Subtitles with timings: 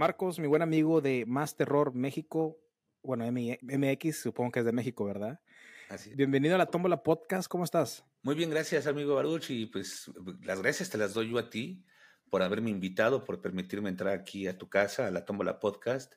[0.00, 2.58] Marcos, mi buen amigo de Más Terror México,
[3.02, 5.42] bueno, MX, supongo que es de México, ¿verdad?
[5.90, 6.14] Así.
[6.14, 8.02] Bienvenido a la Tómbola Podcast, ¿cómo estás?
[8.22, 10.10] Muy bien, gracias, amigo Baruch, y pues
[10.42, 11.84] las gracias te las doy yo a ti
[12.30, 16.14] por haberme invitado, por permitirme entrar aquí a tu casa, a la Tómbola Podcast,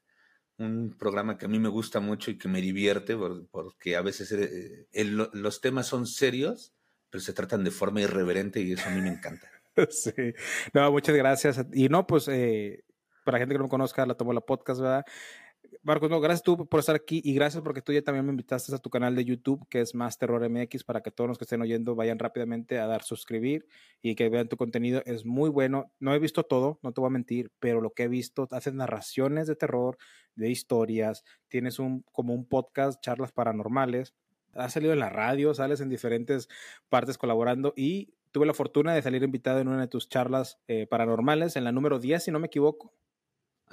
[0.58, 3.18] un programa que a mí me gusta mucho y que me divierte,
[3.52, 6.74] porque a veces eh, los temas son serios,
[7.10, 9.50] pero se tratan de forma irreverente y eso a mí me encanta.
[9.90, 10.12] Sí,
[10.72, 11.66] no, muchas gracias.
[11.74, 12.84] Y no, pues eh,
[13.24, 15.06] para gente que no me conozca, la tomo la podcast, ¿verdad?
[15.82, 18.74] Marcos, no, gracias tú por estar aquí y gracias porque tú ya también me invitaste
[18.74, 21.46] a tu canal de YouTube, que es Más Terror MX, para que todos los que
[21.46, 23.66] estén oyendo vayan rápidamente a dar suscribir
[24.02, 25.02] y que vean tu contenido.
[25.06, 25.92] Es muy bueno.
[26.00, 28.74] No he visto todo, no te voy a mentir, pero lo que he visto, haces
[28.74, 29.98] narraciones de terror,
[30.36, 34.14] de historias, tienes un, como un podcast, charlas paranormales.
[34.54, 36.48] Has salido en la radio, sales en diferentes
[36.90, 40.88] partes colaborando y tuve la fortuna de salir invitado en una de tus charlas eh,
[40.88, 42.94] paranormales, en la número 10, si no me equivoco.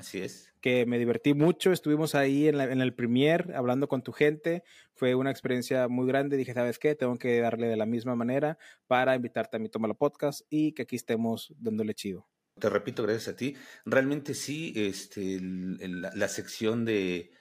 [0.01, 0.51] Así es.
[0.63, 5.31] Que me divertí mucho, estuvimos ahí en, el premier hablando con tu gente, fue una
[5.31, 6.95] experiencia muy grande, dije, ¿sabes qué?
[6.95, 8.57] Tengo que darle de la misma manera
[8.87, 12.27] para invitarte a mi Tómalo Podcast y que aquí estemos dándole chido.
[12.59, 13.57] Te repito, gracias a ti.
[13.85, 17.33] Realmente sí, este, la, sección de,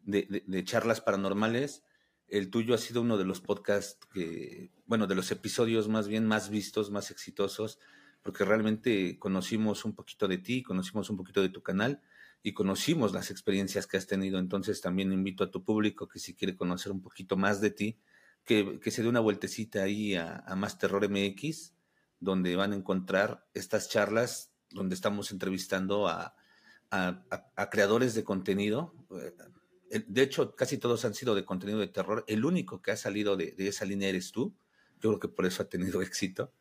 [0.00, 1.84] de, charlas paranormales,
[2.26, 6.26] el tuyo ha sido uno de los podcasts que, bueno, de los episodios más bien
[6.26, 7.78] más vistos, más exitosos
[8.22, 12.02] porque realmente conocimos un poquito de ti, conocimos un poquito de tu canal
[12.42, 14.38] y conocimos las experiencias que has tenido.
[14.38, 17.98] Entonces también invito a tu público que si quiere conocer un poquito más de ti,
[18.44, 21.74] que, se dé una vueltecita ahí a, Más Terror MX,
[22.20, 26.34] donde van a encontrar estas charlas donde estamos entrevistando a,
[27.70, 28.94] creadores de contenido.
[29.90, 32.24] Eh, de hecho, casi todos han sido de contenido de terror.
[32.26, 34.56] El único que ha salido de esa línea eres tú.
[35.00, 36.52] Yo creo que por eso ha tenido éxito.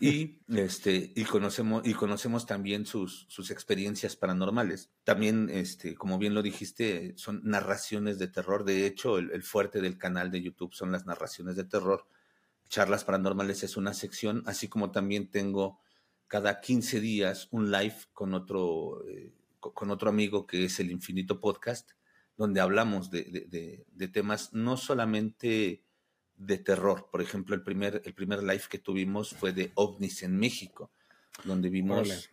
[0.00, 4.90] Y, este, y, conocemos, y conocemos también sus, sus experiencias paranormales.
[5.04, 8.64] También, este, como bien lo dijiste, son narraciones de terror.
[8.64, 12.06] De hecho, el, fuerte del canal de YouTube son las narraciones de terror.
[12.68, 15.78] Charlas paranormales es una sección, así como también tengo
[16.26, 21.40] cada 15 días un live con otro, eh, con otro amigo que es el Infinito
[21.40, 21.92] Podcast,
[22.36, 25.85] donde hablamos de, de, de temas no solamente
[26.36, 27.08] de terror.
[27.10, 30.90] Por ejemplo, el primer, el primer live que tuvimos fue de ovnis en México,
[31.44, 32.30] donde vimos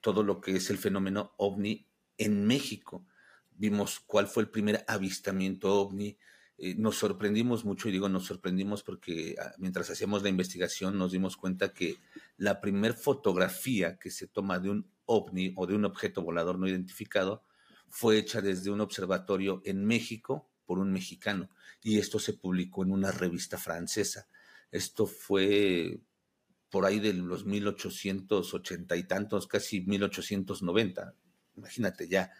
[0.00, 1.86] todo lo que es el fenómeno ovni
[2.18, 3.04] en México.
[3.52, 6.16] Vimos cuál fue el primer avistamiento ovni.
[6.58, 11.12] Eh, nos sorprendimos mucho, y digo nos sorprendimos porque ah, mientras hacíamos la investigación nos
[11.12, 11.96] dimos cuenta que
[12.38, 16.66] la primer fotografía que se toma de un ovni o de un objeto volador no
[16.66, 17.42] identificado
[17.88, 21.48] fue hecha desde un observatorio en México por un mexicano
[21.82, 24.28] y esto se publicó en una revista francesa.
[24.70, 26.00] Esto fue
[26.70, 31.14] por ahí de los 1880 y tantos, casi 1890.
[31.56, 32.32] Imagínate ya,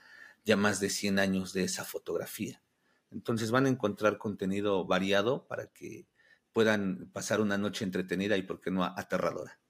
[0.45, 2.61] ya más de 100 años de esa fotografía.
[3.11, 6.07] Entonces van a encontrar contenido variado para que
[6.53, 9.61] puedan pasar una noche entretenida y, por qué no, aterradora.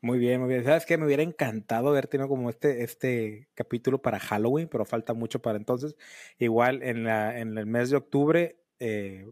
[0.00, 0.64] Muy bien, muy bien.
[0.64, 0.96] ¿Sabes qué?
[0.96, 5.58] Me hubiera encantado haber tenido como este, este capítulo para Halloween, pero falta mucho para
[5.58, 5.96] entonces.
[6.38, 9.26] Igual en, la, en el mes de octubre eh,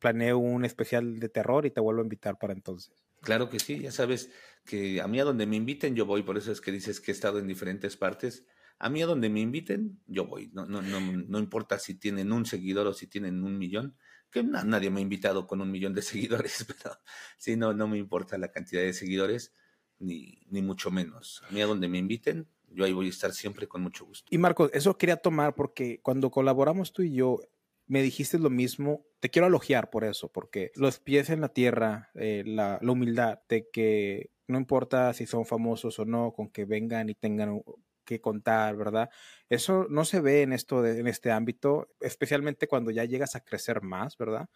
[0.00, 3.04] planeo un especial de terror y te vuelvo a invitar para entonces.
[3.20, 4.32] Claro que sí, ya sabes
[4.64, 7.12] que a mí a donde me inviten yo voy, por eso es que dices que
[7.12, 8.44] he estado en diferentes partes.
[8.80, 12.32] A mí a donde me inviten yo voy, no, no, no, no importa si tienen
[12.32, 13.96] un seguidor o si tienen un millón,
[14.30, 16.96] que nadie me ha invitado con un millón de seguidores, pero
[17.38, 19.54] sí, no, no me importa la cantidad de seguidores
[19.98, 21.42] ni, mucho menos.
[21.48, 24.26] A mí a donde me inviten, yo ahí voy a estar siempre con mucho gusto.
[24.30, 27.40] Y Marcos, eso quería tomar porque cuando colaboramos tú y yo,
[27.86, 29.06] me dijiste lo mismo.
[29.20, 33.68] Te quiero elogiar por eso, porque los pies en la tierra, eh, la, humildad de
[33.70, 37.62] que no importa si son famosos o no, con que vengan y tengan
[38.04, 39.10] que contar, ¿verdad?
[39.48, 43.82] Eso no se ve en esto, en este ámbito, especialmente cuando ya llegas a crecer
[43.82, 44.48] más, ¿verdad?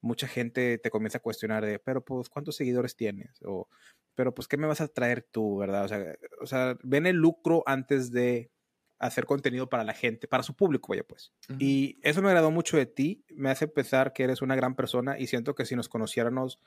[0.00, 3.40] Mucha gente te comienza a cuestionar de, pero pues, ¿cuántos seguidores tienes?
[3.44, 3.68] O,
[4.14, 5.84] pero pues, ¿qué me vas a traer tú, verdad?
[5.84, 8.50] O sea, o sea ven el lucro antes de
[8.98, 11.32] hacer contenido para la gente, para su público, vaya pues.
[11.58, 15.18] Y eso me agradó mucho de ti, me hace pensar que eres una gran persona
[15.18, 16.58] y siento que si nos conociéramos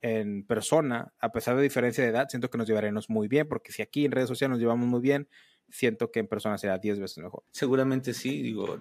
[0.00, 3.72] en persona, a pesar de diferencia de edad, siento que nos llevaremos muy bien, porque
[3.72, 5.28] si aquí en redes sociales nos llevamos muy bien,
[5.68, 7.44] siento que en persona será 10 veces mejor.
[7.50, 8.78] Seguramente sí, digo,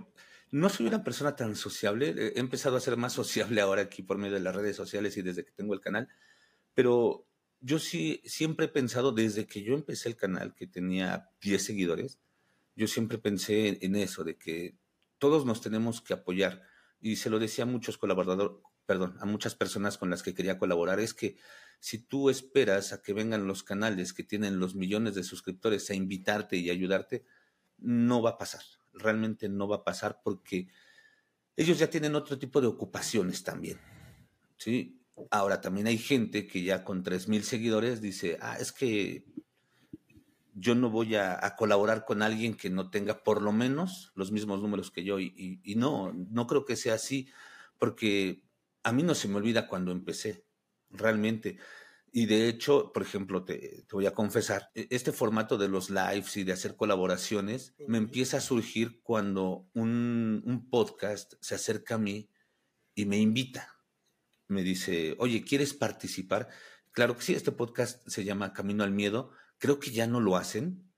[0.51, 4.17] no soy una persona tan sociable, he empezado a ser más sociable ahora aquí por
[4.17, 6.07] medio de las redes sociales y desde que tengo el canal,
[6.73, 7.27] pero
[7.61, 12.19] yo sí siempre he pensado desde que yo empecé el canal, que tenía 10 seguidores,
[12.75, 14.77] yo siempre pensé en eso, de que
[15.17, 16.63] todos nos tenemos que apoyar.
[17.01, 20.57] Y se lo decía a muchos colaboradores, perdón, a muchas personas con las que quería
[20.57, 21.37] colaborar, es que
[21.79, 25.93] si tú esperas a que vengan los canales que tienen los millones de suscriptores a
[25.93, 27.25] invitarte y ayudarte,
[27.77, 28.63] no va a pasar.
[28.93, 30.67] Realmente no va a pasar porque
[31.55, 33.79] ellos ya tienen otro tipo de ocupaciones también.
[34.57, 35.01] ¿sí?
[35.31, 39.25] Ahora, también hay gente que ya con 3.000 seguidores dice, ah, es que
[40.53, 44.61] yo no voy a, colaborar con alguien que no tenga por lo menos los mismos
[44.61, 45.19] números que yo.
[45.19, 47.29] Y, y, no, no creo que sea así,
[47.77, 48.43] porque
[48.83, 50.45] a mí no se me olvida cuando empecé,
[50.89, 51.57] realmente.
[52.11, 56.37] Y de hecho, por ejemplo, te, voy a confesar, e, este formato de los lives
[56.37, 61.99] y de hacer colaboraciones me empieza a surgir cuando un, un podcast se acerca a
[61.99, 62.29] mí
[62.95, 63.75] y me invita.
[64.47, 66.49] Me dice, oye, ¿quieres participar?
[66.91, 69.31] Claro que sí, este podcast se llama Camino al Miedo.
[69.59, 70.91] Creo que ya no lo hacen,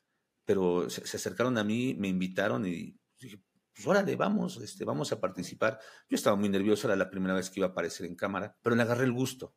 [0.45, 3.43] pero se, acercaron a mí, me invitaron y dije,
[3.73, 5.79] pues órale, vamos, este, vamos a participar.
[6.09, 8.75] Yo estaba muy nervioso, era la primera vez que iba a aparecer en cámara, pero
[8.75, 9.55] le agarré el gusto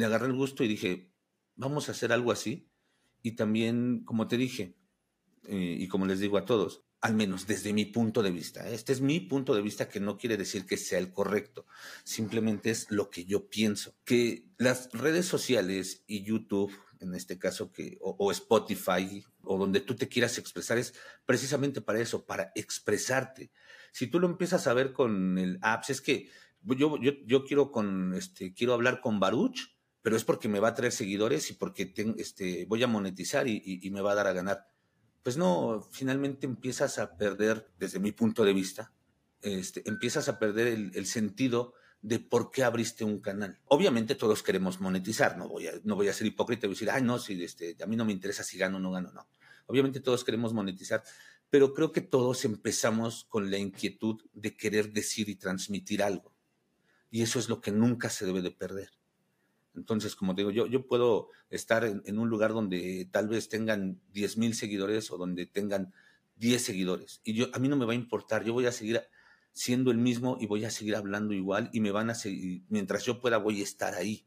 [0.00, 1.12] le agarré el gusto y dije,
[1.54, 2.68] vamos a hacer algo así.
[3.22, 4.76] Y también, como te dije,
[5.44, 8.74] eh, y como les digo a todos, al menos desde mi punto de vista, ¿eh?
[8.74, 11.66] este es mi punto de vista que no quiere decir que sea el correcto,
[12.04, 17.72] simplemente es lo que yo pienso, que las redes sociales y YouTube, en este caso,
[17.72, 20.94] que, o, o Spotify, o donde tú te quieras expresar, es
[21.26, 23.50] precisamente para eso, para expresarte.
[23.92, 26.28] Si tú lo empiezas a ver con el apps, es que
[26.62, 29.58] yo, yo, yo quiero, con, este, quiero hablar con Baruch,
[30.02, 33.88] pero es porque me va a traer seguidores y porque este, voy a monetizar y,
[33.90, 34.66] me va a dar a ganar.
[35.22, 38.92] Pues no, finalmente empiezas a perder, desde mi punto de vista,
[39.42, 43.58] este, empiezas a perder el, sentido de por qué abriste un canal.
[43.66, 47.02] Obviamente todos queremos monetizar, no voy a, no voy a ser hipócrita y decir, ay,
[47.02, 49.28] no, si este, a mí no me interesa si gano o no gano, no.
[49.66, 51.02] Obviamente todos queremos monetizar,
[51.50, 56.34] pero creo que todos empezamos con la inquietud de querer decir y transmitir algo.
[57.10, 58.99] Y eso es lo que nunca se debe de perder.
[59.74, 64.36] Entonces, como digo, yo, yo puedo estar en, un lugar donde tal vez tengan 10
[64.38, 65.92] mil seguidores o donde tengan
[66.36, 67.20] 10 seguidores.
[67.24, 69.00] Y yo, a mí no me va a importar, yo voy a seguir
[69.52, 73.04] siendo el mismo y voy a seguir hablando igual y me van a seguir, mientras
[73.04, 74.26] yo pueda voy a estar ahí.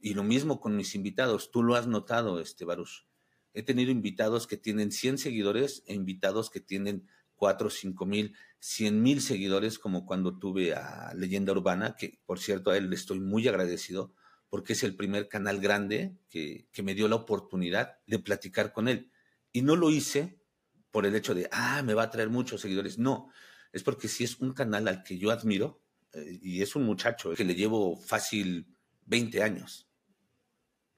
[0.00, 3.06] Y lo mismo con mis invitados, tú lo has notado, este Baruch.
[3.52, 7.06] He tenido invitados que tienen 100 seguidores e invitados que tienen
[7.36, 12.70] 4, 5 mil, 100 mil seguidores, como cuando tuve a Leyenda Urbana, que por cierto
[12.70, 14.14] a él le estoy muy agradecido
[14.54, 19.10] porque es el primer canal grande que, me dio la oportunidad de platicar con él.
[19.50, 20.38] Y no lo hice
[20.92, 22.96] por el hecho de, ah, me va a traer muchos seguidores.
[22.96, 23.32] No,
[23.72, 27.34] es porque si es un canal al que yo admiro, eh, y es un muchacho
[27.34, 28.68] que le llevo fácil
[29.06, 29.88] 20 años,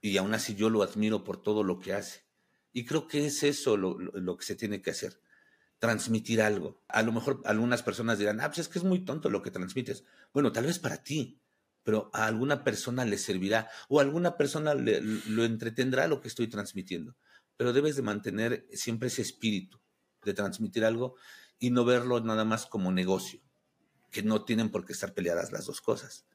[0.03, 2.27] y aún así yo lo admiro por todo lo que hace.
[2.75, 5.19] Y creo que es eso lo, lo que se tiene que hacer,
[5.79, 6.85] transmitir algo.
[6.89, 9.51] A lo mejor algunas personas dirán, ah, pues es que es muy tonto lo que
[9.51, 10.05] transmites.
[10.35, 11.41] Bueno, tal vez para ti,
[11.87, 16.27] pero a alguna persona le servirá o a alguna persona le, lo entretendrá lo que
[16.27, 17.15] estoy transmitiendo.
[17.57, 19.81] Pero debes de mantener siempre ese espíritu
[20.25, 21.15] de transmitir algo
[21.61, 23.41] y no verlo nada más como negocio,
[24.11, 26.27] que no tienen por qué estar peleadas las dos cosas.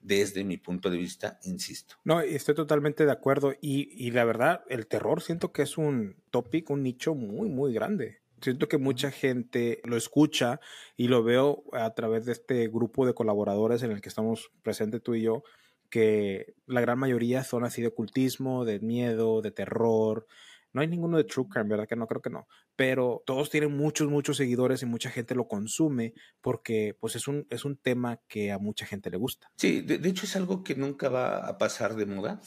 [0.00, 1.96] Desde mi punto de vista, insisto.
[2.04, 3.52] No, estoy totalmente de acuerdo.
[3.60, 7.74] Y, y la verdad, el terror siento que es un tópico, un nicho muy, muy
[7.74, 10.60] grande siento que mucha gente lo escucha
[10.96, 15.02] y lo veo a través de este grupo de colaboradores en el que estamos presentes
[15.02, 15.42] tú y yo,
[15.90, 20.26] que la gran mayoría son así de ocultismo, de miedo, de terror.
[20.72, 21.86] No hay ninguno de True Crime, ¿verdad?
[21.86, 22.48] Que no creo que no.
[22.74, 27.46] Pero todos tienen muchos, muchos seguidores y mucha gente lo consume porque pues es un,
[27.50, 29.50] es un tema que a mucha gente le gusta.
[29.56, 32.40] Sí, de hecho es algo que nunca va a pasar de moda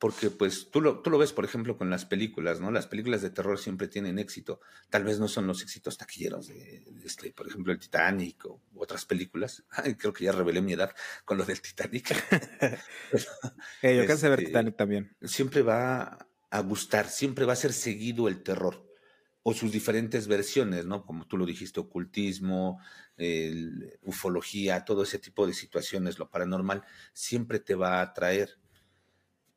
[0.00, 2.70] porque pues tú lo, tú lo ves, por ejemplo, con las películas, ¿no?
[2.70, 4.62] Las películas de terror siempre tienen éxito.
[4.88, 9.04] Tal vez no son los éxitos taquilleros de, este, por ejemplo, el Titanic o otras
[9.04, 9.62] películas.
[9.98, 10.90] creo que ya revelé mi edad
[11.26, 12.10] con lo del Titanic.
[13.82, 15.16] Eh, yo cansé de ver este, Titanic también.
[15.22, 18.86] Siempre va a gustar, siempre va a ser seguido el terror
[19.42, 21.04] o sus diferentes versiones, ¿no?
[21.04, 22.80] Como tú lo dijiste, ocultismo,
[24.02, 28.60] ufología, todo ese tipo de situaciones, lo paranormal, siempre te va a atraer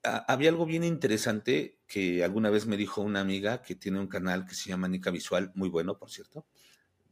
[0.03, 4.45] había algo bien interesante que alguna vez me dijo una amiga que tiene un canal
[4.45, 6.45] que se llama Nica Visual, muy bueno, por cierto.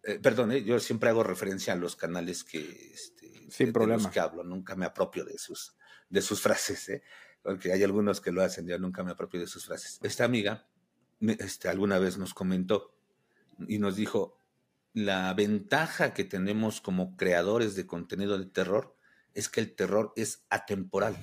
[0.03, 2.59] Eh, perdón, eh, yo siempre hago referencia a los canales que,
[2.93, 5.75] este, Sin de, los que hablo, nunca me apropio de sus,
[6.09, 7.03] de sus frases, ¿eh?
[7.41, 9.99] porque hay algunos que lo hacen, yo nunca me apropio de sus frases.
[10.01, 10.67] Esta amiga
[11.21, 12.95] este, alguna vez nos comentó
[13.67, 14.37] y nos dijo,
[14.93, 18.97] la ventaja que tenemos como creadores de contenido de terror
[19.33, 21.15] es que el terror es atemporal.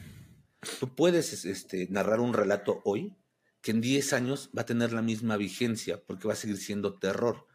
[0.81, 3.17] Tú puedes este, narrar un relato hoy
[3.61, 6.99] que en 10 años va a tener la misma vigencia porque va a seguir siendo
[6.99, 7.47] terror.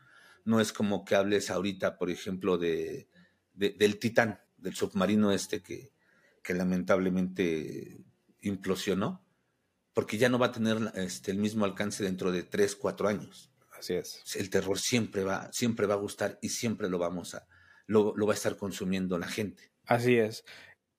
[0.46, 3.08] No es como que hables ahorita, por ejemplo, de,
[3.54, 5.92] del Titán, del submarino este que,
[6.42, 8.04] que lamentablemente
[8.42, 9.26] implosionó,
[9.94, 13.52] porque ya no va a tener este, el mismo alcance dentro de 3, 4 años.
[13.72, 14.22] Así es.
[14.36, 17.48] El terror siempre va, siempre va a gustar y siempre lo vamos a,
[17.86, 19.72] lo, lo va a estar consumiendo la gente.
[19.86, 20.44] Así es.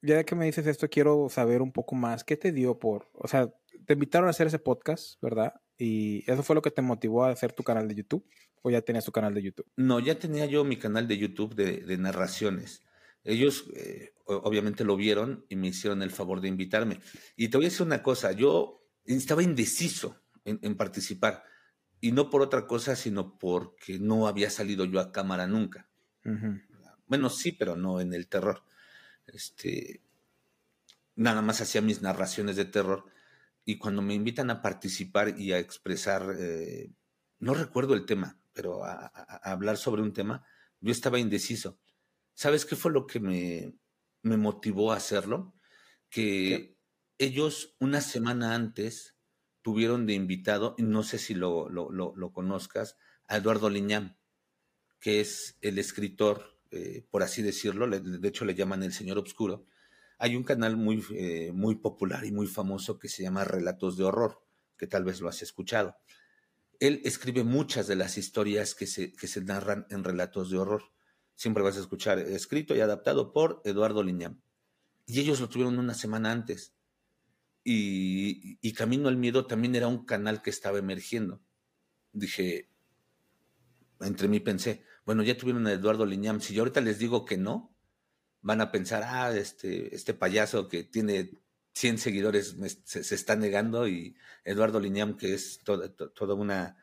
[0.04, 2.24] Ya que me dices esto, quiero saber un poco más.
[2.24, 3.50] ¿Qué te dio por, o sea,
[3.86, 5.54] te invitaron a hacer ese podcast, ¿verdad?
[5.78, 8.26] Y eso fue lo que te motivó a hacer tu canal de YouTube.
[8.60, 9.66] ¿O ya tenías tu canal de YouTube?
[9.76, 12.82] No, ya tenía yo mi canal de YouTube de, narraciones.
[13.22, 17.00] Ellos eh, obviamente lo vieron y me hicieron el favor de invitarme.
[17.34, 21.44] Y te voy a decir una cosa, yo estaba indeciso en, participar.
[22.00, 25.88] Y no por otra cosa, sino porque no había salido yo a cámara nunca.
[27.06, 28.62] Bueno, sí, pero no en el terror.
[29.34, 30.00] Este,
[31.16, 33.04] nada más hacía mis narraciones de terror.
[33.64, 36.92] Y cuando me invitan a participar y a expresar, eh,
[37.38, 39.06] no recuerdo el tema, pero a,
[39.42, 40.46] hablar sobre un tema,
[40.80, 41.78] yo estaba indeciso.
[42.34, 43.74] ¿Sabes qué fue lo que me,
[44.22, 45.54] me motivó a hacerlo?
[46.10, 46.76] Que
[47.18, 49.16] ellos una semana antes
[49.62, 54.18] tuvieron de invitado, y no sé si lo, lo, conozcas, a Eduardo Liñán,
[55.00, 59.66] que es el escritor, eh, por así decirlo, de hecho le llaman el Señor Obscuro.
[60.18, 64.04] Hay un canal muy, eh, muy popular y muy famoso que se llama Relatos de
[64.04, 64.42] Horror,
[64.76, 65.96] que tal vez lo has escuchado.
[66.80, 70.82] Él escribe muchas de las historias que se, que se narran en relatos de horror.
[71.34, 74.42] Siempre vas a escuchar escrito y adaptado por Eduardo Liñán.
[75.06, 76.74] Y ellos lo tuvieron una semana antes
[77.64, 81.40] y, Camino al Miedo también era un canal que estaba emergiendo.
[82.12, 82.70] Dije,
[84.00, 87.36] entre mí pensé, bueno, ya tuvieron a Eduardo Liñam, si yo ahorita les digo que
[87.36, 87.76] no,
[88.40, 91.40] van a pensar, ah, este, este payaso que tiene
[91.72, 96.76] 100 seguidores se, está negando y Eduardo Liñam, que es toda, toda una,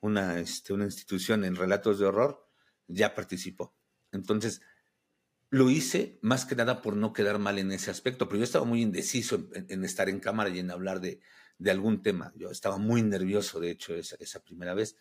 [0.00, 2.48] una, este, una institución en relatos de horror,
[2.86, 3.74] ya participó.
[4.12, 4.62] Entonces,
[5.50, 8.64] lo hice más que nada por no quedar mal en ese aspecto, pero yo estaba
[8.64, 11.20] muy indeciso en, estar en cámara y en hablar de,
[11.68, 12.32] algún tema.
[12.36, 14.96] Yo estaba muy nervioso, de hecho, esa, primera vez.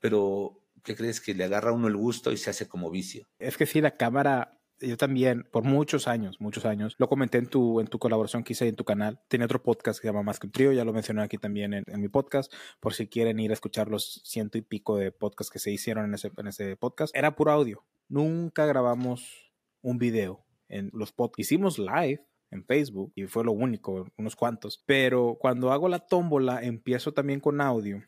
[0.00, 1.20] Pero, ¿qué crees?
[1.20, 3.26] Que le agarra a uno el gusto y se hace como vicio.
[3.38, 7.46] Es que sí, la cámara yo también, por muchos años, muchos años, lo comenté en
[7.46, 9.20] tu, en tu colaboración que hice en tu canal.
[9.28, 11.74] Tiene otro podcast que se llama Más que un trío, ya lo mencioné aquí también
[11.74, 15.52] en, mi podcast, por si quieren ir a escuchar los ciento y pico de podcasts
[15.52, 17.14] que se hicieron en ese, en ese podcast.
[17.14, 17.84] Era puro audio.
[18.08, 20.44] Nunca grabamos un video.
[20.68, 24.82] En los podcasts hicimos live en Facebook y fue lo único, unos cuantos.
[24.86, 28.02] Pero cuando hago la tómbola, empiezo también con audio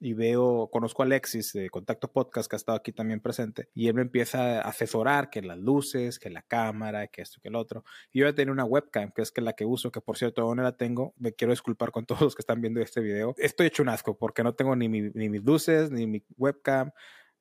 [0.00, 3.88] y veo, conozco a Alexis de Contacto Podcast que ha estado aquí también presente y
[3.88, 7.54] él me empieza a asesorar que las luces, que la cámara, que esto, que el
[7.54, 7.84] otro.
[8.12, 10.42] Y yo ya tengo una webcam, que es que la que uso, que por cierto
[10.42, 11.14] aún no la tengo.
[11.18, 13.34] Me quiero disculpar con todos los que están viendo este video.
[13.38, 16.90] Estoy hecho un asco porque no tengo ni, ni mis luces, ni mi webcam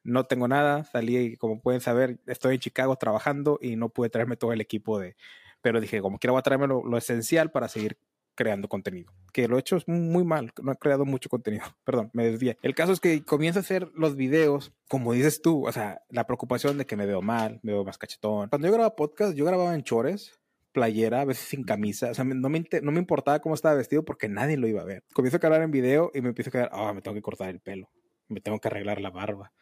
[0.05, 4.37] no tengo nada, salí, como pueden saber, estoy en Chicago trabajando y no pude traerme
[4.37, 5.15] todo el equipo de,
[5.61, 7.97] pero dije, como quiero voy a traerme lo, esencial para seguir
[8.35, 12.25] creando contenido, que lo he hecho muy mal, no he creado mucho contenido, perdón, me
[12.25, 12.57] desvié.
[12.61, 16.25] El caso es que comienzo a hacer los videos, como dices tú, o sea, la
[16.27, 18.49] preocupación de que me veo mal, me veo más cachetón.
[18.49, 20.39] Cuando yo grababa podcast, yo grababa en chores,
[20.71, 24.03] playera, a veces sin camisa, o sea, no me, no me importaba cómo estaba vestido
[24.03, 25.03] porque nadie lo iba a ver.
[25.13, 27.49] Comienzo a grabar en video y me empiezo a quedar, ah, me tengo que cortar
[27.49, 27.89] el pelo,
[28.27, 29.53] me tengo que arreglar la barba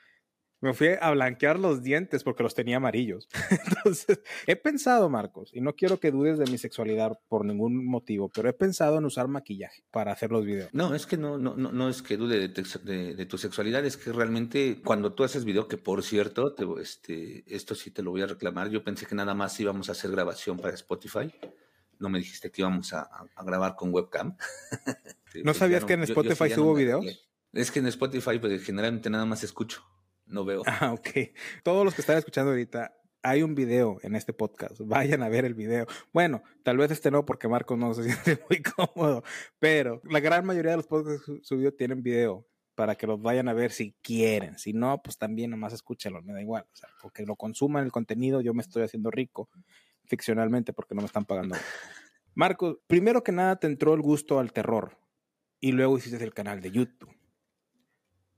[0.64, 3.28] me fui a blanquear los dientes porque los tenía amarillos.
[3.68, 8.30] Entonces, he pensado, Marcos, y no quiero que dudes de mi sexualidad por ningún motivo,
[8.34, 10.70] pero he pensado en usar maquillaje para hacer los videos.
[10.72, 14.82] No, es que no, no, no, es que dude de, tu sexualidad, es que realmente
[14.82, 18.70] cuando tú haces video, que por cierto, este, esto sí te lo voy a reclamar,
[18.70, 21.30] yo pensé que nada más íbamos a hacer grabación para Spotify.
[22.00, 23.10] No me dijiste que íbamos a,
[23.46, 24.38] grabar con webcam.
[25.44, 27.06] ¿No sabías que en Spotify subo videos?
[27.52, 29.84] Es que en Spotify pues, generalmente nada más escucho
[30.26, 30.64] no veo.
[30.82, 31.10] Ah, ok.
[31.64, 34.80] Todos los que están escuchando ahorita, hay un video en este podcast.
[34.86, 35.88] Vayan a ver el video.
[36.12, 39.24] Bueno, tal vez este no, porque Marcos no se siente muy cómodo,
[39.60, 43.54] pero la gran mayoría de los podcasts subidos tienen video para que los vayan a
[43.54, 44.58] ver si quieren.
[44.58, 46.66] Si no, pues también nomás escúchenlo, me da igual.
[46.72, 49.48] O sea, porque lo consuman el contenido, yo me estoy haciendo rico
[50.06, 51.56] ficcionalmente porque no me están pagando.
[52.34, 54.98] Marcos, primero que nada te entró el gusto al terror
[55.60, 57.16] y luego hiciste el canal de YouTube.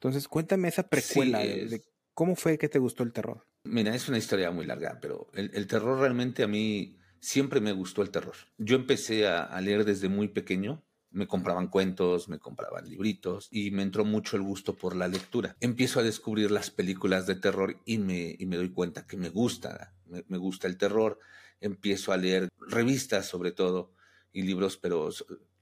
[0.05, 1.81] Entonces, cuéntame esa precuela de,
[2.13, 3.47] cómo fue que te gustó el terror.
[3.63, 8.03] Mira, es una historia muy larga, pero el, terror realmente a mí siempre me gustó
[8.03, 8.35] el terror.
[8.59, 10.83] Yo empecé a, leer desde muy pequeño.
[11.09, 15.57] Me compraban cuentos, me compraban libritos y me entró mucho el gusto por la lectura.
[15.59, 19.95] Empiezo a descubrir las películas de terror y me, me doy cuenta que me gusta,
[20.05, 21.17] me, me gusta el terror.
[21.61, 23.91] Empiezo a leer revistas sobre todo
[24.31, 25.09] y libros, pero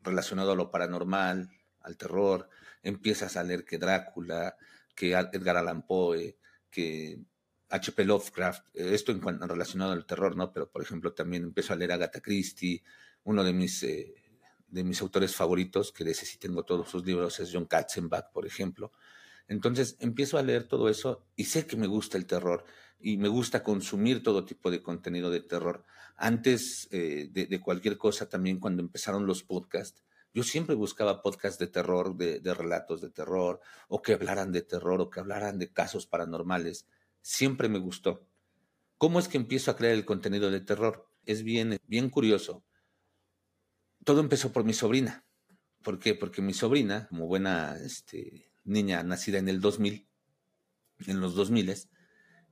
[0.01, 2.49] relacionado a lo paranormal, al terror,
[2.81, 4.57] empiezas a leer que Drácula,
[4.95, 6.37] que Edgar Allan Poe,
[6.69, 7.19] que
[7.69, 8.05] H.P.
[8.05, 10.51] Lovecraft, eh, esto en, cuanto, relacionado al terror, ¿no?
[10.51, 12.83] Pero, por ejemplo, también empiezo a leer Agatha Christie,
[13.23, 14.13] uno de mis, eh,
[14.67, 18.45] de mis autores favoritos, que de sí tengo todos sus libros, es John Katzenbach, por
[18.45, 18.91] ejemplo.
[19.47, 22.63] Entonces empiezo a leer todo eso y sé que me gusta el terror
[22.99, 25.83] y me gusta consumir todo tipo de contenido de terror.
[26.15, 30.03] Antes eh, de, cualquier cosa, también cuando empezaron los podcasts,
[30.33, 34.99] yo siempre buscaba podcasts de terror, de, relatos de terror, o que hablaran de terror,
[34.99, 36.87] o que hablaran de casos paranormales.
[37.21, 38.25] Siempre me gustó.
[38.97, 41.07] ¿Cómo es que empiezo a crear el contenido de terror?
[41.25, 42.63] Es bien, bien curioso.
[44.03, 45.23] Todo empezó por mi sobrina.
[45.83, 46.15] ¿Por qué?
[46.15, 50.07] Porque mi sobrina, como buena este, niña nacida en el 2000,
[51.07, 51.75] en los 2000,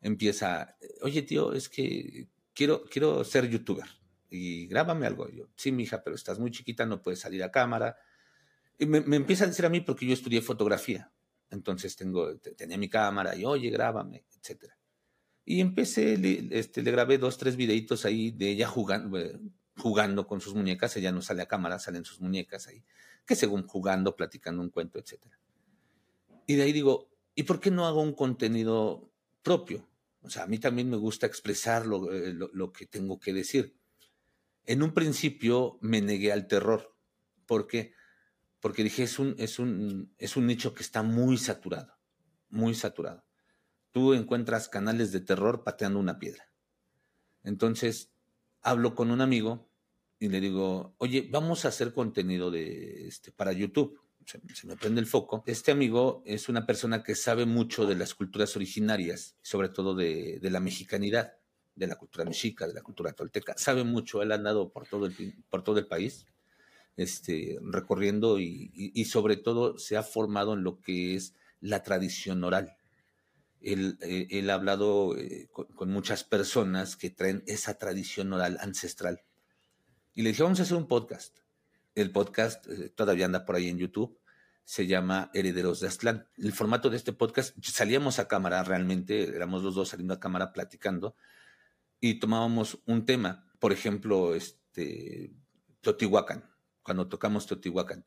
[0.02, 4.01] empieza, oye tío, es que quiero, quiero ser youtuber
[4.32, 5.30] y grábame algo.
[5.30, 7.98] Yo, sí, mi hija, pero estás muy chiquita, no puedes salir a cámara.
[8.80, 11.12] Y me, empieza a decir a mí porque yo estudié fotografía.
[11.52, 14.78] Entonces tengo, tenía mi cámara y, oye, grábame, etcétera.
[15.46, 19.38] Y empecé, le, este, le grabé dos, tres videitos ahí de ella jugando, eh,
[19.76, 20.96] jugando con sus muñecas.
[20.96, 22.84] Ella no sale a cámara, salen sus muñecas ahí.
[23.26, 25.38] Que según jugando, platicando un cuento, etcétera.
[26.48, 29.12] Y de ahí digo, ¿y por qué no hago un contenido
[29.44, 29.88] propio?
[30.24, 33.76] O sea, a mí también me gusta expresar lo, eh, lo, que tengo que decir.
[34.66, 36.96] En un principio me negué al terror.
[37.46, 37.94] ¿Por qué?
[38.60, 41.98] Porque dije, es un, es un, es un nicho que está muy saturado,
[42.50, 43.26] muy saturado.
[43.92, 46.52] Tú encuentras canales de terror pateando una piedra.
[47.44, 48.12] Entonces,
[48.62, 49.70] hablo con un amigo
[50.20, 55.02] y le digo, oye, vamos a hacer contenido de, este, para YouTube se, me prende
[55.02, 55.44] el foco.
[55.46, 60.40] Este amigo es una persona que sabe mucho de las culturas originarias, sobre todo de,
[60.42, 61.34] la mexicanidad,
[61.76, 63.56] de la cultura mexica, de la cultura tolteca.
[63.58, 66.26] Sabe mucho, él ha andado por todo el, por todo el país,
[66.98, 72.76] este, recorriendo y, sobre todo se ha formado en lo que es la tradición oral.
[73.62, 79.22] Él, eh, ha hablado eh, con, muchas personas que traen esa tradición oral ancestral.
[80.14, 81.38] Y le dije, vamos a hacer un podcast.
[81.96, 84.18] El podcast eh, todavía anda por ahí en YouTube.
[84.64, 86.28] Se llama Herederos de Aztlán.
[86.38, 90.54] El formato de este podcast, salíamos a cámara realmente, éramos los dos saliendo a cámara
[90.54, 91.16] platicando
[92.02, 95.32] y tomábamos un tema, por ejemplo, este,
[95.82, 96.50] Teotihuacán,
[96.82, 98.06] cuando tocamos Teotihuacán.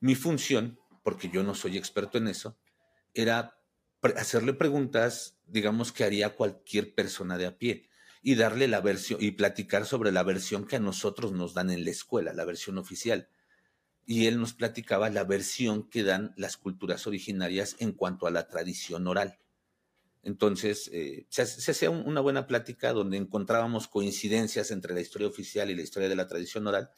[0.00, 2.58] Mi función, porque yo no soy experto en eso,
[3.14, 3.56] era
[4.16, 7.88] hacerle preguntas, digamos, que haría cualquier persona de a pie
[8.20, 11.84] y darle la versión y platicar sobre la versión que a nosotros nos dan en
[11.84, 13.28] la escuela, la versión oficial.
[14.06, 18.48] Y él nos platicaba la versión que dan las culturas originarias en cuanto a la
[18.48, 19.38] tradición oral.
[20.22, 25.74] Entonces, eh, se, hacía una buena plática donde encontrábamos coincidencias entre la historia oficial y
[25.74, 26.90] la historia de la tradición oral,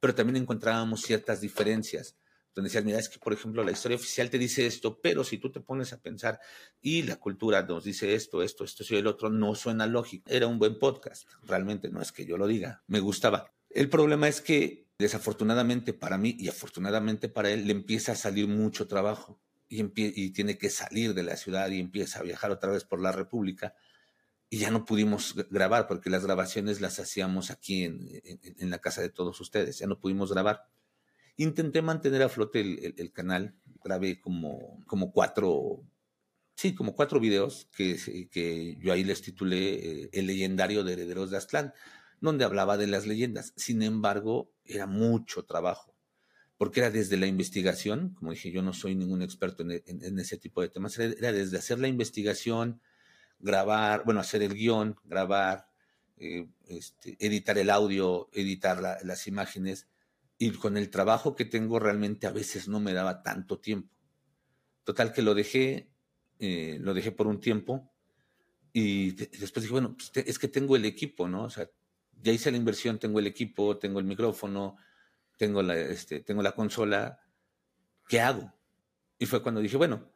[0.00, 2.16] pero también encontrábamos ciertas diferencias
[2.56, 5.36] donde decías, mira, es que por ejemplo la historia oficial te dice esto, pero si
[5.36, 6.40] tú te pones a pensar
[6.80, 10.30] y la cultura nos dice esto, esto, esto y el otro, no suena lógico.
[10.30, 13.52] Era un buen podcast, realmente no es que yo lo diga, me gustaba.
[13.68, 18.48] El problema es que desafortunadamente para mí y afortunadamente para él le empieza a salir
[18.48, 22.84] mucho trabajo y, tiene que salir de la ciudad y empieza a viajar otra vez
[22.84, 23.74] por la República
[24.48, 29.02] y ya no pudimos grabar porque las grabaciones las hacíamos aquí en, en la casa
[29.02, 30.68] de todos ustedes, ya no pudimos grabar.
[31.36, 35.84] Intenté mantener a flote el, canal, grabé como, como cuatro,
[36.54, 41.30] sí, como cuatro videos que, que yo ahí les titulé eh, El legendario de Herederos
[41.30, 41.74] de Aztlán,
[42.20, 43.52] donde hablaba de las leyendas.
[43.56, 45.95] Sin embargo, era mucho trabajo,
[46.56, 50.62] porque era desde la investigación, como dije, yo no soy ningún experto en, ese tipo
[50.62, 52.80] de temas, era, desde hacer la investigación,
[53.38, 55.68] grabar, bueno, hacer el guion, grabar,
[56.16, 59.86] eh, este, editar el audio, editar las imágenes
[60.38, 63.94] y con el trabajo que tengo realmente a veces no me daba tanto tiempo.
[64.84, 65.90] Total que lo dejé,
[66.38, 67.92] eh, lo dejé por un tiempo
[68.72, 71.44] y después dije, bueno, pues es que tengo el equipo, ¿no?
[71.44, 71.68] O sea,
[72.22, 74.76] ya hice la inversión, tengo el equipo, tengo el micrófono,
[75.36, 77.20] tengo la, este, tengo la consola,
[78.08, 78.52] ¿qué hago?
[79.18, 80.10] Y fue cuando dije, bueno,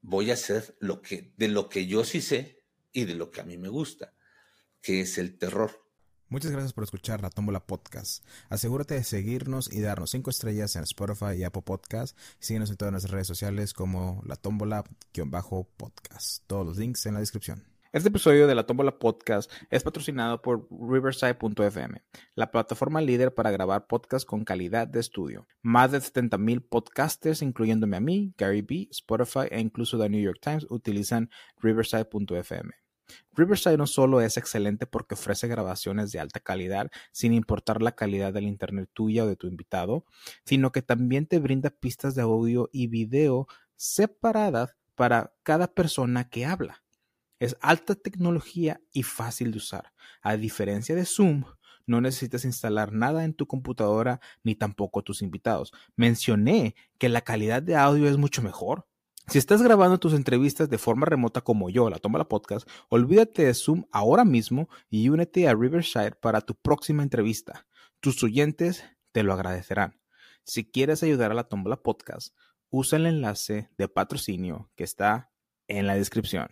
[0.00, 3.40] voy a hacer lo que, de lo que yo sí sé y de lo que
[3.40, 4.14] a mí me gusta,
[4.80, 5.82] que es el terror.
[6.28, 8.24] Muchas gracias por escuchar la Tómbola Podcast.
[8.48, 12.16] Asegúrate de seguirnos y darnos 5 estrellas en Spotify y Apple Podcast.
[12.38, 16.44] Síguenos en todas nuestras redes sociales como la Tómbola-podcast.
[16.46, 17.73] Todos los links en la descripción.
[17.94, 22.02] Este episodio de la Tómbola Podcast es patrocinado por Riverside.fm,
[22.34, 25.46] la plataforma líder para grabar podcasts con calidad de estudio.
[25.62, 30.40] Más de 70.000 podcasters, incluyéndome a mí, Gary B, Spotify e incluso The New York
[30.42, 31.30] Times, utilizan
[31.60, 32.72] Riverside.fm.
[33.30, 38.32] Riverside no solo es excelente porque ofrece grabaciones de alta calidad sin importar la calidad
[38.32, 40.04] del internet tuya o de tu invitado,
[40.44, 46.44] sino que también te brinda pistas de audio y video separadas para cada persona que
[46.44, 46.83] habla.
[47.44, 49.92] Es alta tecnología y fácil de usar.
[50.22, 51.44] A diferencia de Zoom,
[51.84, 55.70] no necesitas instalar nada en tu computadora ni tampoco tus invitados.
[55.94, 58.88] Mencioné que la calidad de audio es mucho mejor
[59.26, 63.44] Si estás grabando tus entrevistas de forma remota como yo, la Toma la Podcast, olvídate
[63.44, 67.66] de Zoom ahora mismo y únete a Riverside para tu próxima entrevista.
[68.00, 70.00] Tus oyentes te lo agradecerán.
[70.44, 72.34] Si quieres ayudar a la Tómbola Podcast,
[72.70, 75.30] usa el enlace de patrocinio que está
[75.68, 76.48] en la descripción.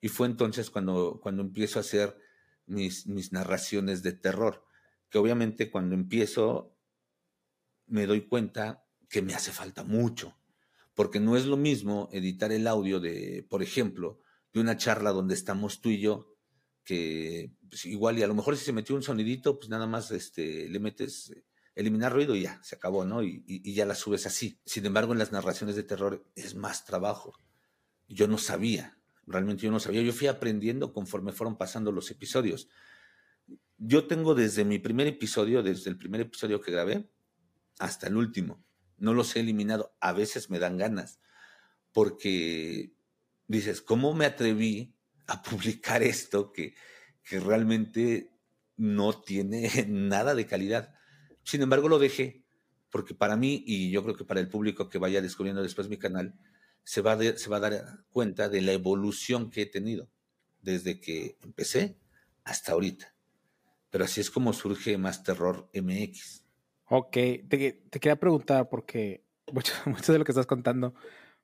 [0.00, 2.16] Y fue entonces cuando, cuando empiezo a hacer
[2.66, 4.64] mis, mis narraciones de terror,
[5.08, 6.76] que obviamente cuando empiezo
[7.86, 10.38] me doy cuenta que me hace falta mucho,
[10.94, 14.20] porque no es lo mismo editar el audio de, por ejemplo,
[14.52, 16.34] de una charla donde estamos tú y yo,
[16.84, 20.10] que pues, igual y a lo mejor si se metió un sonidito, pues nada más
[20.10, 21.32] este, le metes
[21.74, 23.22] eliminar ruido y ya, se acabó, ¿no?
[23.22, 24.60] Y, y, ya la subes así.
[24.64, 27.34] Sin embargo, en las narraciones de terror es más trabajo.
[28.08, 28.97] Yo no sabía,
[29.28, 30.02] realmente yo no sabía.
[30.02, 32.68] Yo fui aprendiendo conforme fueron pasando los episodios.
[33.76, 37.10] Yo tengo desde mi primer episodio, desde el primer episodio que grabé,
[37.78, 38.64] hasta el último.
[38.96, 39.94] No los he eliminado.
[40.00, 41.20] A veces me dan ganas,
[41.92, 42.92] porque
[43.46, 46.74] dices, ¿cómo me atreví a publicar esto que,
[47.22, 48.32] que realmente
[48.76, 50.94] no tiene nada de calidad?
[51.44, 52.44] Sin embargo, lo dejé
[52.90, 55.98] porque para mí, y yo creo que para el público que vaya descubriendo después mi
[55.98, 56.34] canal,
[56.84, 60.08] se va, se va a dar cuenta de la evolución que he tenido
[60.62, 61.96] desde que empecé
[62.44, 63.14] hasta ahorita.
[63.90, 66.44] Pero así es como surge Más Terror MX.
[66.90, 67.12] Ok,
[67.48, 70.94] te, quería preguntar porque mucho, mucho, de lo que estás contando,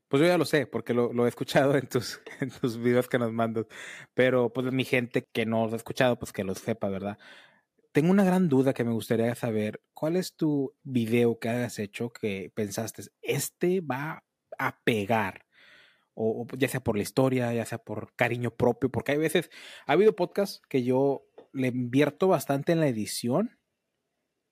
[0.08, 3.18] pues yo ya lo sé, porque lo, he escuchado en tus, en tus videos que
[3.18, 3.66] nos mandas,
[4.14, 7.18] pero pues mi gente que no lo ha escuchado, pues que lo sepa, ¿verdad?
[7.92, 9.80] Tengo una gran duda que me gustaría saber.
[9.94, 14.24] ¿Cuál es tu video que hayas hecho que pensaste, este va
[14.58, 15.44] a pegar?
[16.14, 19.50] O, ya sea por la historia, ya sea por cariño propio, porque hay veces,
[19.86, 23.58] ha habido podcasts que yo le invierto bastante en la edición,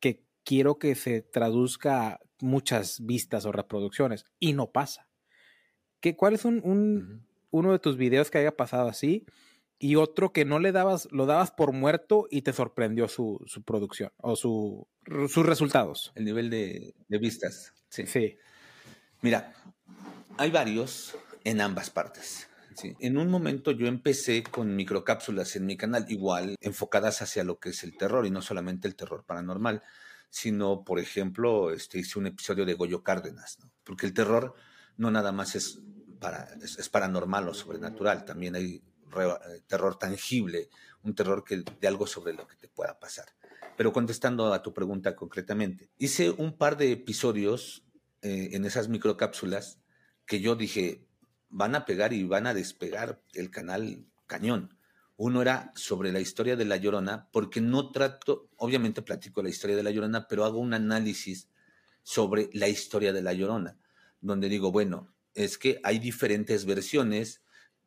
[0.01, 5.09] que quiero que se traduzca a muchas vistas o reproducciones, y no pasa.
[6.01, 9.25] ¿Qué, ¿Cuál es un, uno de tus videos que haya pasado así?
[9.83, 14.13] y otro que no le dabas, lo dabas por muerto y te sorprendió su, producción
[14.19, 14.87] o su,
[15.27, 16.13] sus resultados.
[16.15, 17.75] El nivel de, vistas.
[17.89, 18.07] Sí.
[18.07, 18.37] sí.
[19.23, 19.55] Mira,
[20.37, 22.49] hay varios en ambas partes.
[22.99, 27.69] En un momento yo empecé con microcápsulas en mi canal, igual enfocadas hacia lo que
[27.69, 29.83] es el terror y no solamente el terror paranormal,
[30.29, 34.55] sino, por ejemplo, este, hice un episodio de Goyo Cárdenas, porque el terror
[34.97, 35.79] no nada más es,
[36.61, 38.83] es paranormal o sobrenatural, también hay
[39.21, 40.69] eh, terror tangible,
[41.03, 43.27] un terror que, de algo sobre lo que te pueda pasar.
[43.77, 47.85] Pero contestando a tu pregunta concretamente, hice un par de episodios
[48.23, 49.79] eh, en esas microcápsulas
[50.27, 51.05] que yo dije,
[51.49, 54.77] van a pegar y van a despegar el canal cañón.
[55.17, 59.77] Uno era sobre la historia de La Llorona, porque no trato, obviamente platico la historia
[59.77, 61.49] de La Llorona, pero hago un análisis
[62.03, 63.79] sobre la historia de La Llorona,
[64.21, 67.43] donde digo, bueno, es que hay diferentes versiones,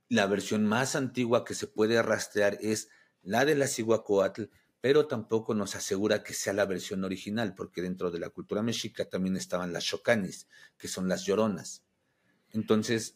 [0.08, 2.90] la versión más antigua que se puede rastrear es
[3.22, 4.44] la de la Cihuacóatl,
[4.86, 9.04] pero tampoco nos asegura que sea la versión original, porque dentro de la cultura mexica
[9.10, 11.84] también estaban las chocanis, que son las lloronas.
[12.52, 13.16] Entonces,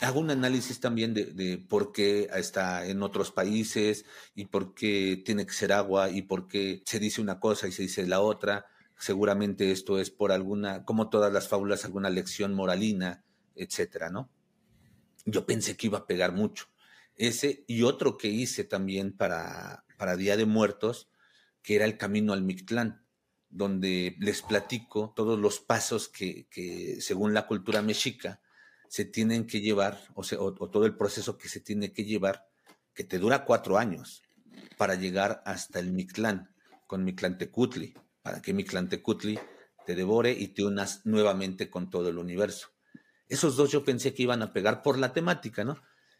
[0.00, 5.46] hago un análisis también de, por qué está en otros países y por qué tiene
[5.46, 8.66] que ser agua y por qué se dice una cosa y se dice la otra.
[8.98, 13.22] Seguramente esto es por alguna, como todas las fábulas, alguna lección moralina,
[13.54, 14.28] etcétera, ¿no?
[15.24, 16.66] yo pensé que iba a pegar mucho.
[17.14, 21.10] Ese y otro que hice también para, para Día de Muertos,
[21.62, 23.04] que era el camino al Mictlán,
[23.50, 26.48] donde les platico todos los pasos que,
[27.02, 28.40] según la cultura mexica
[28.88, 32.48] se tienen que llevar, o, o, todo el proceso que se tiene que llevar,
[32.94, 34.22] que te dura cuatro años,
[34.78, 36.48] para llegar hasta el Mictlán,
[36.86, 39.38] con Mictlantecutli, para que Mictlantecutli
[39.84, 42.68] te devore y te unas nuevamente con todo el universo.
[43.28, 45.76] Esos dos yo pensé que iban a pegar por la temática, ¿no?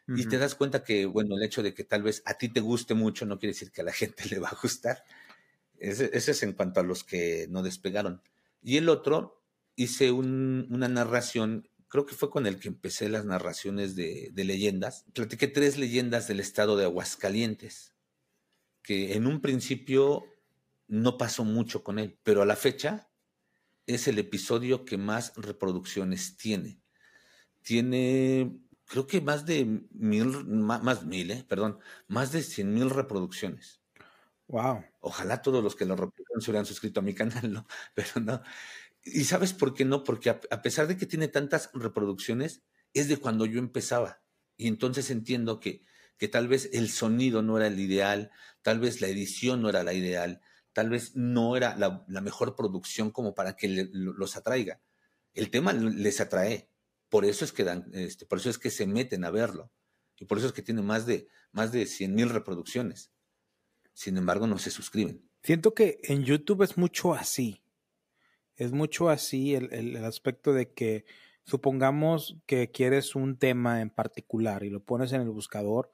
[0.08, 2.60] Y te das cuenta que, bueno, el hecho de que tal vez a ti te
[2.60, 5.04] guste mucho no quiere decir que a la gente le va a gustar.
[5.78, 8.20] Ese, es en cuanto a los que no despegaron.
[8.62, 9.42] Y el otro,
[9.76, 15.06] hice una narración, creo que fue con el que empecé las narraciones de, de leyendas.
[15.14, 17.94] Platiqué tres leyendas del estado de Aguascalientes,
[18.82, 20.24] que en un principio
[20.88, 23.08] no pasó mucho con él, pero a la fecha
[23.86, 26.80] es el episodio que más reproducciones tiene
[27.62, 28.58] tiene,
[28.90, 33.80] creo que más de mil, más, mil, eh, perdón, más de cien mil reproducciones.
[34.48, 34.84] Wow.
[34.98, 37.66] Ojalá todos los que lo reproducen se hubieran suscrito a mi canal, ¿no?
[37.94, 38.42] Pero no.
[39.04, 40.02] ¿Y sabes por qué no?
[40.02, 44.22] Porque a, pesar de que tiene tantas reproducciones, es de cuando yo empezaba.
[44.56, 45.84] Y entonces entiendo que,
[46.18, 49.84] que tal vez el sonido no era el ideal, tal vez la edición no era
[49.84, 50.40] la ideal,
[50.72, 54.80] tal vez no era la, mejor producción como para que los atraiga.
[55.32, 56.69] El tema les atrae,
[57.10, 59.70] por eso es que dan, este, por eso es que se meten a verlo.
[60.18, 63.10] Y por eso es que tiene más de, más de 100 mil reproducciones.
[63.92, 65.28] Sin embargo, no se suscriben.
[65.42, 67.62] Siento que en YouTube es mucho así.
[68.56, 71.04] Es mucho así el, el, aspecto de que
[71.44, 75.90] supongamos que quieres un tema en particular y lo pones en el buscador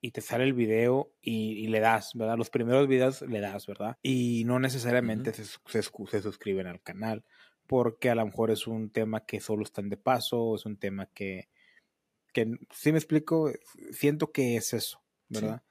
[0.00, 2.36] y te sale el video y, le das, ¿verdad?
[2.36, 3.96] Los primeros videos le das, ¿verdad?
[4.02, 7.24] Y no necesariamente se, se, se, suscriben al canal
[7.66, 10.76] porque a lo mejor es un tema que solo están de paso o es un
[10.76, 11.48] tema que,
[12.32, 13.50] que si me explico,
[13.92, 15.62] siento que es eso, ¿verdad?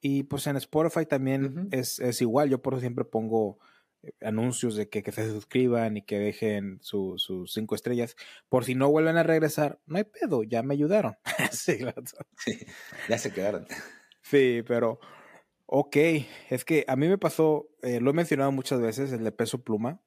[0.00, 3.58] Y pues en Spotify también es, es, igual, yo por eso siempre pongo
[4.02, 8.16] eh, anuncios de que, que se suscriban y que dejen sus cinco estrellas,
[8.48, 11.16] por si no vuelven a regresar, no hay pedo, ya me ayudaron.
[11.52, 11.78] sí,
[13.08, 13.66] ya se quedaron.
[14.22, 14.98] Sí, pero
[15.66, 15.96] ok,
[16.50, 19.62] es que a mí me pasó, eh, lo he mencionado muchas veces, el de peso
[19.62, 20.02] pluma,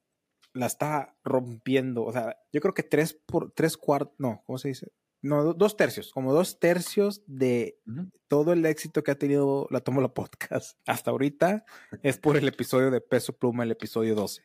[0.56, 4.68] la está rompiendo, o sea, yo creo que tres por tres cuartos, no, ¿cómo se
[4.68, 4.92] dice?
[5.26, 7.80] no, dos tercios, como dos tercios de
[8.28, 11.64] todo el éxito que ha tenido la Tómbola Podcast hasta ahorita
[12.02, 14.42] es por el episodio de Peso Pluma, el episodio 12.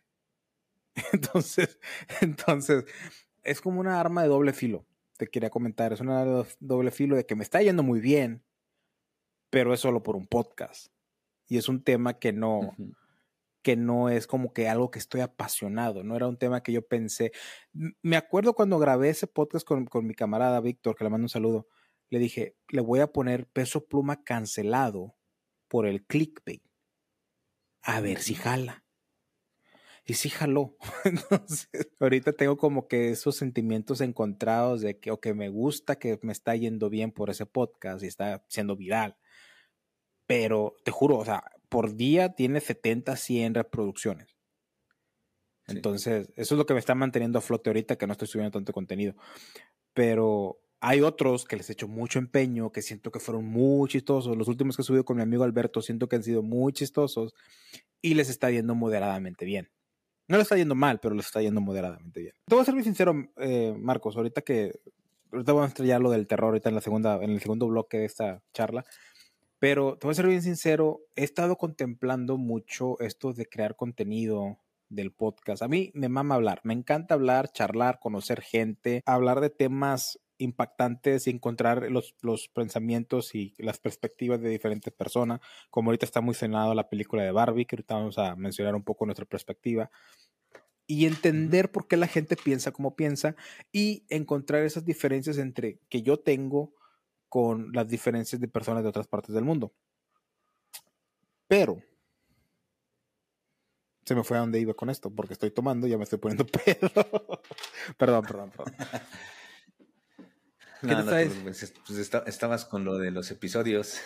[1.14, 1.80] Entonces,
[2.20, 2.84] entonces,
[3.44, 4.86] es como una arma de doble filo.
[5.18, 8.02] Te quería comentar, es una arma de doble filo de que me está yendo muy
[8.02, 8.44] bien,
[9.50, 10.88] pero es solo por un podcast.
[11.48, 12.76] Y es un tema que no,
[13.62, 16.88] que no es como que algo que estoy apasionado, no era un tema que yo
[16.88, 17.32] pensé.
[18.02, 21.68] Me acuerdo cuando grabé ese podcast con, mi camarada Víctor, que le mando un saludo,
[22.10, 25.16] le dije, le voy a poner peso pluma cancelado
[25.68, 26.64] por el clickbait.
[27.84, 28.84] A ver si jala.
[30.06, 30.76] Y sí jaló.
[31.06, 31.70] Entonces,
[32.00, 36.32] ahorita tengo como que esos sentimientos encontrados de que, o que me gusta que me
[36.32, 39.18] está yendo bien por ese podcast y está siendo viral.
[40.26, 44.36] Pero te juro, o sea, por día tiene 70, 100 reproducciones.
[45.68, 48.52] Entonces, eso es lo que me está manteniendo a flote ahorita, que no estoy subiendo
[48.52, 49.16] tanto contenido.
[49.94, 54.36] Pero hay otros que les he hecho mucho empeño, que siento que fueron muy chistosos.
[54.36, 57.34] Los últimos que he subido con mi amigo Alberto, siento que han sido muy chistosos
[58.02, 59.72] y les está yendo moderadamente bien.
[60.28, 62.34] No les está yendo mal, pero les está yendo moderadamente bien.
[62.46, 64.74] Te voy a ser muy sincero, eh, Marcos, ahorita que
[65.32, 67.98] ahorita voy a estrellar lo del terror ahorita en la segunda, en el segundo bloque
[67.98, 68.84] de esta charla.
[69.62, 74.58] Pero te voy a ser bien sincero, he estado contemplando mucho esto de crear contenido
[74.90, 75.62] del podcast.
[75.62, 81.28] A mí me mama hablar, me encanta hablar, charlar, conocer gente, hablar de temas impactantes
[81.28, 85.42] y encontrar los, los pensamientos y las perspectivas de diferentes personas.
[85.70, 88.84] Como ahorita está muy cenado la película de Barbie, que ahorita vamos a mencionar un
[88.84, 89.92] poco nuestra perspectiva.
[90.88, 93.36] Y entender por qué la gente piensa como piensa
[93.72, 96.74] y encontrar esas diferencias entre que yo tengo
[97.32, 99.72] con las diferencias de personas de otras partes del mundo.
[101.48, 101.82] Pero
[104.04, 106.20] se me fue a donde iba con esto, porque estoy tomando y ya me estoy
[106.20, 106.92] poniendo pedo.
[107.98, 108.76] perdón, perdón, perdón.
[110.82, 114.02] ¿Qué no, pues, pues estabas con lo de los episodios.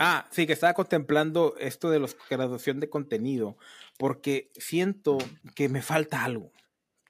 [0.00, 3.58] Ah, sí, que estaba contemplando esto de la graduación de contenido,
[3.96, 5.18] porque siento
[5.54, 6.50] que me falta algo.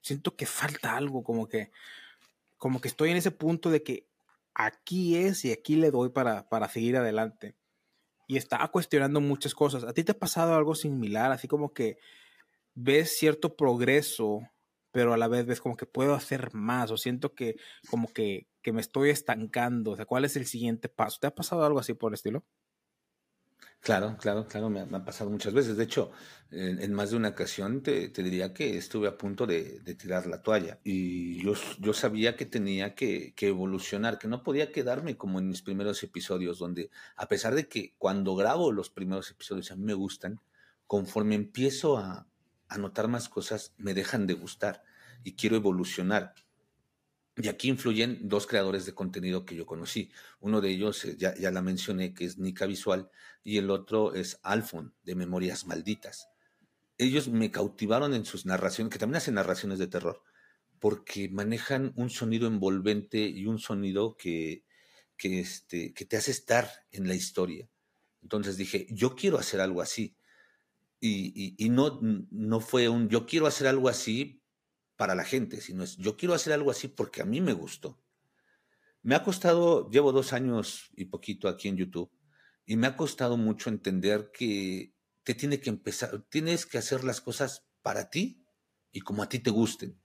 [0.03, 1.71] Siento que falta algo, como que,
[2.59, 4.07] como que estoy en ese punto de que
[4.55, 7.57] aquí es y aquí le doy para, para seguir adelante.
[8.27, 9.85] Y estaba cuestionando muchas cosas.
[9.85, 11.33] ¿A ti te ha pasado algo similar?
[11.33, 11.99] Así como que
[12.75, 14.41] ves cierto progreso,
[14.91, 17.57] pero a la vez ves como que puedo hacer más o siento que
[17.91, 19.93] como que, que me estoy estancando.
[19.93, 21.19] O sea, ¿cuál es el siguiente paso?
[21.21, 22.45] ¿Te ha pasado algo así por el estilo?
[23.85, 25.77] Claro, claro, claro, me ha, pasado muchas veces.
[25.77, 26.11] De hecho,
[26.51, 30.81] en, más de una ocasión te, diría que estuve a punto de, tirar la toalla
[30.83, 35.61] y yo, yo sabía que tenía que, evolucionar, que no podía quedarme como en mis
[35.61, 39.93] primeros episodios, donde a pesar de que cuando grabo los primeros episodios a mí me
[39.93, 40.41] gustan,
[40.87, 42.27] conforme empiezo a,
[42.69, 44.83] a notar más cosas, me dejan de gustar
[45.25, 46.35] y quiero evolucionar.
[47.37, 50.13] Y aquí influyen dos creadores de contenido que yo conocí.
[50.39, 53.11] Uno de ellos, eh, ya, ya la mencioné, que es Nika Visual,
[53.43, 56.29] y el otro es Alfon, de Memorias Malditas.
[56.97, 60.23] Ellos me cautivaron en sus narraciones, que también hacen narraciones de terror,
[60.79, 64.65] porque manejan un sonido envolvente y un sonido que,
[65.17, 67.69] que, este, que te hace estar en la historia.
[68.23, 70.17] Entonces dije, yo quiero hacer algo así.
[71.01, 71.99] Y, y, y no,
[72.31, 74.41] no fue un, yo quiero hacer algo así
[74.97, 78.01] para la gente, sino es yo quiero hacer algo así porque a mí me gustó.
[79.03, 82.11] Me ha costado, llevo dos años y poquito aquí en YouTube,
[82.65, 87.21] y me ha costado mucho entender que te tiene que empezar, tienes que hacer las
[87.21, 88.45] cosas para ti
[88.93, 90.01] y como a ti te gusten.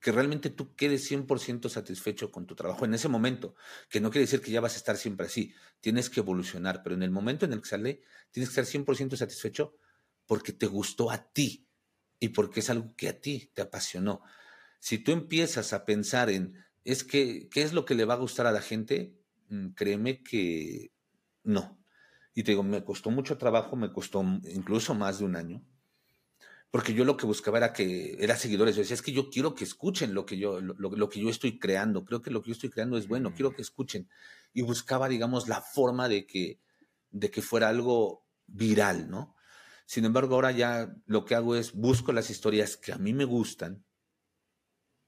[0.00, 3.54] Que realmente tú quedes 100% satisfecho con tu trabajo en ese momento,
[3.88, 6.94] que no quiere decir que ya vas a estar siempre así, tienes que evolucionar, pero
[6.94, 9.76] en el momento en el que sale, tienes que estar 100% satisfecho
[10.26, 11.68] porque te gustó a ti,
[12.20, 14.22] y porque es algo que a ti te apasionó.
[14.78, 18.18] Si tú empiezas a pensar en, es que, ¿qué es lo que le va a
[18.18, 19.14] gustar a la gente?
[19.48, 20.92] Mm, créeme que
[21.44, 21.78] no.
[22.34, 25.64] Y te digo, me costó mucho trabajo, me costó incluso más de un año,
[26.70, 28.76] porque yo lo que buscaba era que era seguidores.
[28.76, 31.58] Yo decía, es que yo quiero que escuchen lo que yo, lo, que yo estoy
[31.58, 32.04] creando.
[32.04, 34.08] Creo que lo que yo estoy creando es bueno, quiero que escuchen.
[34.52, 36.60] Y buscaba, digamos, la forma de que,
[37.10, 39.35] de que fuera algo viral, ¿no?
[39.86, 43.24] Sin embargo, ahora ya lo que hago es busco las historias que a mí me
[43.24, 43.84] gustan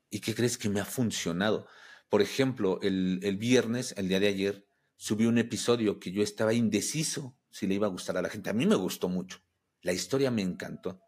[0.08, 1.66] y que crees que me ha funcionado.
[2.08, 7.36] Por ejemplo, el, viernes, el día de ayer, subí un episodio que yo estaba indeciso
[7.50, 8.50] si le iba a gustar a la gente.
[8.50, 9.40] A mí me gustó mucho.
[9.82, 11.02] La historia me encantó.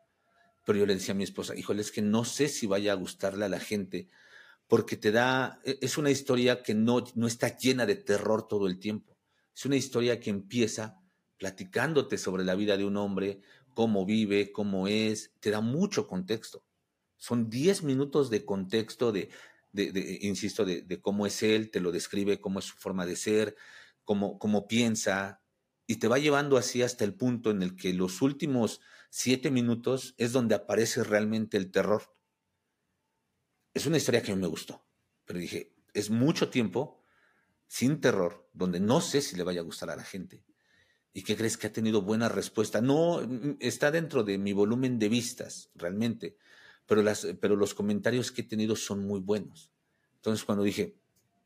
[0.66, 2.96] Pero yo le decía a mi esposa, híjole, es que no sé si vaya a
[2.96, 4.08] gustarle a la gente,
[4.66, 8.66] porque te da, e, es una historia que no, no está llena de terror todo
[8.66, 9.16] el tiempo.
[9.56, 11.00] Es una historia que empieza
[11.40, 13.40] platicándote sobre la vida de un hombre,
[13.74, 16.64] cómo vive, cómo es, te da mucho contexto.
[17.16, 19.30] Son 10 minutos de contexto de,
[19.72, 23.16] de, insisto, de, de, cómo es él, te lo describe, cómo es su forma de
[23.16, 23.56] ser,
[24.04, 25.40] cómo, cómo piensa,
[25.86, 28.80] y te va llevando así hasta el punto en el que los últimos
[29.10, 32.14] siete minutos es donde aparece realmente el terror.
[33.74, 34.86] Es una historia que a mí me gustó,
[35.24, 37.02] pero dije, es mucho tiempo
[37.66, 40.44] sin terror, donde no sé si le vaya a gustar a la gente.
[41.12, 42.80] ¿Y qué crees que ha tenido buena respuesta?
[42.80, 46.36] No, mm, está dentro de mi volumen de vistas, realmente,
[46.86, 49.72] pero, las, pero los comentarios que he tenido son muy buenos.
[50.16, 50.96] Entonces, cuando dije,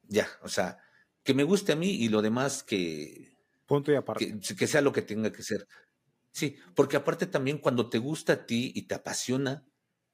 [0.08, 0.78] ya, o sea,
[1.22, 3.36] que me guste a mí y lo demás que...
[3.66, 4.38] Punto y aparte.
[4.38, 5.66] Que, que sea lo que tenga que ser.
[6.32, 9.64] Sí, porque aparte también cuando te gusta a ti y te apasiona,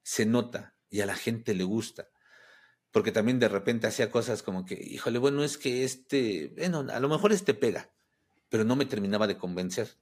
[0.03, 2.09] se nota y a la gente le gusta.
[2.93, 7.01] Porque también de repente hacía cosas como que, híjole, bueno, es que este, bueno, a
[7.01, 7.91] lo mejor este pega
[8.51, 9.97] pero no me terminaba de convencer.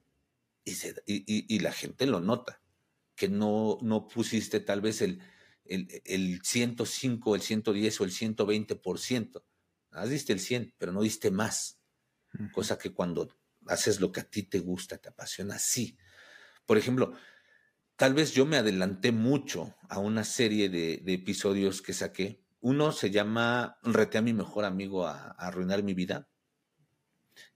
[0.64, 2.60] Y, y, la gente lo nota,
[3.14, 5.20] que no, no pusiste tal vez el,
[5.64, 9.44] el, el 105, el 110 o el 120%.
[9.92, 11.80] Ah, diste el 100, pero no diste más.
[12.52, 13.34] Cosa que cuando
[13.66, 15.96] haces lo que a ti te gusta, te apasiona, sí.
[16.66, 17.14] Por ejemplo,
[17.96, 22.44] tal vez yo me adelanté mucho a una serie de, de episodios que saqué.
[22.60, 26.28] Uno se llama Rete a mi mejor amigo a arruinar mi vida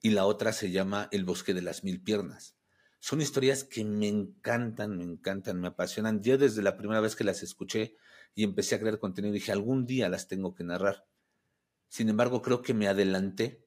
[0.01, 2.57] y la otra se llama El bosque de las mil piernas.
[3.01, 6.23] Son historias que me encantan, me encantan, me apasionan.
[6.23, 7.97] Yo desde la primera vez que las escuché
[8.35, 11.07] y empecé a crear contenido dije, algún día las tengo que narrar.
[11.89, 13.67] Sin embargo, creo que me adelanté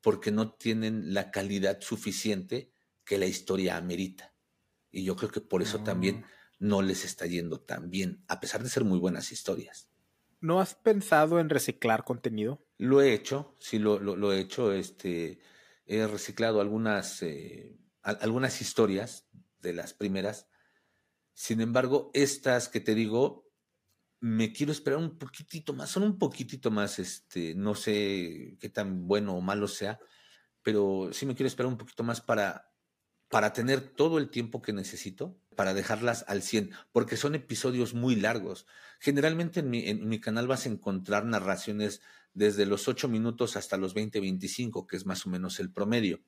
[0.00, 2.72] porque no tienen la calidad suficiente
[3.04, 4.34] que la historia amerita.
[4.90, 6.30] Y yo creo que por eso también ah.
[6.58, 9.91] no les está yendo tan bien, a pesar de ser muy buenas historias.
[10.42, 12.66] ¿No has pensado en reciclar contenido?
[12.76, 14.72] Lo he hecho, sí lo, he hecho.
[14.72, 15.38] Este,
[15.86, 19.28] he reciclado algunas, eh, algunas historias
[19.60, 20.48] de las primeras.
[21.32, 23.48] Sin embargo, estas que te digo,
[24.18, 29.06] me quiero esperar un poquitito más, son un poquitito más, este, no sé qué tan
[29.06, 30.00] bueno o malo sea,
[30.62, 32.68] pero sí me quiero esperar un poquito más para,
[33.28, 38.16] para tener todo el tiempo que necesito para dejarlas al 100, porque son episodios muy
[38.16, 38.66] largos.
[39.00, 42.00] Generalmente en mi, en mi canal vas a encontrar narraciones
[42.34, 46.20] desde los 8 minutos hasta los 20, 25, que es más o menos el promedio.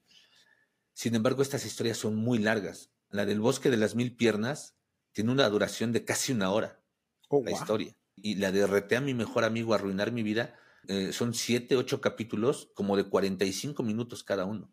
[0.92, 2.90] Sin embargo, estas historias son muy largas.
[3.10, 4.76] La del bosque de las mil piernas
[5.12, 6.80] tiene una duración de casi una hora,
[7.28, 7.96] oh, la historia.
[8.16, 10.56] Y la de Rete a mi mejor amigo, Arruinar mi vida,
[10.88, 14.72] eh, son 7, 8 capítulos, como de 45 minutos cada uno.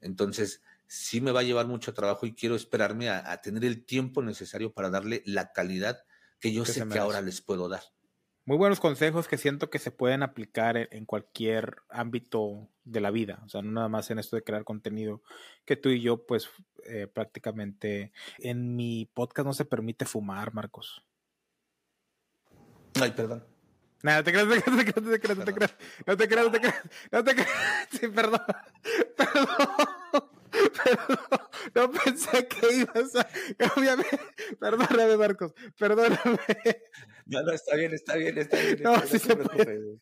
[0.00, 4.22] Entonces, sí me va a llevar mucho trabajo y quiero esperarme a, tener el tiempo
[4.22, 6.02] necesario para darle la calidad
[6.40, 7.82] que yo sé que ahora les puedo dar.
[8.46, 13.42] Muy buenos consejos que siento que se pueden aplicar en, cualquier ámbito de la vida,
[13.44, 15.22] o sea, no nada más en esto de crear contenido,
[15.66, 16.48] que tú y yo, pues
[16.86, 21.04] eh, prácticamente en mi podcast no se permite fumar, Marcos.
[22.98, 23.44] Ay, perdón.
[24.02, 25.74] Nada, te creas, te creas, te creas, te creas, te creas,
[26.06, 28.40] no te creas, no te creas, no te creas, sí, perdón,
[29.16, 30.37] perdón.
[31.74, 34.04] no pensé que ibas a cambiarme.
[34.58, 36.38] Perdóname, Marcos, perdóname.
[37.26, 38.82] No, no, está bien, está bien, está bien.
[38.82, 39.98] No, sí se puede.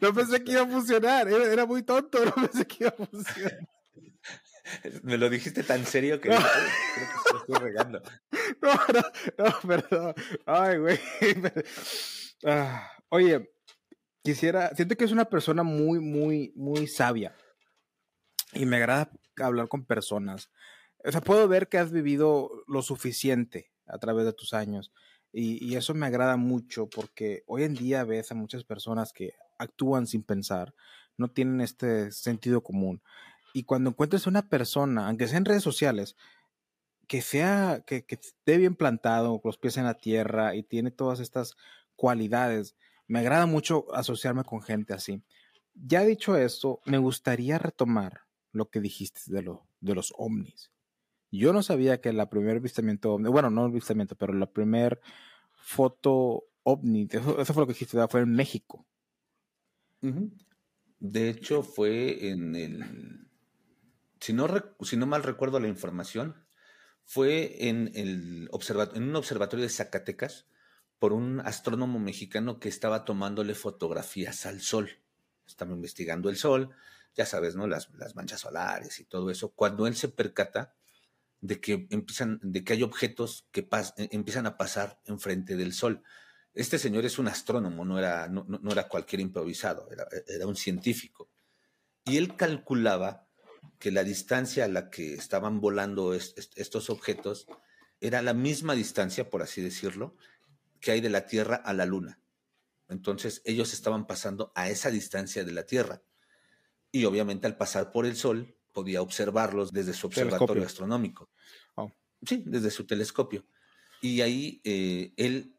[0.00, 3.68] no pensé que iba a funcionar, era, muy tonto, no pensé que iba a funcionar.
[5.02, 8.02] Me lo dijiste tan serio que creo que se lo estoy regando.
[8.62, 10.14] No, no, no, perdón.
[10.46, 10.98] Ay, güey.
[12.44, 13.50] Ah, oye,
[14.22, 17.34] quisiera, siento que es una persona muy, muy, muy sabia
[18.52, 20.50] y me agrada hablar con personas.
[21.04, 24.92] O sea, puedo ver que has vivido lo suficiente a través de tus años
[25.38, 30.06] y, eso me agrada mucho porque hoy en día ves a muchas personas que actúan
[30.06, 30.74] sin pensar,
[31.18, 33.02] no tienen este sentido común.
[33.52, 36.16] Y cuando encuentres una persona, aunque sea en redes sociales,
[37.06, 41.20] que sea, que, esté bien plantado, con los pies en la tierra y tiene todas
[41.20, 41.54] estas
[41.96, 42.74] cualidades.
[43.06, 45.22] Me agrada mucho asociarme con gente así.
[45.74, 48.25] Ya dicho esto, me gustaría retomar
[48.56, 50.70] lo que dijiste de, lo, de los ovnis.
[51.30, 55.00] Yo no sabía que la primer avistamiento ovni, bueno, no avistamiento, pero la primer
[55.54, 58.86] foto ovni, eso, fue lo que dijiste, fue en México.
[60.98, 63.28] De hecho, fue en el,
[64.20, 64.46] si no,
[64.82, 66.46] si no mal recuerdo la información,
[67.04, 68.50] fue en, el
[68.94, 70.46] en un observatorio de Zacatecas
[70.98, 74.90] por un astrónomo mexicano que estaba tomándole fotografías al sol.
[75.46, 76.70] Estaba investigando el sol,
[77.16, 77.66] ya sabes, ¿no?
[77.66, 79.52] Las, las manchas solares y todo eso.
[79.52, 80.74] Cuando él se percata
[81.40, 86.02] de que empiezan, de que hay objetos que e, empiezan a pasar enfrente del sol.
[86.54, 91.30] Este señor es un astrónomo, no era, no, era cualquier improvisado, era, era, un científico.
[92.04, 93.28] Y él calculaba
[93.78, 97.46] que la distancia a la que estaban volando estos objetos
[98.00, 100.16] era la misma distancia, por así decirlo,
[100.80, 102.20] que hay de la Tierra a la Luna.
[102.88, 106.02] Entonces ellos estaban pasando a esa distancia de la Tierra.
[106.96, 111.30] Y obviamente al pasar por el Sol podía observarlos desde su observatorio astronómico.
[111.74, 111.92] Oh.
[112.22, 113.44] Sí, desde su telescopio.
[114.00, 115.54] Y ahí eh, él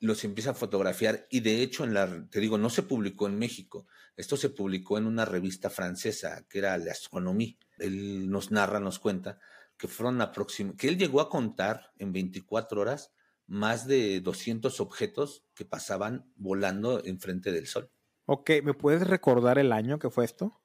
[0.00, 3.36] los empieza a fotografiar y de hecho en la te digo no se publicó en
[3.36, 8.78] México esto se publicó en una revista francesa que era la Astronomie él nos narra
[8.78, 9.40] nos cuenta
[9.76, 13.10] que fueron aproximadamente que él llegó a contar en 24 horas
[13.48, 17.90] más de 200 objetos que pasaban volando enfrente del sol.
[18.26, 20.60] Ok, ¿me puedes recordar el año que fue esto?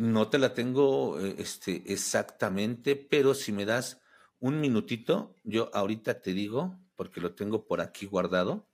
[0.00, 4.00] No te la tengo eh, este, exactamente, pero si me das
[4.38, 8.66] un minutito, yo ahorita te digo, porque lo tengo por aquí guardado,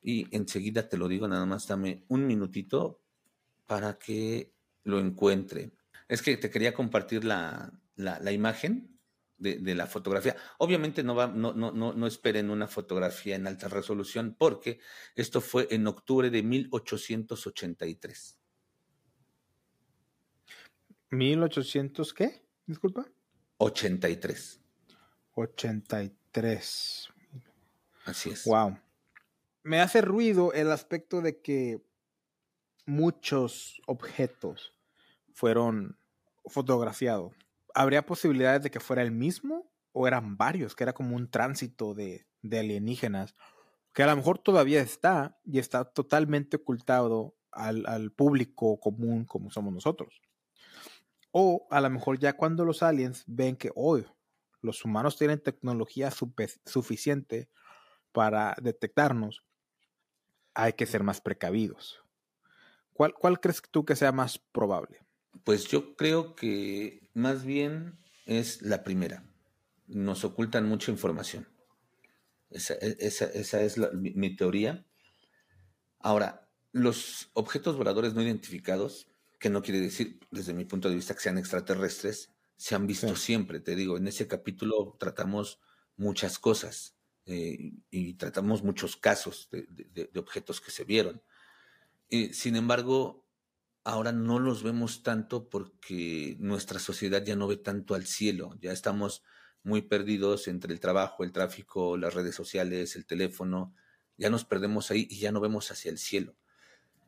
[0.00, 3.02] y enseguida te lo digo, nada más dame un minutito
[3.66, 4.54] para que
[4.84, 5.72] lo encuentre.
[6.08, 8.98] Es que te quería compartir la, la imagen
[9.36, 10.34] de, la fotografía.
[10.56, 14.80] Obviamente no, va, no, no, no, no esperen una fotografía en alta resolución porque
[15.14, 18.38] esto fue en octubre de 1883.
[21.14, 22.42] ¿1800 qué?
[22.66, 23.06] Disculpa.
[23.58, 24.60] 83.
[25.34, 27.08] 83.
[28.04, 28.44] Así es.
[28.44, 28.78] Wow.
[29.62, 31.82] Me hace ruido el aspecto de que
[32.86, 34.74] muchos objetos
[35.32, 35.96] fueron
[36.46, 37.32] fotografiados
[37.74, 41.94] ¿habría posibilidades de que fuera el mismo o eran varios, que era como un tránsito
[41.94, 43.34] de, alienígenas,
[43.92, 49.72] que a lo mejor todavía está y está totalmente ocultado al, público común como somos
[49.72, 50.22] nosotros?
[51.36, 54.06] O a lo mejor ya cuando los aliens ven que hoy
[54.60, 56.12] los humanos tienen tecnología
[56.64, 57.50] suficiente
[58.12, 59.44] para detectarnos,
[60.54, 62.00] hay que ser más precavidos.
[62.92, 65.00] ¿Cuál, ¿Cuál crees tú que sea más probable?
[65.42, 69.24] Pues yo creo que más bien es la primera.
[69.88, 71.48] Nos ocultan mucha información.
[72.48, 74.86] Esa, e, es mi, teoría.
[75.98, 79.08] Ahora, los objetos voladores no identificados,
[79.44, 83.14] que no quiere decir, desde mi punto de vista, que sean extraterrestres, se han visto
[83.14, 83.60] siempre.
[83.60, 85.60] Te digo, en ese capítulo tratamos
[85.98, 91.22] muchas cosas eh, y tratamos muchos casos de, objetos que se vieron.
[92.08, 93.28] Eh, sin embargo,
[93.84, 98.72] ahora no los vemos tanto porque nuestra sociedad ya no ve tanto al cielo, ya
[98.72, 99.22] estamos
[99.62, 103.74] muy perdidos entre el trabajo, el tráfico, las redes sociales, el teléfono,
[104.16, 106.34] ya nos perdemos ahí y ya no vemos hacia el cielo.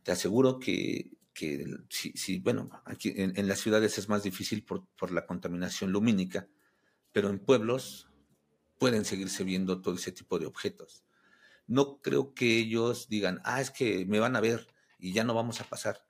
[0.02, 5.12] Te aseguro que, que si, bueno, aquí en, las ciudades es más difícil por, por
[5.12, 6.48] la contaminación lumínica,
[7.12, 8.08] pero en pueblos
[8.78, 11.04] pueden seguirse viendo todo ese tipo de objetos.
[11.66, 14.66] No creo que ellos digan, ah, es que me van a ver
[14.98, 16.06] y ya no vamos a pasar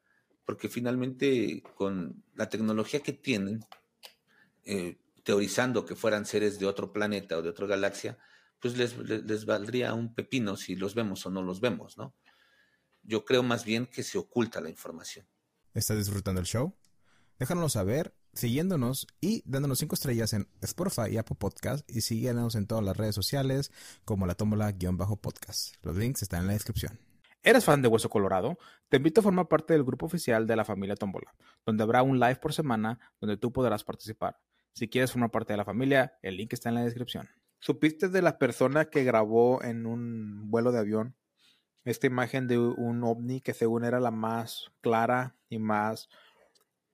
[0.47, 3.65] porque finalmente con la tecnología que tienen,
[4.65, 8.17] eh, teorizando que fueran seres de otro planeta o de otra galaxia,
[8.61, 12.15] pues les, les, valdría un pepino si los vemos o no los vemos, ¿no?
[13.07, 15.27] Yo creo más bien que se oculta la información.
[15.75, 16.75] ¿Estás disfrutando el show?
[17.39, 22.67] Déjanos saber siguiéndonos y dándonos cinco estrellas en Spotify y Apple Podcast y síguenos en
[22.67, 23.71] todas las redes sociales
[24.05, 25.77] como la tómbola-podcast.
[25.83, 26.99] Los links están en la descripción.
[27.45, 28.59] ¿Eres fan de Hueso Colorado?
[28.89, 31.33] Te invito a formar parte del grupo oficial de la familia Tómbola,
[31.65, 34.41] donde habrá un live por semana donde tú podrás participar.
[34.73, 37.29] Si quieres formar parte de la familia, el link está en la descripción.
[37.61, 41.15] ¿Supiste de la persona que grabó en un vuelo de avión
[41.87, 46.09] esta imagen de un ovni que según era la más clara y más,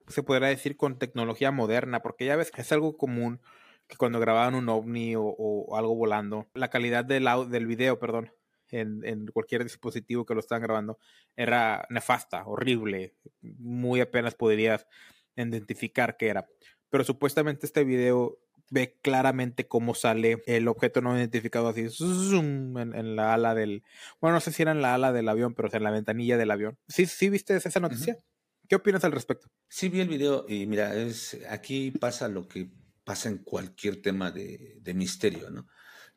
[0.09, 2.01] se podría decir, con tecnología moderna?
[2.03, 3.41] Porque ya ves que es algo común
[3.89, 8.31] que cuando grababan un ovni o, algo volando, la calidad del, del video, perdón,
[8.73, 10.99] en, cualquier dispositivo que lo están grabando
[11.37, 14.87] era nefasta, horrible, muy apenas podrías
[15.37, 16.49] identificar qué era.
[16.91, 18.39] Pero supuestamente este video
[18.73, 23.85] ve claramente cómo sale el objeto no identificado así zoom, en, la ala del,
[24.21, 26.51] bueno, no sé si era en la ala del avión, pero en la ventanilla del
[26.51, 26.79] avión.
[26.89, 28.19] ¿Sí, sí viste esa noticia?
[28.69, 29.51] ¿Qué opinas al respecto?
[29.69, 32.71] Sí vi el video y mira, es, aquí pasa lo que
[33.05, 35.67] pasa en cualquier tema de, de misterio, ¿no?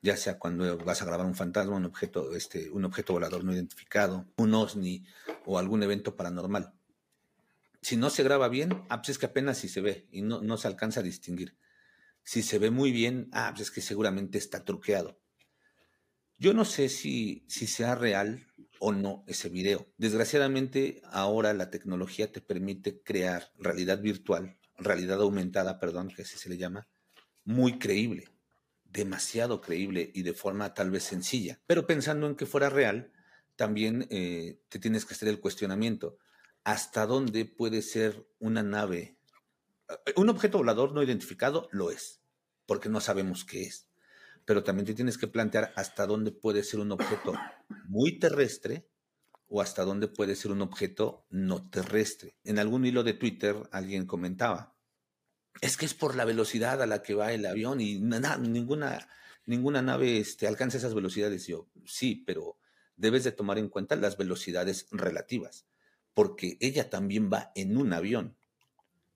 [0.02, 3.54] ya sea cuando vas a grabar un fantasma, un objeto, este, un objeto volador no
[3.54, 5.04] identificado, un OSNI
[5.46, 6.74] o algún evento paranormal.
[7.82, 10.42] Si no se graba bien, ah, pues es que apenas si se ve y no,
[10.42, 11.58] no se alcanza a distinguir.
[12.26, 15.22] Si se ve muy bien, ah, pues es que seguramente está truqueado.
[16.38, 18.46] Yo no sé si, si sea real
[18.80, 19.88] o no ese video.
[19.98, 26.50] Desgraciadamente, ahora la tecnología te permite crear realidad virtual, realidad aumentada, perdón, que así se
[26.50, 26.90] le llama,
[27.46, 28.36] muy creíble
[28.96, 31.60] demasiado creíble y de forma tal vez sencilla.
[31.68, 33.12] Pero pensando en que fuera real,
[33.56, 36.18] también eh, te tienes que hacer el cuestionamiento.
[36.64, 39.15] ¿Hasta dónde puede ser una nave?
[39.90, 42.22] Eh, un objeto volador no identificado lo es,
[42.66, 43.90] porque no sabemos qué es.
[44.46, 47.34] Pero también te tienes que plantear hasta dónde puede ser un objeto
[47.88, 48.88] muy terrestre
[49.48, 52.36] o hasta dónde puede ser un objeto no terrestre.
[52.44, 54.76] En algún hilo de Twitter alguien comentaba,
[55.62, 59.08] es que es por la velocidad a la que va el avión y ninguna,
[59.46, 61.48] ninguna nave este, alcanza esas velocidades.
[61.48, 62.58] Yo, sí, pero
[62.98, 65.66] debes de tomar en cuenta las velocidades relativas,
[66.14, 68.38] porque ella también va en un avión.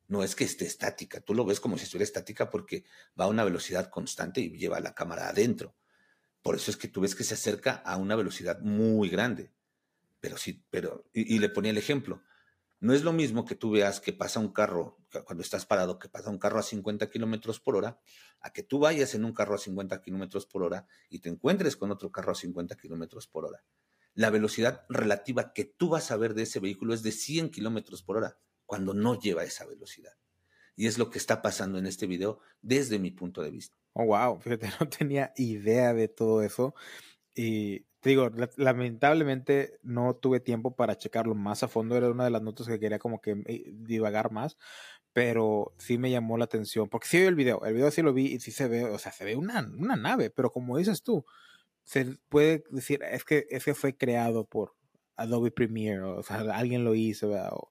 [0.10, 2.84] No es que esté estática, tú lo ves como si estuviera estática porque
[3.18, 5.76] va a una velocidad constante y lleva la cámara adentro.
[6.42, 9.54] Por eso es que tú ves que se acerca a una velocidad muy grande.
[10.20, 12.22] Pero sí, pero, y le ponía el ejemplo,
[12.82, 16.08] no es lo mismo que tú veas que pasa un carro, cuando estás parado, que
[16.08, 18.00] pasa un carro a 50 kilómetros por hora,
[18.40, 21.76] a que tú vayas en un carro a 50 kilómetros por hora y te encuentres
[21.76, 23.66] con otro carro a 50 kilómetros por hora.
[24.14, 28.02] La velocidad relativa que tú vas a ver de ese vehículo es de 100 kilómetros
[28.02, 28.38] por hora,
[28.70, 30.14] cuando no lleva esa velocidad.
[30.76, 33.76] Y es lo que está pasando en este video desde mi punto de vista.
[33.94, 36.76] Oh, wow, fíjate, no tenía idea de todo eso.
[37.34, 42.30] Y te digo, lamentablemente no tuve tiempo para checarlo más a fondo, era una de
[42.30, 44.56] las notas que quería como que eh, divagar más,
[45.14, 48.14] pero sí me llamó la atención, porque sí vi el video, el video sí lo
[48.14, 51.02] vi y sí se ve, o sea, se ve una, una nave, pero como dices
[51.02, 51.26] tú,
[51.84, 54.76] se puede decir, es que, es que fue creado por
[55.16, 57.70] Adobe Premiere, o sea, alguien lo hizo, O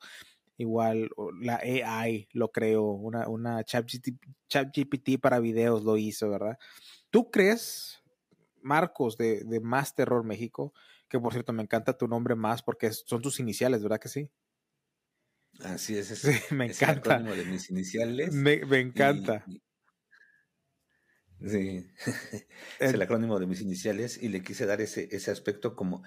[0.58, 6.58] igual la AI lo creó, una, una ChatGPT para videos lo hizo, ¿verdad?
[7.10, 8.02] ¿Tú crees
[8.62, 10.74] Marcos de, de Más Terror México,
[11.08, 14.30] que por cierto me encanta tu nombre más porque son tus iniciales, ¿verdad que sí?
[15.60, 16.90] Así es, es, sí, me encanta.
[16.90, 18.44] el acrónimo de mis iniciales.
[18.44, 19.44] Me, me encanta.
[21.40, 21.86] sí,
[22.78, 26.02] es el acrónimo de mis iniciales y le quise dar ese, ese aspecto como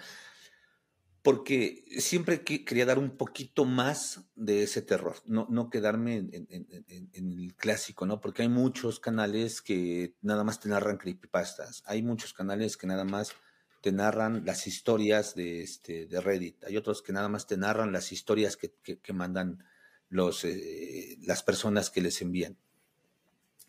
[1.23, 8.07] porque siempre quería dar un poquito más de ese terror, no, quedarme en, el clásico,
[8.07, 8.19] ¿no?
[8.19, 13.03] Porque hay muchos canales que nada más te narran creepypastas, hay muchos canales que nada
[13.03, 13.33] más
[13.81, 17.91] te narran las historias de, este, de Reddit, hay otros que nada más te narran
[17.91, 19.63] las historias que, mandan
[20.09, 22.57] los, eh, las personas que les envían.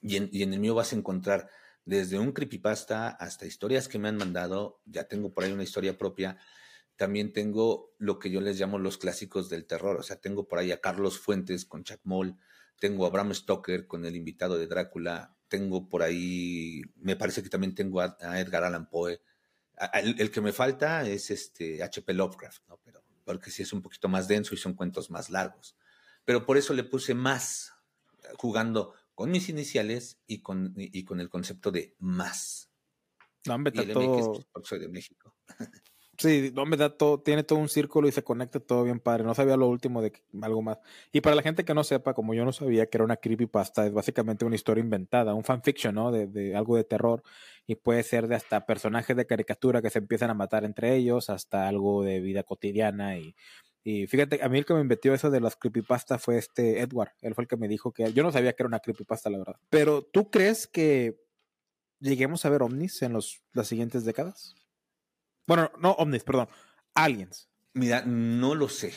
[0.00, 1.50] Y en, y en el mío vas a encontrar
[1.84, 5.98] desde un creepypasta hasta historias que me han mandado, ya tengo por ahí una historia
[5.98, 6.38] propia,
[7.02, 9.96] también tengo lo que yo les llamo los clásicos del terror.
[9.96, 12.36] O sea, tengo por ahí a Carlos Fuentes con Chuck Moll,
[12.78, 17.48] tengo a Bram Stoker con el invitado de Drácula, tengo por ahí, me parece que
[17.48, 19.20] también tengo a, Edgar Allan Poe.
[19.94, 22.14] el, que me falta es este H.P.
[22.14, 22.78] Lovecraft, ¿no?
[22.84, 25.76] Pero porque sí es un poquito más denso y son cuentos más largos.
[26.24, 27.72] Pero por eso le puse más,
[28.36, 32.70] jugando con mis iniciales y con, y, con el concepto de más.
[33.44, 34.46] No, hombre, y todo...
[34.62, 35.34] soy de México.
[36.18, 39.24] Sí, no, me da todo, tiene todo un círculo y se conecta todo bien padre.
[39.24, 40.78] No sabía lo último de algo más.
[41.10, 43.86] Y para la gente que no sepa, como yo no sabía que era una creepypasta,
[43.86, 46.12] es básicamente una historia inventada, un fanfiction, ¿no?
[46.12, 47.22] De, algo de terror.
[47.66, 51.30] Y puede ser de hasta personajes de caricatura que se empiezan a matar entre ellos,
[51.30, 53.16] hasta algo de vida cotidiana.
[53.16, 53.34] Y,
[53.82, 57.12] y fíjate, a mí el que me metió eso de las creepypastas fue este Edward.
[57.22, 59.38] Él fue el que me dijo que yo no sabía que era una creepypasta, la
[59.38, 59.56] verdad.
[59.70, 61.16] Pero ¿tú crees que
[62.00, 64.54] lleguemos a ver ovnis en los, las siguientes décadas?
[65.52, 66.48] Bueno, no ovnis, perdón.
[66.94, 67.50] Aliens.
[67.74, 68.94] Mira, no lo sé.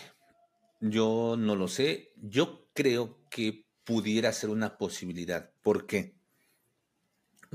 [0.79, 2.13] Yo no lo sé.
[2.15, 5.51] Yo creo que pudiera ser una posibilidad.
[5.61, 6.15] ¿Por qué?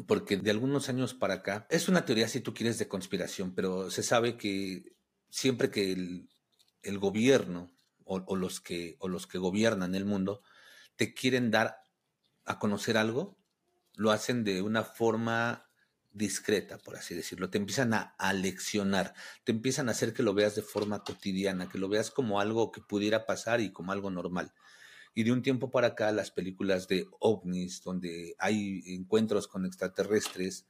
[0.07, 3.91] Porque de algunos años para acá, es una teoría si tú quieres de conspiración, pero
[3.91, 4.93] se sabe que
[5.31, 7.71] siempre que el, gobierno
[8.05, 10.43] o, los que, o los que gobiernan el mundo
[10.97, 11.85] te quieren dar
[12.45, 13.39] a conocer algo,
[13.95, 15.70] lo hacen de una forma
[16.13, 17.51] discreta, por así decirlo.
[17.51, 21.79] Te empiezan a, leccionar, te empiezan a hacer que lo veas de forma cotidiana, que
[21.79, 24.53] lo veas como algo que pudiera pasar y como algo normal.
[25.15, 30.67] Y de un tiempo para acá, las películas de ovnis, donde hay encuentros con extraterrestres,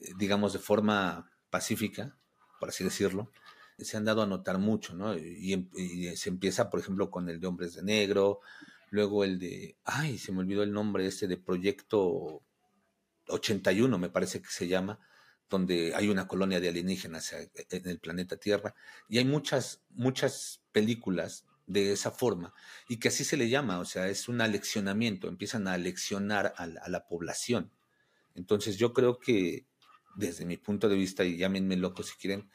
[0.00, 2.16] eh, digamos de forma pacífica,
[2.58, 3.30] por así decirlo,
[3.78, 5.16] se han dado a notar mucho, ¿no?
[5.16, 8.40] Y, y, se empieza, por ejemplo, con el de Hombres de Negro,
[8.90, 12.42] luego el de, ay, se me olvidó el nombre este de Proyecto
[13.32, 15.00] 81, me parece que se llama,
[15.48, 18.74] donde hay una colonia de alienígenas en el planeta Tierra,
[19.08, 22.54] y hay muchas, muchas películas de esa forma,
[22.88, 26.66] y que así se le llama, o sea, es un aleccionamiento, empiezan a aleccionar a
[26.66, 27.70] la, población.
[28.34, 29.66] Entonces yo creo que,
[30.16, 32.50] desde mi punto de vista, y llámenme loco si quieren,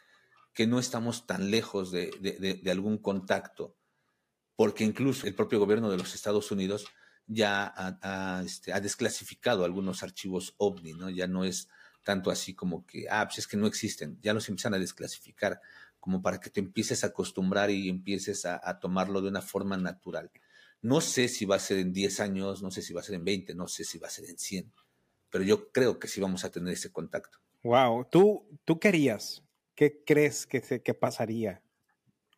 [0.54, 3.76] que no estamos tan lejos de, algún contacto,
[4.56, 6.88] porque incluso el propio gobierno de los Estados Unidos
[7.28, 11.10] ya ha, este, ha desclasificado algunos archivos OVNI, ¿no?
[11.10, 11.68] Ya no es
[12.04, 15.60] tanto así como que, ah, pues es que no existen, ya los empiezan a desclasificar,
[16.00, 20.32] como para que te empieces a acostumbrar y empieces a, tomarlo de una forma natural.
[20.82, 23.16] No sé si va a ser en 10 años, no sé si va a ser
[23.16, 24.72] en 20, no sé si va a ser en 100,
[25.30, 27.40] pero yo creo que sí vamos a tener ese contacto.
[27.64, 29.44] Wow, ¿tú, tú querías?
[29.76, 31.62] ¿Qué crees que, que pasaría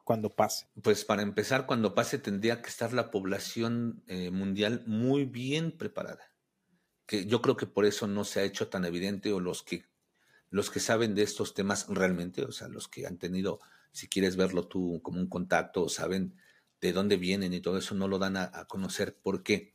[0.09, 0.65] cuando pase?
[0.81, 6.33] Pues para empezar, cuando pase tendría que estar la población eh, mundial muy bien preparada
[7.05, 9.85] que yo creo que por eso no se ha hecho tan evidente o los que
[10.49, 13.59] los que saben de estos temas realmente, o sea, los que han tenido,
[13.91, 16.35] si quieres verlo tú como un contacto o saben
[16.81, 19.15] de dónde vienen y todo eso, no lo dan a, conocer.
[19.15, 19.73] ¿Por qué?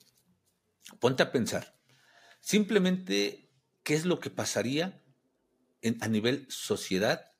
[0.98, 1.76] Ponte a pensar.
[2.40, 3.52] Simplemente,
[3.84, 5.00] ¿qué es lo que pasaría
[5.80, 7.33] en, a nivel sociedad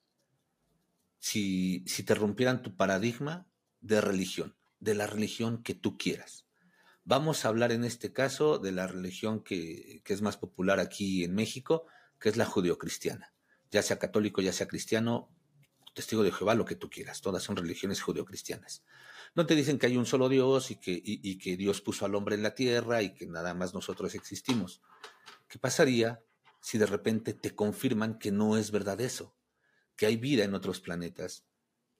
[1.25, 3.47] si, te rompieran tu paradigma
[3.81, 6.45] de religión, de la religión que tú quieras?
[7.03, 11.33] Vamos a hablar en este caso de la religión que, es más popular aquí en
[11.33, 11.87] México,
[12.19, 13.33] que es la judeocristiana.
[13.71, 15.31] Ya sea católico, ya sea cristiano,
[15.95, 17.21] testigo de Jehová, lo que tú quieras.
[17.21, 18.83] Todas son religiones judeocristianas.
[19.33, 22.43] No te dicen que hay un solo Dios y que Dios puso al hombre en
[22.43, 24.79] la tierra y que nada más nosotros existimos.
[25.47, 26.21] ¿Qué pasaría
[26.61, 29.34] si de repente te confirman que no es verdad eso?
[29.95, 31.45] Que hay vida en otros planetas,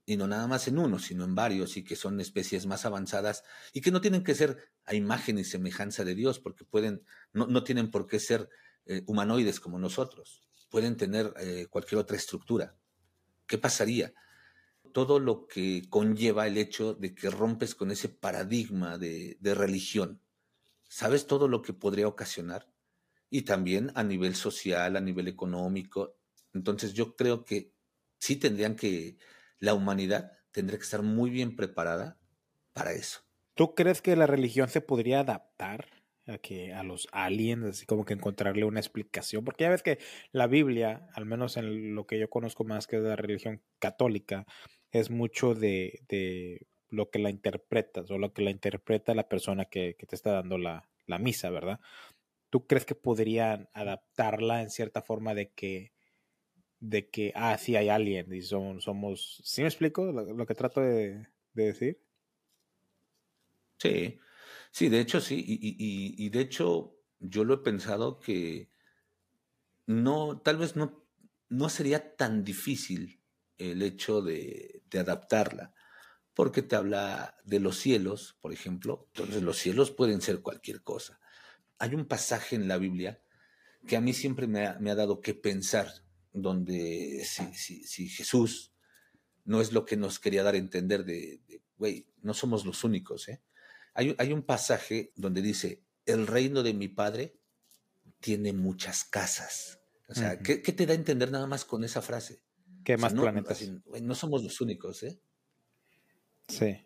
[0.06, 3.44] y no nada más en uno, sino en varios, y que son especies más avanzadas
[3.74, 7.48] y que no tienen que ser a imagen y semejanza de Dios, porque pueden, no,
[7.48, 8.50] no tienen por qué ser
[8.86, 12.76] eh, humanoides como nosotros, pueden tener eh, cualquier otra estructura.
[13.48, 14.14] ¿Qué pasaría?
[14.94, 20.22] Todo lo que conlleva el hecho de que rompes con ese paradigma de, de religión.
[20.88, 22.70] ¿Sabes todo lo que podría ocasionar?
[23.30, 26.16] Y también a nivel social, a nivel económico.
[26.54, 27.75] Entonces yo creo que
[28.26, 29.18] sí tendrían que
[29.60, 32.18] la humanidad tendría que estar muy bien preparada
[32.74, 33.22] para eso.
[33.54, 35.88] ¿Tú crees que la religión se podría adaptar
[36.26, 39.46] a que a los aliens, así como que encontrarle una explicación?
[39.46, 40.00] Porque ya ves que
[40.32, 44.48] la Biblia, al menos en lo que yo conozco más que la religión católica,
[44.90, 49.66] es mucho de, de lo que la interpretas o lo que la interpreta la persona
[49.66, 51.80] que, que te está dando la, la misa, ¿verdad?
[52.50, 55.95] ¿Tú crees que podrían adaptarla en cierta forma de que
[56.80, 60.82] de que, ah, sí hay alguien y son, somos, ¿sí me explico lo, que trato
[60.82, 62.02] de, decir?
[63.78, 64.20] Sí,
[64.72, 68.70] sí, de hecho sí, y, de hecho yo lo he pensado que
[69.86, 71.06] no, tal vez no,
[71.50, 73.22] no sería tan difícil
[73.58, 75.74] el hecho de, de adaptarla,
[76.34, 81.20] porque te habla de los cielos, por ejemplo, entonces los cielos pueden ser cualquier cosa.
[81.80, 83.22] Hay un pasaje en la Biblia
[83.88, 85.88] que a mí siempre me ha, me ha dado que pensar,
[86.36, 88.74] donde si, Jesús
[89.46, 91.40] no es lo que nos quería dar a entender de,
[91.78, 93.42] güey, no somos los únicos, ¿eh?
[93.94, 97.38] Hay, hay, un pasaje donde dice, el reino de mi padre
[98.20, 99.80] tiene muchas casas.
[100.10, 102.42] O sea, ¿qué, te da a entender nada más con esa frase?
[102.84, 103.64] ¿Qué más planetas?
[104.02, 105.18] no somos los únicos, ¿eh?
[106.50, 106.86] Sí.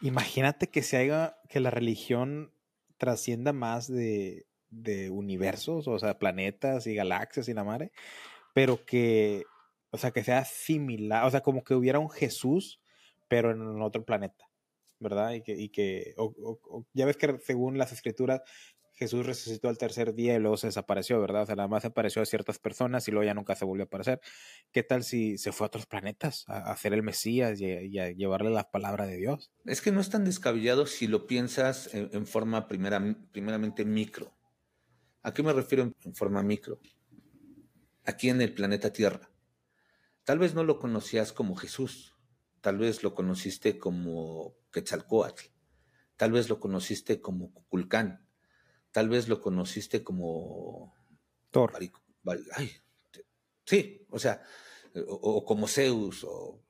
[0.00, 2.54] Imagínate que se haga, que la religión
[2.96, 7.90] trascienda más de, de universos, o sea, planetas y galaxias y la madre
[8.52, 9.44] pero que,
[9.90, 12.80] o sea, que sea similar, o sea, como que hubiera un Jesús,
[13.28, 14.50] pero en otro planeta,
[14.98, 15.32] ¿verdad?
[15.32, 16.14] Y que, y que
[16.92, 18.42] ya ves que según las escrituras,
[18.94, 21.42] Jesús resucitó al tercer día y luego se desapareció, ¿verdad?
[21.42, 23.86] O sea, nada más apareció a ciertas personas y luego ya nunca se volvió a
[23.86, 24.20] aparecer.
[24.70, 28.50] ¿Qué tal si se fue a otros planetas a, hacer el Mesías y, a llevarle
[28.50, 29.50] la palabra de Dios?
[29.64, 34.34] Es que no es tan descabellado si lo piensas en, forma primera, primeramente micro.
[35.22, 36.80] ¿A qué me refiero en forma micro?
[38.04, 39.30] Aquí en el planeta Tierra.
[40.24, 42.14] Tal vez no lo conocías como Jesús,
[42.60, 45.46] tal vez lo conociste como Quetzalcoatl,
[46.16, 48.28] tal vez lo conociste como Cuculcán,
[48.92, 50.94] tal vez lo conociste como
[51.50, 51.72] Thor.
[53.64, 54.42] sí, o sea,
[54.94, 56.62] o, como Zeus, o,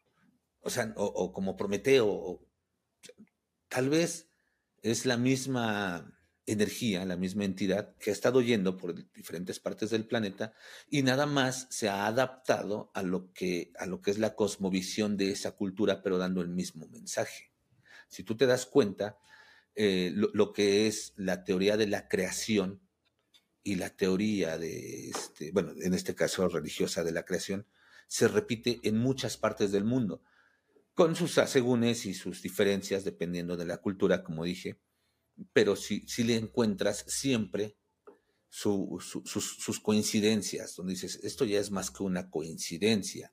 [0.61, 2.41] o sea, o, como Prometeo,
[3.68, 4.30] tal vez
[4.80, 10.07] es la misma energía, la misma entidad que ha estado yendo por diferentes partes del
[10.07, 10.53] planeta
[10.90, 15.16] y nada más se ha adaptado a lo que, a lo que es la cosmovisión
[15.16, 17.53] de esa cultura, pero dando el mismo mensaje.
[18.09, 19.18] Si tú te das cuenta,
[19.74, 22.82] eh, lo, que es la teoría de la creación
[23.62, 27.66] y la teoría de, este, bueno, en este caso religiosa de la creación,
[28.09, 30.22] se repite en muchas partes del mundo,
[30.95, 34.78] con sus asegúnes y sus diferencias dependiendo de la cultura, como dije
[35.53, 37.76] pero si, si le encuentras siempre
[38.53, 43.32] sus, coincidencias, donde dices, esto ya es más que una coincidencia.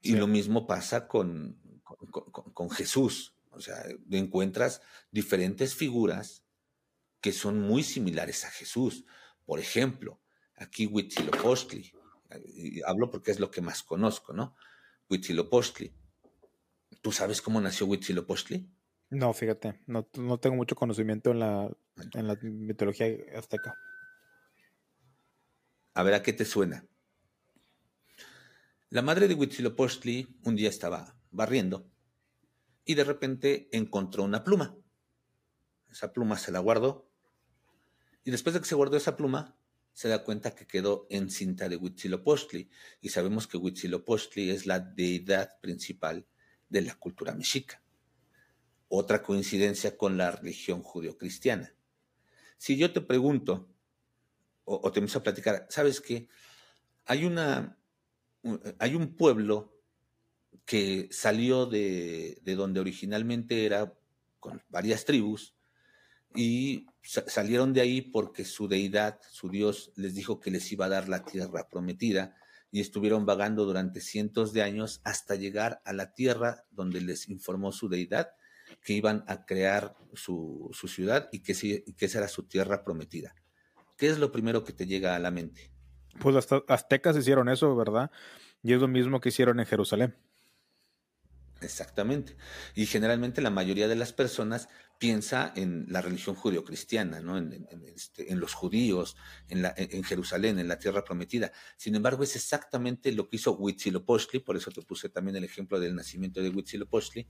[0.00, 3.34] Y lo mismo pasa con, con, Jesús.
[3.50, 6.44] O sea, encuentras diferentes figuras
[7.20, 9.04] que son muy similares a Jesús.
[9.44, 10.20] Por ejemplo,
[10.56, 11.92] aquí Huitzilopochtli.
[12.86, 14.54] Hablo porque es lo que más conozco, ¿no?
[15.08, 15.92] Huitzilopochtli.
[17.02, 18.70] ¿Tú sabes cómo nació Huitzilopochtli?
[19.10, 21.70] No, fíjate, no, tengo mucho conocimiento en la,
[22.14, 23.78] en la mitología azteca.
[25.94, 26.84] A ver, ¿a qué te suena?
[28.90, 31.88] La madre de Huitzilopochtli un día estaba barriendo
[32.84, 34.76] y de repente encontró una pluma.
[35.90, 37.08] Esa pluma se la guardó
[38.24, 39.56] y después de que se guardó esa pluma,
[39.92, 42.68] se da cuenta que quedó en cinta de Huitzilopochtli
[43.00, 46.26] y sabemos que Huitzilopochtli es la deidad principal
[46.68, 47.83] de la cultura mexica
[48.96, 51.74] otra coincidencia con la religión judio-cristiana.
[52.56, 53.68] Si yo te pregunto,
[54.64, 56.28] o, te empiezo a platicar, ¿sabes qué?
[57.04, 57.76] Hay, una,
[58.78, 59.76] hay un pueblo
[60.64, 63.92] que salió de, de donde originalmente era
[64.40, 65.54] con varias tribus
[66.34, 70.90] y salieron de ahí porque su deidad, su Dios, les dijo que les iba a
[70.90, 72.36] dar la tierra prometida
[72.70, 77.72] y estuvieron vagando durante cientos de años hasta llegar a la tierra donde les informó
[77.72, 78.30] su deidad
[78.82, 81.54] que iban a crear su, ciudad y que,
[81.96, 83.34] que esa era su tierra prometida.
[83.96, 85.70] ¿Qué es lo primero que te llega a la mente?
[86.20, 88.10] Pues los aztecas hicieron eso, ¿verdad?
[88.62, 90.16] Y es lo mismo que hicieron en Jerusalén.
[91.64, 92.36] Exactamente.
[92.74, 97.36] Y generalmente la mayoría de las personas piensa en la religión judio-cristiana, ¿no?
[97.36, 99.16] En, este, los judíos,
[99.48, 101.52] en, la, en, Jerusalén, en la tierra prometida.
[101.76, 105.80] Sin embargo, es exactamente lo que hizo Huitzilopochtli, por eso te puse también el ejemplo
[105.80, 107.28] del nacimiento de Huitzilopochtli,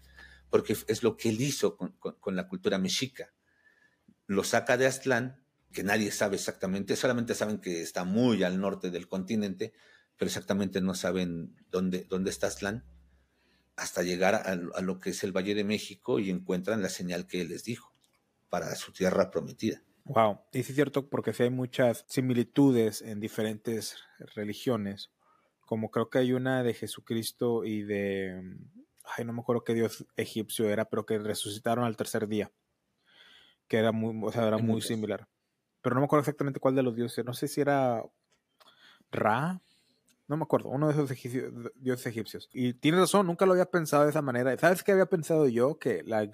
[0.51, 3.33] porque es lo que él hizo con, con la cultura mexica.
[4.27, 8.91] Lo saca de Aztlán, que nadie sabe exactamente, solamente saben que está muy al norte
[8.91, 9.73] del continente,
[10.17, 12.85] pero exactamente no saben dónde, dónde está Aztlán
[13.77, 17.41] hasta llegar a, lo que es el Valle de México y encuentran la señal que
[17.41, 17.93] él les dijo
[18.49, 19.83] para su tierra prometida.
[20.05, 23.97] Wow, y sí es cierto porque sí hay muchas similitudes en diferentes
[24.35, 25.11] religiones,
[25.61, 28.59] como creo que hay una de Jesucristo y de,
[29.17, 32.53] ay, no me acuerdo qué dios egipcio era, pero que resucitaron al tercer día,
[33.67, 35.27] que era muy, o sea, era muy similar.
[35.81, 38.05] Pero no me acuerdo exactamente cuál de los dioses, no sé si era
[39.11, 39.63] Ra,
[40.27, 41.11] no me acuerdo, uno de esos
[41.77, 42.49] dioses egipcios.
[42.53, 44.57] Y tienes razón, nunca lo había pensado de esa manera.
[44.59, 45.79] ¿Sabes qué había pensado yo?
[45.79, 46.27] Que la,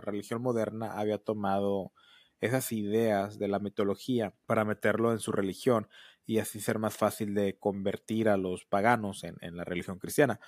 [0.00, 1.92] religión moderna había tomado
[2.40, 5.88] esas ideas de la mitología para meterlo en su religión
[6.26, 10.38] y así ser más fácil de convertir a los paganos en, en la religión cristiana.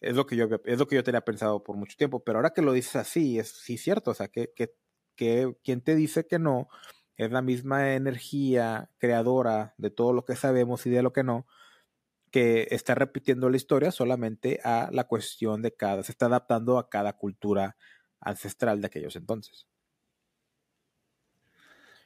[0.00, 2.50] Es lo, que yo, es lo que yo tenía pensado por mucho tiempo, pero ahora
[2.50, 4.74] que lo dices así, es sí cierto, o sea, que, que,
[5.16, 6.68] que quien te dice que no
[7.16, 11.46] es la misma energía creadora de todo lo que sabemos y de lo que no,
[12.30, 16.88] que está repitiendo la historia solamente a la cuestión de cada, se está adaptando a
[16.88, 17.76] cada cultura
[18.20, 19.66] ancestral de aquellos entonces.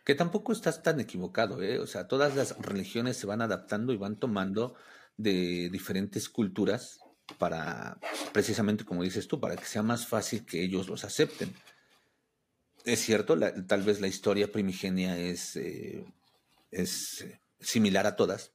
[0.05, 1.79] Que tampoco estás tan equivocado, ¿eh?
[1.79, 4.75] O sea, todas las religiones se van adaptando y van tomando
[5.17, 6.99] de diferentes culturas
[7.39, 7.99] para,
[8.33, 11.55] precisamente como dices tú, para que sea más fácil que ellos los acepten.
[12.85, 16.05] Es cierto, tal vez la historia primigenia es, eh,
[16.73, 17.25] es
[17.61, 18.53] similar a todas,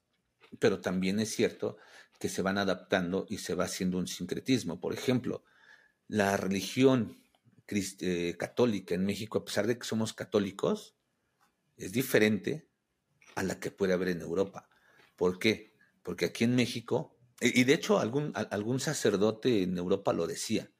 [0.60, 1.78] pero también es cierto
[2.20, 4.80] que se van adaptando y se va haciendo un sincretismo.
[4.80, 5.43] Por ejemplo,
[6.08, 7.22] la religión
[7.70, 10.95] eh, católica en México, a pesar de que somos católicos,
[11.76, 12.70] es diferente
[13.36, 14.70] a la que puede haber en Europa.
[15.16, 15.76] ¿Por qué?
[16.02, 20.72] Porque aquí en México, y de hecho algún, algún sacerdote en Europa lo decía,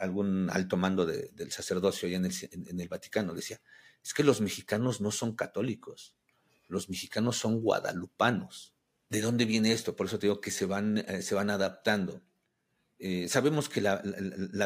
[0.00, 3.60] algún alto mando del sacerdocio allá en el, en el Vaticano decía,
[4.02, 6.16] es que los mexicanos no son católicos,
[6.70, 8.74] los mexicanos son guadalupanos.
[9.08, 9.96] ¿De dónde viene esto?
[9.96, 12.22] Por eso te digo que se van, eh, se van adaptando.
[13.02, 13.96] Eh, sabemos que la,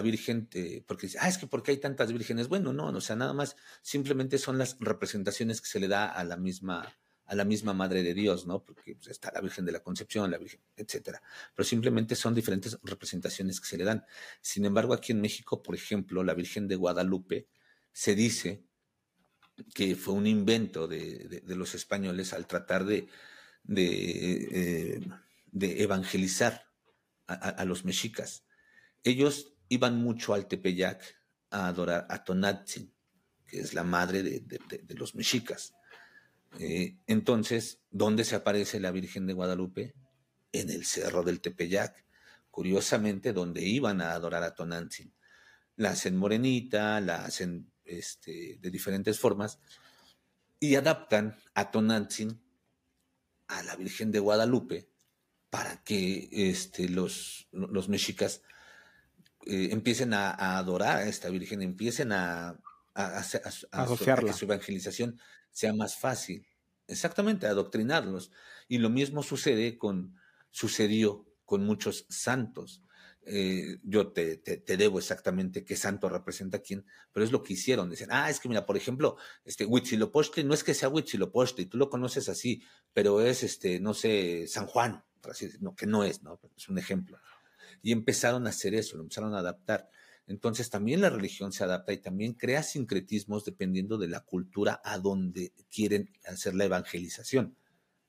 [0.03, 0.49] Virgen,
[0.87, 2.49] porque ah, es que ¿por qué hay tantas vírgenes?
[2.49, 6.25] Bueno, no, o sea, nada más simplemente son las representaciones que se le da a
[6.25, 6.93] la misma,
[7.27, 8.65] a la misma Madre de Dios, ¿no?
[8.65, 11.23] Porque pues, está la Virgen de la Concepción, la Virgen, etcétera.
[11.55, 14.05] Pero simplemente son diferentes representaciones que se le dan.
[14.41, 17.47] Sin embargo, aquí en México, por ejemplo, la Virgen de Guadalupe
[17.93, 18.65] se dice
[19.75, 23.09] que fue un invento de, los españoles al tratar de,
[23.63, 25.01] de, eh,
[25.53, 26.67] evangelizar
[27.27, 28.45] a, los mexicas.
[29.03, 31.03] Ellos iban mucho al Tepeyac
[31.51, 32.93] a adorar a Tonatzin,
[33.47, 35.75] que es la madre de, los mexicas.
[36.59, 39.95] Eh, entonces, ¿dónde se aparece la Virgen de Guadalupe?
[40.53, 42.05] En el cerro del Tepeyac,
[42.51, 45.13] curiosamente, donde iban a adorar a Tonantzin.
[45.77, 49.59] La hacen morenita, la hacen este, de diferentes formas,
[50.61, 52.41] y adaptan a Tonantzin
[53.49, 54.89] a la Virgen de Guadalupe
[55.51, 58.43] para que este, los, los mexicas
[59.47, 62.59] eh, empiecen a, adorar a esta Virgen, empiecen a,
[62.95, 63.23] a,
[64.21, 65.21] que su evangelización
[65.51, 66.47] sea más fácil.
[66.89, 68.31] Exactamente, adoctrinarlos.
[68.69, 70.17] Y lo mismo sucede con,
[70.51, 72.83] sucedió con muchos santos.
[73.27, 77.55] Eh, yo te, te, debo exactamente qué santo representa a quién, pero es lo que
[77.55, 77.89] hicieron.
[77.89, 81.79] Dicen, ah, es que mira, por ejemplo, este Huitzilopochtli no es que sea Huitzilopochtli, tú
[81.79, 82.63] lo conoces así,
[82.93, 85.05] pero es, este, no sé, San Juan,
[85.61, 86.39] no, que no es, ¿no?
[86.57, 87.19] Es un ejemplo.
[87.83, 89.89] Y empezaron a hacer eso, lo empezaron a adaptar.
[90.27, 94.99] Entonces también la religión se adapta y también crea sincretismos dependiendo de la cultura a
[94.99, 97.57] donde quieren hacer la evangelización.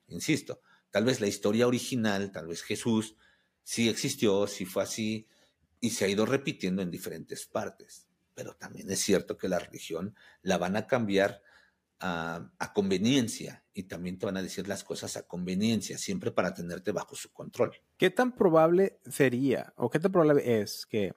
[0.08, 0.60] Insisto,
[0.90, 3.16] tal vez la historia original, tal vez Jesús,
[3.66, 5.26] sí existió, sí fue así
[5.80, 8.06] y se ha ido repitiendo en diferentes partes.
[8.32, 11.42] Pero también es cierto que la religión la van a cambiar
[11.98, 16.92] a, conveniencia y también te van a decir las cosas a conveniencia, siempre para tenerte
[16.92, 17.72] bajo su control.
[17.96, 21.14] ¿Qué tan probable sería o qué tan probable es que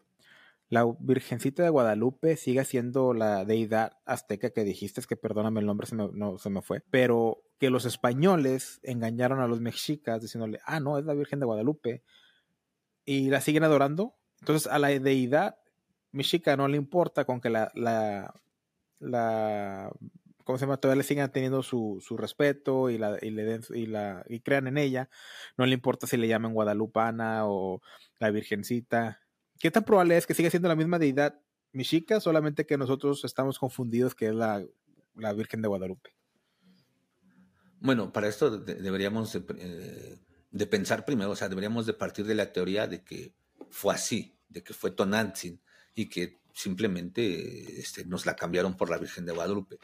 [0.69, 5.67] la Virgencita de Guadalupe siga siendo la deidad azteca que dijiste, es que perdóname el
[5.67, 10.21] nombre, se me, no, se me fue, pero que los españoles engañaron a los mexicas
[10.21, 12.03] diciéndole, ah, no, es la Virgen de Guadalupe,
[13.09, 14.15] y la siguen adorando.
[14.39, 15.57] Entonces a la deidad
[16.11, 18.35] mexica no le importa con que la, la,
[18.99, 19.91] la
[20.43, 20.77] ¿cómo se llama?
[20.77, 24.41] Todavía le sigan teniendo su, su respeto y, la, y, le den, y, la, y
[24.41, 25.09] crean en ella.
[25.57, 27.81] No le importa si le llaman Guadalupana o
[28.19, 29.21] la Virgencita
[29.59, 31.41] ¿Qué tan probable es que siga siendo la misma deidad
[31.71, 34.63] mexica, solamente que nosotros estamos confundidos que es la,
[35.35, 36.11] Virgen de Guadalupe?
[37.81, 40.19] Bueno, para esto deberíamos eh,
[40.51, 43.33] de, pensar primero, o sea, deberíamos de partir de la teoría de que
[43.69, 45.61] fue así, de que fue Tonantzin
[45.95, 49.77] y que simplemente este, nos la cambiaron por la Virgen de Guadalupe.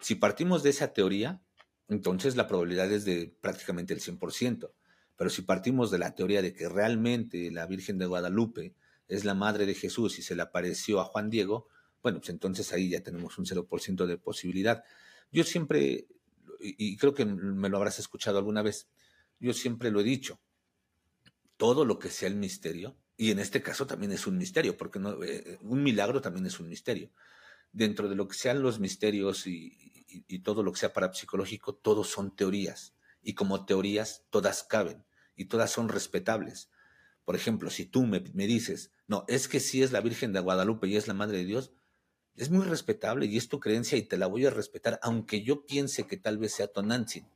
[0.00, 1.40] Si partimos de esa teoría,
[1.88, 4.70] entonces la probabilidad es de prácticamente el 100%.
[5.16, 8.74] Pero si partimos de la teoría de que realmente la Virgen de Guadalupe
[9.08, 11.68] es la madre de Jesús y se le apareció a Juan Diego,
[12.02, 14.82] bueno, pues entonces ahí ya tenemos un 0% de posibilidad.
[15.30, 16.06] Yo siempre,
[16.60, 18.88] y creo que me lo habrás escuchado alguna vez,
[19.42, 20.40] yo siempre lo he dicho,
[21.56, 24.98] todo lo que sea el misterio, y en este caso también es un misterio, porque
[24.98, 27.10] no, eh, un milagro también es un misterio.
[27.72, 29.78] Dentro de lo que sean los misterios y,
[30.42, 32.94] todo lo que sea parapsicológico, todos son teorías.
[33.22, 35.04] Y como teorías, todas caben
[35.36, 36.68] y todas son respetables.
[37.24, 40.88] Por ejemplo, si tú me, dices, no, es que sí es la Virgen de Guadalupe
[40.88, 41.72] y es la Madre de Dios,
[42.36, 45.64] es muy respetable y es tu creencia y te la voy a respetar, aunque yo
[45.64, 47.26] piense que tal vez sea Tonantzin.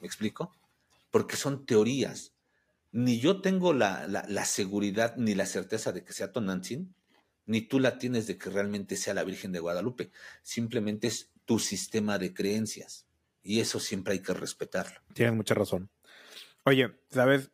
[0.00, 0.52] ¿Me explico?
[1.10, 2.34] Porque son teorías.
[2.92, 6.94] Ni yo tengo la, la, seguridad ni la certeza de que sea Tonantzin,
[7.46, 10.10] ni tú la tienes de que realmente sea la Virgen de Guadalupe.
[10.42, 13.06] Simplemente es tu sistema de creencias.
[13.42, 15.00] Y eso siempre hay que respetarlo.
[15.14, 15.88] Tienes mucha razón.
[16.64, 17.50] Oye, ¿sabes?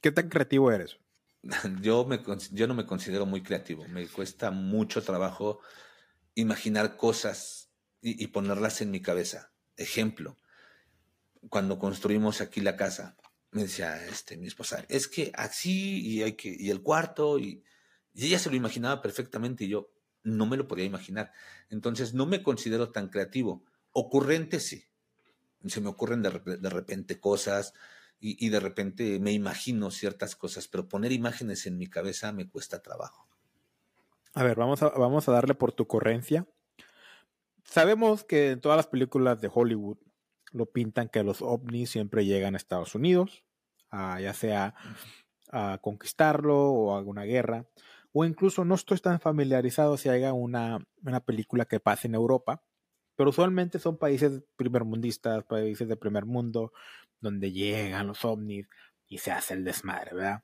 [0.00, 0.98] ¿Qué tan creativo eres?
[1.80, 2.20] Yo, me,
[2.52, 3.86] yo no me considero muy creativo.
[3.88, 5.60] Me cuesta mucho trabajo
[6.34, 7.70] imaginar cosas
[8.02, 9.52] y, ponerlas en mi cabeza.
[9.76, 10.36] Ejemplo,
[11.48, 13.16] cuando construimos aquí la casa,
[13.52, 17.64] me decía este, mi esposa, es que así y, hay que, y el cuarto, y,
[18.14, 21.32] ella se lo imaginaba perfectamente y yo no me lo podía imaginar.
[21.70, 23.64] Entonces no me considero tan creativo.
[23.92, 24.84] Ocurrente sí.
[25.66, 26.30] Se me ocurren de,
[26.70, 27.72] repente cosas,
[28.18, 32.82] y, de repente me imagino ciertas cosas, pero poner imágenes en mi cabeza me cuesta
[32.82, 33.28] trabajo.
[34.34, 36.46] A ver, vamos a, vamos a darle por tu ocurrencia.
[37.64, 39.98] Sabemos que en todas las películas de Hollywood
[40.52, 43.44] lo pintan que los ovnis siempre llegan a Estados Unidos,
[43.92, 44.74] ya sea
[45.52, 47.66] a conquistarlo o a alguna guerra,
[48.12, 52.62] o incluso no estoy tan familiarizado si haya una, una película que pase en Europa,
[53.16, 56.72] pero usualmente son países primermundistas, países de primer mundo,
[57.20, 58.66] donde llegan los ovnis
[59.08, 60.42] y se hace el desmadre, ¿verdad?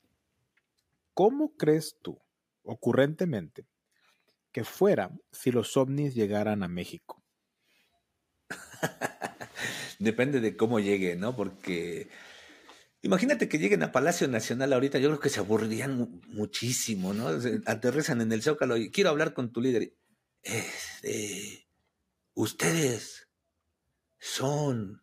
[1.15, 2.21] ¿Cómo crees tú,
[2.63, 3.67] ocurrentemente,
[4.53, 7.23] que fuera si los ovnis llegaran a México?
[9.99, 11.35] Depende de cómo llegue, ¿no?
[11.37, 12.09] Porque
[13.03, 17.29] imagínate que lleguen a Palacio Nacional ahorita, yo creo que se aburrirían muchísimo, ¿no?
[17.67, 19.95] Aterrizan en el Zócalo y quiero hablar con tu líder.
[20.43, 21.67] Este,
[22.35, 23.29] ustedes
[24.19, 25.03] son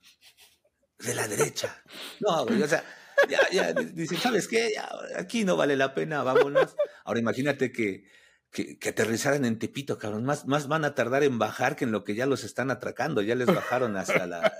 [1.00, 1.84] de la derecha.
[2.20, 2.84] No, güey, o sea,
[3.30, 4.74] ya, ya, dicen, ¿sabes qué?
[5.18, 6.76] aquí no vale la pena, vámonos.
[7.04, 8.06] Ahora imagínate que,
[8.52, 10.24] que, aterrizaran en Tepito, cabrón.
[10.24, 13.22] Más, más van a tardar en bajar que en lo que ya los están atracando.
[13.22, 14.54] Ya les bajaron hasta la...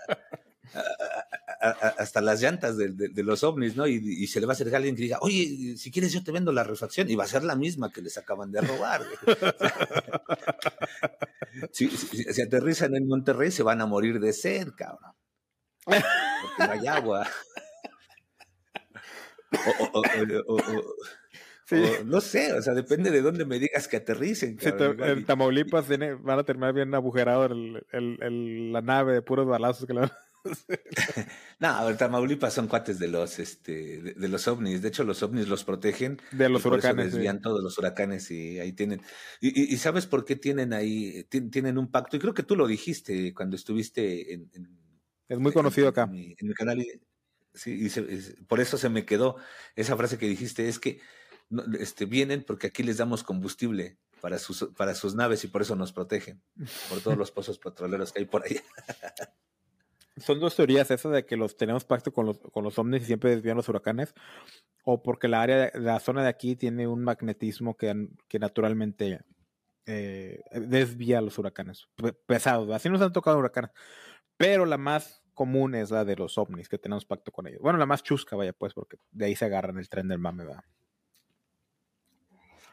[1.64, 3.88] hasta las llantas de, los ovnis, ¿no?
[3.88, 6.52] Y, se le va a acercar alguien que diga, oye, si quieres yo te vendo
[6.52, 9.04] la refacción, y va a ser la misma que les acaban de robar.
[11.72, 15.14] si, si, aterrizan en Monterrey, se van a morir de sed, cabrón.
[15.86, 16.04] Porque
[16.60, 17.28] no hay agua.
[22.06, 24.58] no sé, o sea, depende de dónde me digas que aterricen.
[24.62, 30.12] en Tamaulipas van a terminar bien agujerado la nave de puros balazos que le van
[31.60, 34.82] no, en Tamaulipas son cuates de los, este, de, los ovnis.
[34.82, 36.22] De hecho, los ovnis los protegen.
[36.32, 37.14] De los huracanes.
[37.14, 39.02] desvían todos los huracanes y ahí tienen.
[39.40, 42.18] Y, sabes por qué tienen ahí, tienen un pacto.
[42.18, 44.50] Y creo que tú lo dijiste cuando estuviste en.
[45.28, 46.04] es muy conocido acá.
[46.04, 46.82] En mi, canal.
[46.82, 47.02] Y,
[47.54, 47.90] sí,
[48.48, 49.38] por eso se me quedó
[49.76, 50.68] esa frase que dijiste.
[50.68, 51.00] Es que
[51.80, 55.76] este, vienen porque aquí les damos combustible para sus, para sus naves y por eso
[55.76, 56.42] nos protegen.
[56.90, 58.62] Por todos los pozos petroleros que hay por allá.
[60.18, 63.06] Son dos teorías esas de que los tenemos pacto con los, con los ovnis y
[63.06, 64.14] siempre desvían los huracanes,
[64.84, 69.22] o porque la área, la zona de aquí tiene un magnetismo que, que naturalmente
[69.86, 71.88] eh, desvía los huracanes
[72.26, 72.70] pesados.
[72.72, 73.72] Así nos han tocado huracanes,
[74.38, 77.62] pero la más común es la de los ovnis, que tenemos pacto con ellos.
[77.62, 80.46] Bueno, la más chusca, vaya, pues, porque de ahí se agarran el tren del mame,
[80.46, 80.64] ¿verdad?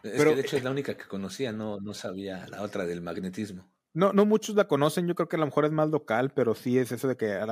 [0.02, 3.70] pero, de hecho es la única que conocía, no, no sabía la otra del magnetismo.
[3.92, 6.54] No, no muchos la conocen, yo creo que a lo mejor es más local, pero
[6.54, 7.46] sí es eso de que a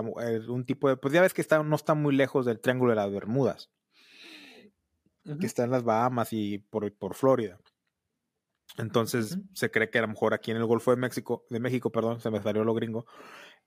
[0.48, 2.96] un tipo de, pues ya ves que está, no está muy lejos del Triángulo de
[2.96, 3.70] las Bermudas,
[5.24, 7.58] que está en las Bahamas y por, por Florida.
[8.76, 11.90] Entonces se cree que a lo mejor aquí en el Golfo de México, de México,
[11.90, 13.06] perdón, se me salió lo gringo,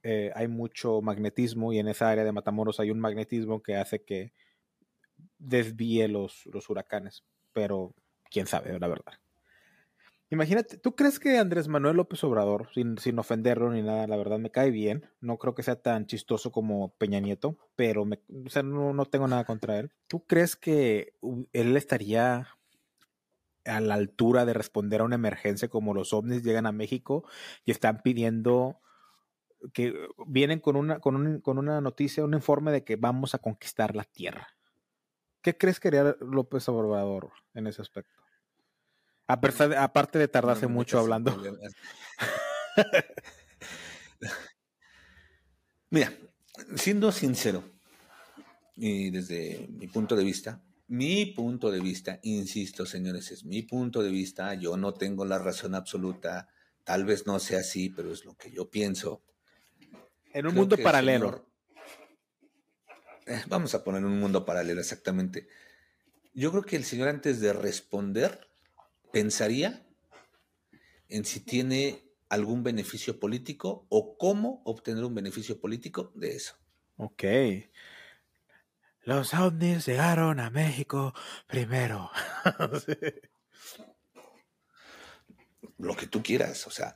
[0.03, 4.03] eh, hay mucho magnetismo y en esa área de Matamoros hay un magnetismo que hace
[4.03, 4.33] que
[5.37, 7.93] desvíe los, los huracanes, pero
[8.29, 9.20] quién sabe, la verdad.
[10.31, 14.39] Imagínate, ¿tú crees que Andrés Manuel López Obrador, sin, sin, ofenderlo ni nada, la verdad
[14.39, 15.05] me cae bien?
[15.19, 19.05] No creo que sea tan chistoso como Peña Nieto, pero me, o sea, no, no
[19.05, 19.91] tengo nada contra él.
[20.07, 21.15] ¿Tú crees que
[21.51, 22.47] él estaría
[23.65, 27.25] a la altura de responder a una emergencia como los ovnis llegan a México
[27.65, 28.79] y están pidiendo
[29.73, 29.93] que
[30.27, 33.97] vienen con una, con, un, con una noticia, un informe de que vamos a conquistar
[33.97, 34.47] la tierra?
[35.41, 38.20] ¿Qué crees que haría López Obrador en ese aspecto?
[39.31, 41.41] Aparte de tardarse mucho hablando.
[45.89, 46.13] Mira,
[46.75, 47.63] siendo sincero,
[48.75, 54.03] y desde mi punto de vista, mi punto de vista, insisto, señores, es mi punto
[54.03, 56.49] de vista, yo no tengo la razón absoluta,
[56.83, 59.23] tal vez no sea así, pero es lo que yo pienso.
[60.33, 61.45] En un mundo paralelo.
[63.25, 65.47] Eh, vamos a poner un mundo paralelo, exactamente.
[66.33, 68.50] Yo creo que el señor antes de responder
[69.11, 69.85] pensaría
[71.09, 76.55] en si tiene algún beneficio político o cómo obtener un beneficio político de eso.
[76.95, 77.23] Ok.
[79.03, 81.13] Los ovnis llegaron a México
[81.47, 82.09] primero.
[85.77, 86.95] Lo que tú quieras, o sea,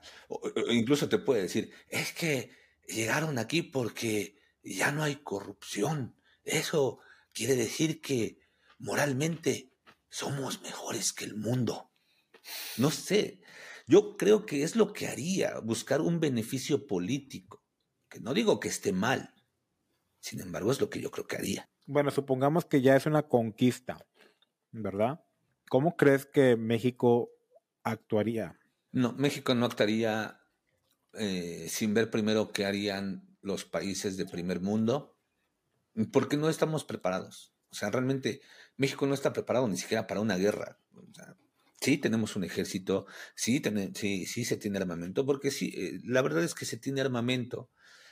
[0.70, 2.51] incluso te puede decir, es que
[2.88, 6.16] llegaron aquí porque ya no hay corrupción.
[6.43, 6.99] Eso
[7.34, 8.39] quiere decir que
[8.78, 9.74] moralmente
[10.09, 11.91] somos mejores que el mundo.
[12.78, 13.41] No sé,
[13.88, 17.64] yo creo que es lo que haría, buscar un beneficio político,
[18.10, 19.34] que no digo que esté mal,
[20.20, 21.70] sin embargo es lo que yo creo que haría.
[21.86, 23.98] Bueno, supongamos que ya es una conquista,
[24.72, 25.24] ¿verdad?
[25.70, 27.30] ¿Cómo crees que México
[27.84, 28.60] actuaría?
[28.91, 30.39] No, México no actuaría
[31.14, 35.18] eh, sin ver primero qué harían los países de primer mundo,
[36.12, 37.54] porque no estamos preparados.
[37.70, 38.41] O sea, realmente
[38.78, 40.80] México no está preparado ni siquiera para una guerra.
[40.93, 41.36] O sea,
[41.86, 43.06] Sí, tenemos un ejército,
[43.36, 43.62] sí,
[43.94, 47.70] sí, sí se tiene armamento, porque sí, eh, la verdad es que se tiene armamento,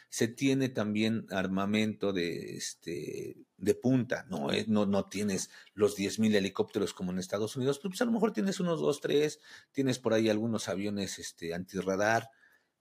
[0.09, 4.51] se tiene también armamento de, este, de punta, ¿no?
[4.53, 8.11] Eh, no, no tienes los 10.000 helicópteros como en Estados Unidos, pero pues a lo
[8.11, 9.39] mejor tienes unos dos, tres,
[9.71, 12.29] tienes por ahí algunos aviones este, antirradar,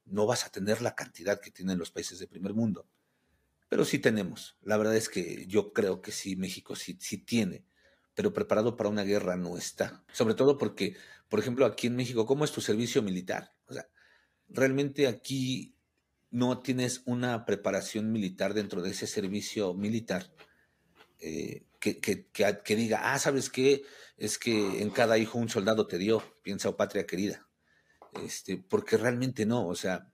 [0.05, 2.86] no vas a tener la cantidad que tienen los países de primer mundo,
[3.70, 4.59] pero sí tenemos.
[4.61, 7.64] La verdad es que yo creo que sí, México sí, sí tiene
[8.14, 10.04] pero preparado para una guerra no está.
[10.12, 10.96] Sobre todo porque,
[11.28, 13.54] por ejemplo, aquí en México, ¿cómo es tu servicio militar?
[13.66, 13.88] O sea,
[14.48, 15.74] realmente aquí
[16.30, 20.32] no tienes una preparación militar dentro de ese servicio militar
[21.20, 23.82] eh, que, que, que, diga, ah, ¿sabes qué?
[24.16, 27.48] Es que en cada hijo un soldado te dio, piensa, oh, patria querida.
[28.24, 30.10] Este, porque realmente no, o sea,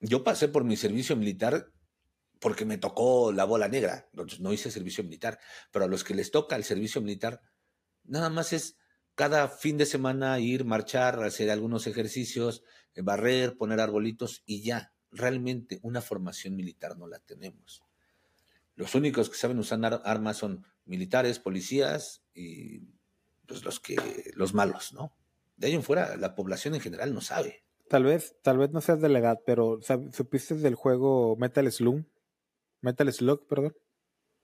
[0.00, 1.70] yo pasé por mi servicio militar
[2.42, 4.08] porque me tocó la bola negra.
[4.40, 5.38] No hice servicio militar,
[5.70, 7.40] pero a los que les toca el servicio militar,
[8.02, 8.76] nada más es
[9.14, 12.64] cada fin de semana ir, marchar, hacer algunos ejercicios,
[12.94, 14.92] eh, barrer, poner arbolitos y ya.
[15.12, 17.84] Realmente una formación militar no la tenemos.
[18.74, 22.80] Los únicos que saben usar armas son militares, policías y
[23.46, 25.14] pues los que los malos, ¿no?
[25.56, 27.62] De ahí en fuera la población en general no sabe.
[27.88, 29.78] Tal vez, tal vez no seas de la edad, pero
[30.12, 32.04] ¿supiste del juego Metal Slug?
[32.82, 33.74] Metal Slug, perdón.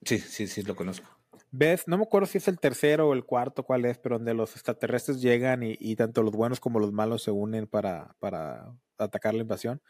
[0.02, 1.06] Sí, sí, sí, lo conozco.
[1.50, 1.88] ¿Ves?
[1.88, 4.52] No me acuerdo si es el tercero o el cuarto, cuál es, pero donde los
[4.52, 9.42] extraterrestres llegan y, tanto los buenos como los malos se unen para, para atacar la
[9.42, 9.82] invasión.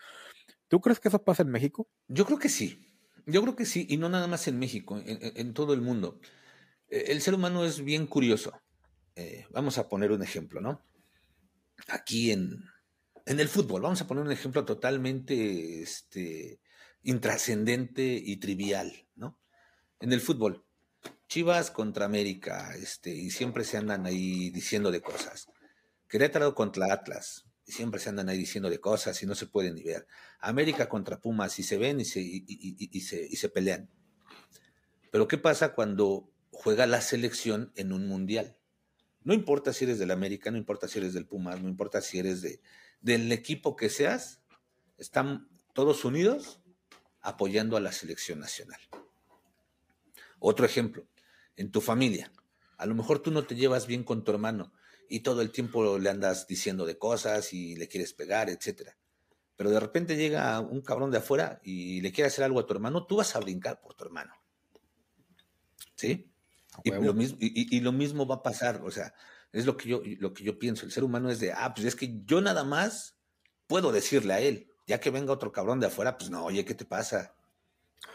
[0.68, 1.88] ¿Tú crees que eso pasa en México?
[2.08, 2.84] Yo creo que sí.
[3.26, 6.18] Yo creo que sí, y no nada más en México, en, todo el mundo.
[6.88, 8.52] Eh, el ser humano es bien curioso.
[9.16, 10.80] Eh, vamos a poner un ejemplo, ¿no?
[11.88, 12.64] Aquí en,
[13.26, 16.60] en el fútbol, vamos a poner un ejemplo totalmente este,
[17.08, 19.38] intrascendente y trivial, ¿no?
[19.98, 20.66] En el fútbol,
[21.26, 25.48] Chivas contra América, este, y siempre se andan ahí diciendo de cosas.
[26.06, 29.74] Querétaro contra Atlas, y siempre se andan ahí diciendo de cosas y no se pueden
[29.74, 30.06] ni ver.
[30.38, 33.88] América contra Pumas, y se ven y se, y, se, y se pelean.
[35.10, 38.58] Pero ¿qué pasa cuando juega la selección en un mundial?
[39.22, 42.18] No importa si eres del América, no importa si eres del Pumas, no importa si
[42.18, 42.60] eres de,
[43.00, 44.42] del equipo que seas,
[44.98, 46.60] están todos unidos
[47.28, 48.80] apoyando a la selección nacional.
[50.38, 51.06] Otro ejemplo,
[51.56, 52.32] en tu familia.
[52.76, 54.72] A lo mejor tú no te llevas bien con tu hermano
[55.08, 58.96] y todo el tiempo le andas diciendo de cosas y le quieres pegar, etcétera.
[59.56, 62.74] Pero de repente llega un cabrón de afuera y le quiere hacer algo a tu
[62.74, 64.32] hermano, tú vas a brincar por tu hermano.
[65.96, 66.30] ¿Sí?
[66.84, 69.12] Y lo, mismo, y, lo, mismo, va a pasar, o sea,
[69.50, 70.86] es lo que, yo, lo que yo pienso.
[70.86, 73.16] El ser humano es de, ah, pues es que yo nada más
[73.66, 76.74] puedo decirle a él, ya que venga otro cabrón de afuera, pues no, oye, ¿qué
[76.74, 77.36] te pasa?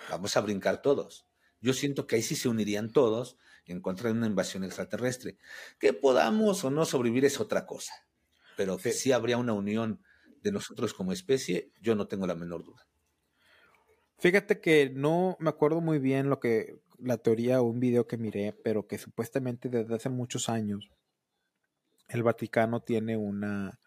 [0.10, 1.26] Vamos a brincar todos
[1.64, 5.38] yo siento que ahí sí se unirían todos en contra de una invasión extraterrestre.
[5.80, 7.94] Que podamos o no sobrevivir es otra cosa,
[8.58, 10.04] pero que sí habría una unión
[10.42, 12.86] de nosotros como especie, yo no tengo la menor duda.
[14.20, 18.18] Fíjate que no me acuerdo muy bien lo que la teoría o un video que
[18.18, 20.92] miré, pero que supuestamente desde hace muchos años
[22.10, 23.80] el Vaticano tiene una,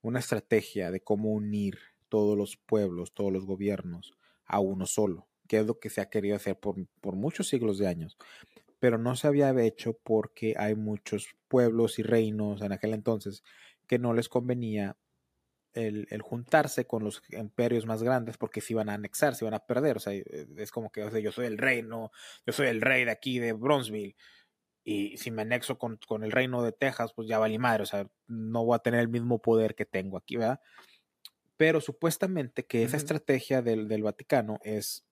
[0.00, 1.78] una estrategia de cómo unir
[2.08, 6.10] todos los pueblos, todos los gobiernos a uno solo que es lo que se ha
[6.10, 6.76] querido hacer por,
[7.14, 8.16] muchos siglos de años,
[8.78, 13.42] pero no se había hecho porque hay muchos pueblos y reinos en aquel entonces
[13.86, 14.96] que no les convenía
[15.72, 19.66] el, juntarse con los imperios más grandes porque se iban a anexar, se iban a
[19.66, 19.98] perder.
[19.98, 20.24] O sea, eh,
[20.56, 22.10] es como que yo soy el reino,
[22.46, 24.16] yo soy el rey de aquí de Bronzeville.
[24.84, 27.82] Y si me anexo con, el reino de Texas, pues ya vale madre.
[27.82, 30.60] O sea, no voy a tener el mismo poder que tengo aquí, ¿verdad?
[31.56, 35.06] Pero supuestamente que esa estrategia del, del Vaticano es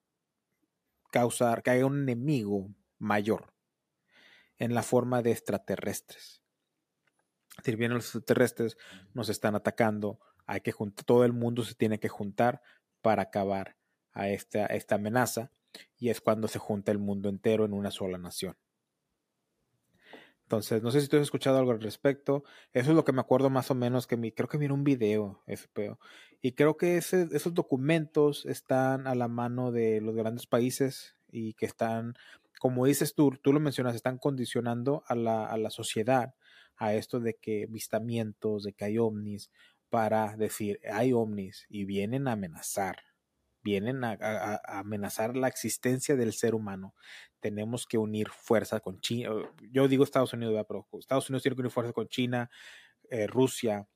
[1.11, 2.68] causar que haya un enemigo
[2.99, 3.55] mayor
[4.59, 6.42] en la forma de extraterrestres.
[7.62, 8.76] Si bien los extraterrestres
[9.12, 12.62] nos están atacando, hay que juntar, todo el mundo se tiene que juntar
[13.01, 13.76] para acabar
[14.12, 15.51] a esta, esta amenaza
[15.97, 18.57] y es cuando se junta el mundo entero en una sola nación.
[20.45, 22.45] Entonces, no sé si tú has escuchado algo al respecto.
[22.72, 24.84] Eso es lo que me acuerdo más o menos, que mi, creo que mira un
[24.84, 25.68] video, ese.
[26.42, 31.66] Y creo que esos documentos están a la mano de los grandes países y que
[31.66, 32.14] están,
[32.61, 36.34] como dices tú, tú lo mencionas, están condicionando a la, a la sociedad
[36.76, 39.50] a esto de que vistamientos, de que hay ovnis,
[39.88, 42.96] para decir, hay ovnis y vienen a amenazar,
[43.64, 46.95] vienen a, amenazar la existencia del ser humano.
[47.41, 49.30] Tenemos que unir fuerza con China.
[49.72, 52.50] Yo digo Estados Unidos, pero Estados Unidos tiene que unir fuerza con China,
[53.11, 53.88] eh, Rusia,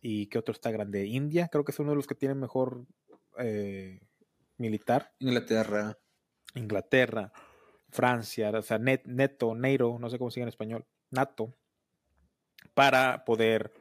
[0.00, 1.06] ¿Y qué otro está grande?
[1.06, 2.86] India, creo que es uno de los que tiene mejor
[3.38, 4.00] eh,
[4.56, 5.12] militar.
[5.18, 5.98] Inglaterra.
[6.54, 7.32] Inglaterra,
[7.90, 11.54] Francia, o sea, net, neto, NATO, no sé cómo sigue en español, NATO,
[12.72, 13.74] para poder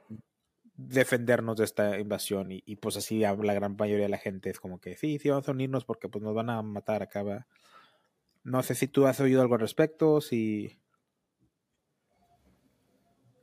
[0.78, 4.80] defendernos de esta invasión y, pues así la gran mayoría de la gente es como
[4.80, 7.48] que sí, sí vamos a unirnos porque pues nos van a matar acá.
[8.44, 10.78] No sé si tú has oído algo al respecto, si...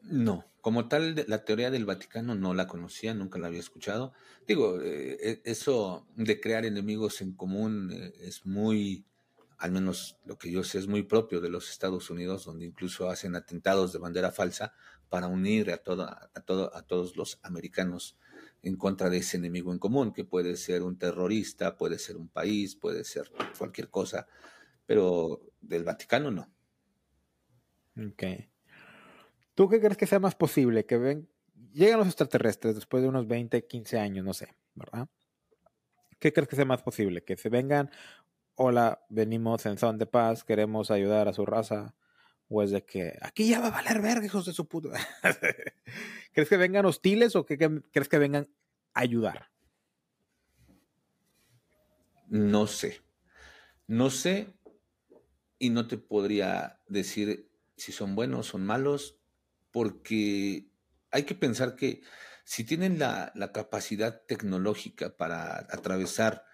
[0.03, 0.45] No.
[0.61, 4.13] Como tal, la teoría del Vaticano no la conocía, nunca la había escuchado.
[4.47, 9.05] Digo, eh, e, eso de crear enemigos en común eh, es muy,
[9.63, 13.09] al menos lo que yo sé, es muy propio de los Estados Unidos, donde incluso
[13.09, 14.75] hacen atentados de bandera falsa
[15.09, 18.19] para unir a, a, todo, a todos los americanos
[18.65, 22.29] en contra de ese enemigo en común, que puede ser un terrorista, puede ser un
[22.29, 24.27] país, puede ser cualquier cosa,
[24.85, 26.53] pero del Vaticano no.
[28.15, 28.51] Okay.
[29.55, 30.87] ¿Tú qué crees que sea más posible?
[30.87, 31.29] Que ven,
[31.73, 35.07] lleguen los extraterrestres después de unos 20, 15 años, no sé, ¿verdad?
[36.19, 37.23] ¿Qué crees que sea más posible?
[37.23, 37.93] ¿Que se vengan,
[38.55, 41.95] hola, venimos en son de paz, queremos ayudar a su raza?
[42.49, 44.91] ¿O es de que aquí ya va a valer verga, hijos de su puta?
[46.33, 48.49] ¿Crees que vengan hostiles o que, crees que vengan
[48.95, 49.51] a ayudar?
[52.29, 53.01] No sé.
[53.87, 54.55] No sé
[55.59, 59.19] y no te podría decir si son buenos o son malos,
[59.71, 60.69] porque
[61.11, 62.03] hay que pensar que
[62.45, 66.45] si tienen la, capacidad tecnológica para atravesar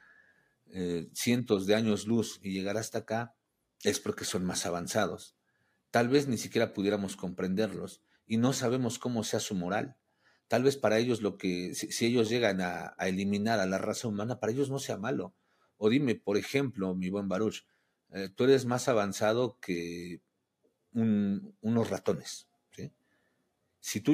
[0.73, 3.35] eh, cientos de años luz y llegar hasta acá,
[3.83, 5.37] es porque son más avanzados.
[5.91, 9.97] Tal vez ni siquiera pudiéramos comprenderlos y no sabemos cómo sea su moral.
[10.49, 14.41] Tal vez para ellos lo que, si, ellos llegan a, eliminar a la raza humana,
[14.41, 15.35] para ellos no sea malo.
[15.77, 17.67] O dime, por ejemplo, mi buen Baruch,
[18.11, 20.21] eh, tú eres más avanzado que
[20.93, 22.47] unos ratones.
[23.81, 24.13] Si, tú,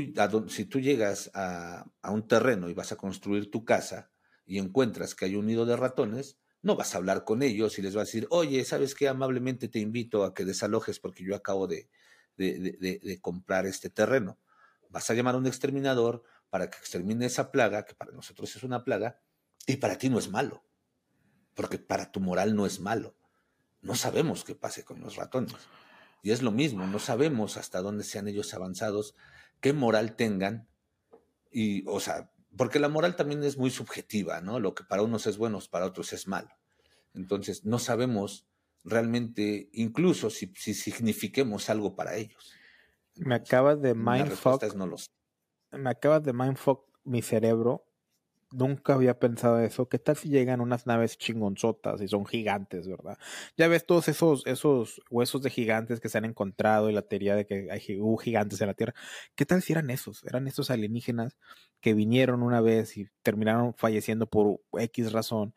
[0.48, 4.10] si tú llegas a, a un terreno y vas a construir tu casa
[4.44, 7.82] y encuentras que hay un nido de ratones, no vas a hablar con ellos y
[7.82, 9.06] les vas a decir, oye, ¿sabes qué?
[9.06, 11.90] Amablemente te invito a que desalojes porque yo acabo de,
[12.36, 14.38] de, comprar este terreno.
[14.88, 18.62] Vas a llamar a un exterminador para que extermine esa plaga, que para nosotros es
[18.62, 19.20] una plaga,
[19.66, 20.64] y para ti no es malo,
[21.54, 23.14] porque para tu moral no es malo.
[23.82, 25.54] No sabemos qué pase con los ratones.
[26.22, 29.14] Y es lo mismo, no sabemos hasta dónde sean ellos avanzados,
[29.60, 30.66] qué moral tengan,
[31.50, 34.60] y, o sea, porque la moral también es muy subjetiva, ¿no?
[34.60, 36.50] Lo que para unos es bueno, para otros es malo.
[37.14, 38.46] Entonces, no sabemos
[38.84, 42.52] realmente, incluso si, signifiquemos algo para ellos.
[43.14, 44.62] me acabas de mindfuck.
[44.74, 44.94] No
[45.72, 47.86] Me acabas de mindfuck mi cerebro
[48.56, 49.88] Nunca había pensado eso.
[49.88, 53.18] ¿Qué tal si llegan unas naves chingonzotas y son gigantes, verdad?
[53.56, 57.34] Ya ves todos esos, esos huesos de gigantes que se han encontrado y la teoría
[57.34, 58.94] de que hay hubo gigantes en la Tierra.
[59.34, 60.22] ¿Qué tal si eran esos?
[60.22, 61.36] Eran esos alienígenas
[61.80, 65.52] que vinieron una vez y terminaron falleciendo por X razón.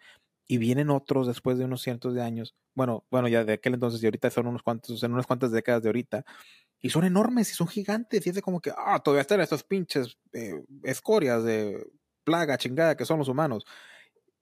[0.48, 2.56] Y vienen otros después de unos cientos de años.
[2.74, 5.84] Bueno, bueno, ya de aquel entonces y ahorita son unos cuantos, en unas cuantas décadas
[5.84, 6.26] de ahorita.
[6.82, 8.26] Y son enormes y son gigantes.
[8.26, 11.86] Y es de como que, ah, todavía están estos pinches eh, escorias de
[12.28, 13.66] plaga chingada que son los humanos.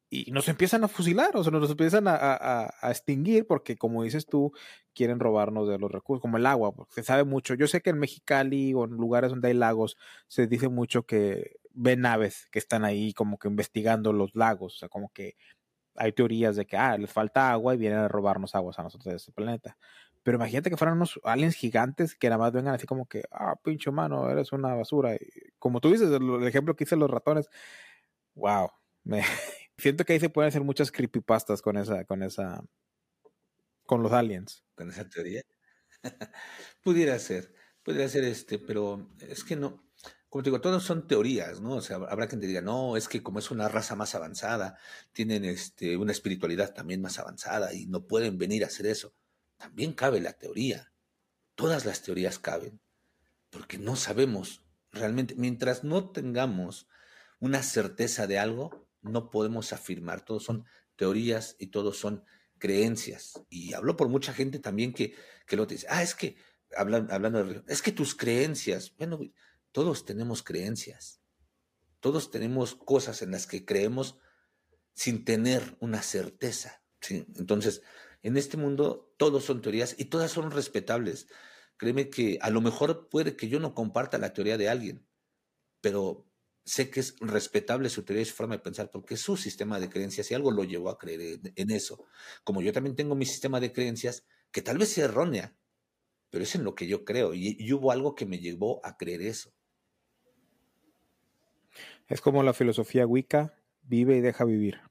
[0.10, 4.54] Y nos empiezan a fusilar, o sea, nos empiezan a, extinguir porque, como dices tú,
[4.94, 7.54] quieren robarnos de los recursos, como el agua, porque se sabe mucho.
[7.56, 9.98] Yo sé que en Mexicali o en lugares donde hay lagos
[10.28, 14.78] se dice mucho que ven naves que están ahí como que investigando los lagos, o
[14.80, 15.36] sea, como que
[15.96, 19.12] hay teorías de que, ah, les falta agua y vienen a robarnos aguas a nosotros
[19.12, 19.78] de este planeta.
[20.26, 23.56] Pero imagínate que fueran unos aliens gigantes que nada más vengan así como que, ah,
[23.64, 25.14] pinche humano, eres una basura.
[25.14, 25.20] Y
[25.60, 27.48] como tú dices, el, ejemplo que hice los ratones,
[28.34, 28.72] wow.
[29.04, 29.22] Me,
[29.78, 32.64] siento que ahí se pueden hacer muchas creepypastas con esa, con esa,
[33.86, 34.64] con los aliens.
[34.74, 35.44] Con esa teoría.
[36.84, 37.54] pudiera ser,
[37.84, 39.86] pudiera ser este, pero es que no,
[40.28, 41.76] como te digo, todos son teorías, ¿no?
[41.76, 44.80] O sea, habrá quien te diga, no, es que como es una raza más avanzada,
[45.14, 49.14] tienen este, una espiritualidad también más avanzada y no pueden venir a hacer eso.
[49.58, 50.92] También cabe la teoría.
[51.56, 52.82] Todas las teorías caben,
[53.50, 56.88] porque no sabemos realmente, mientras no tengamos
[57.40, 60.26] una certeza de algo, no podemos afirmar.
[60.26, 60.66] Todos son
[60.96, 62.24] teorías y todos son
[62.58, 63.34] creencias.
[63.50, 65.16] Y hablo por mucha gente también que,
[65.46, 66.38] que lo dice, ah, es que,
[66.76, 69.20] hablando, hablando de es que tus creencias, bueno,
[69.72, 71.22] todos tenemos creencias.
[72.00, 74.18] Todos tenemos cosas en las que creemos
[74.94, 76.82] sin tener una certeza.
[77.10, 77.82] Entonces,
[78.26, 81.28] en este mundo todos son teorías y todas son respetables.
[81.78, 85.06] Créeme que a lo mejor puede que yo no comparta la teoría de alguien,
[85.80, 86.26] pero
[86.64, 89.80] sé que es respetable su teoría y su forma de pensar porque es su sistema
[89.80, 92.04] de creencias y algo lo llevó a creer en, eso.
[92.44, 95.56] Como yo también tengo mi sistema de creencias que tal vez sea errónea,
[96.32, 98.98] pero es en lo que yo creo y, y hubo algo que me llevó a
[98.98, 99.54] creer eso.
[102.08, 103.54] Es como la filosofía Wicca,
[103.84, 104.82] vive y deja vivir.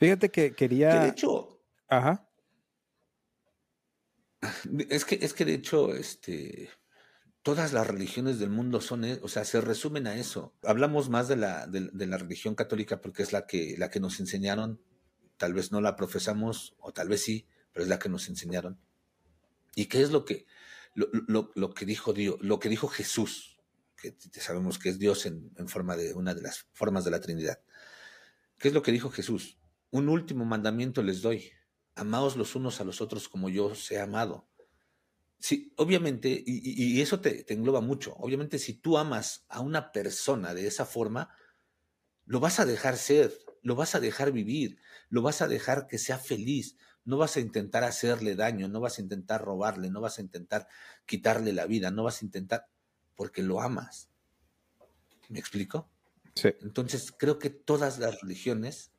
[0.00, 0.92] Fíjate que quería.
[0.92, 1.62] Que de hecho.
[1.88, 2.26] Ajá.
[4.88, 6.70] Es que, es que de hecho, este.
[7.42, 10.54] Todas las religiones del mundo son, e, o sea, se resumen a eso.
[10.62, 14.20] Hablamos más de la, de, la religión católica porque es la que, la que nos
[14.20, 14.82] enseñaron.
[15.38, 18.78] Tal vez no la profesamos, o tal vez sí, pero es la que nos enseñaron.
[19.74, 20.46] ¿Y qué es lo que,
[20.94, 23.58] lo, lo, que dijo Dios, lo que dijo Jesús?
[23.96, 27.20] Que sabemos que es Dios en, en forma de una de las formas de la
[27.20, 27.60] Trinidad.
[28.58, 29.59] ¿Qué es lo que dijo Jesús?
[29.90, 31.50] Un último mandamiento les doy.
[31.94, 34.46] Amaos los unos a los otros como yo os he amado.
[35.38, 38.14] Sí, obviamente, y, eso te, te, engloba mucho.
[38.18, 41.34] Obviamente, si tú amas a una persona de esa forma,
[42.26, 45.98] lo vas a dejar ser, lo vas a dejar vivir, lo vas a dejar que
[45.98, 46.76] sea feliz.
[47.04, 50.68] No vas a intentar hacerle daño, no vas a intentar robarle, no vas a intentar
[51.06, 52.66] quitarle la vida, no vas a intentar
[53.16, 54.10] porque lo amas.
[55.28, 55.90] ¿Me explico?
[56.42, 58.89] Entonces, creo que todas las religiones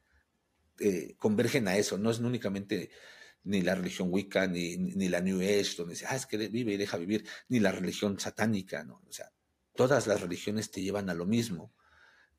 [0.79, 2.89] eh, convergen a eso, no es únicamente
[3.43, 6.73] ni la religión Wicca, ni, ni la New Age, donde dice, ah, es que vive
[6.73, 9.01] y deja vivir, ni la religión satánica, ¿no?
[9.07, 9.31] O sea,
[9.75, 11.73] todas las religiones te llevan a lo mismo,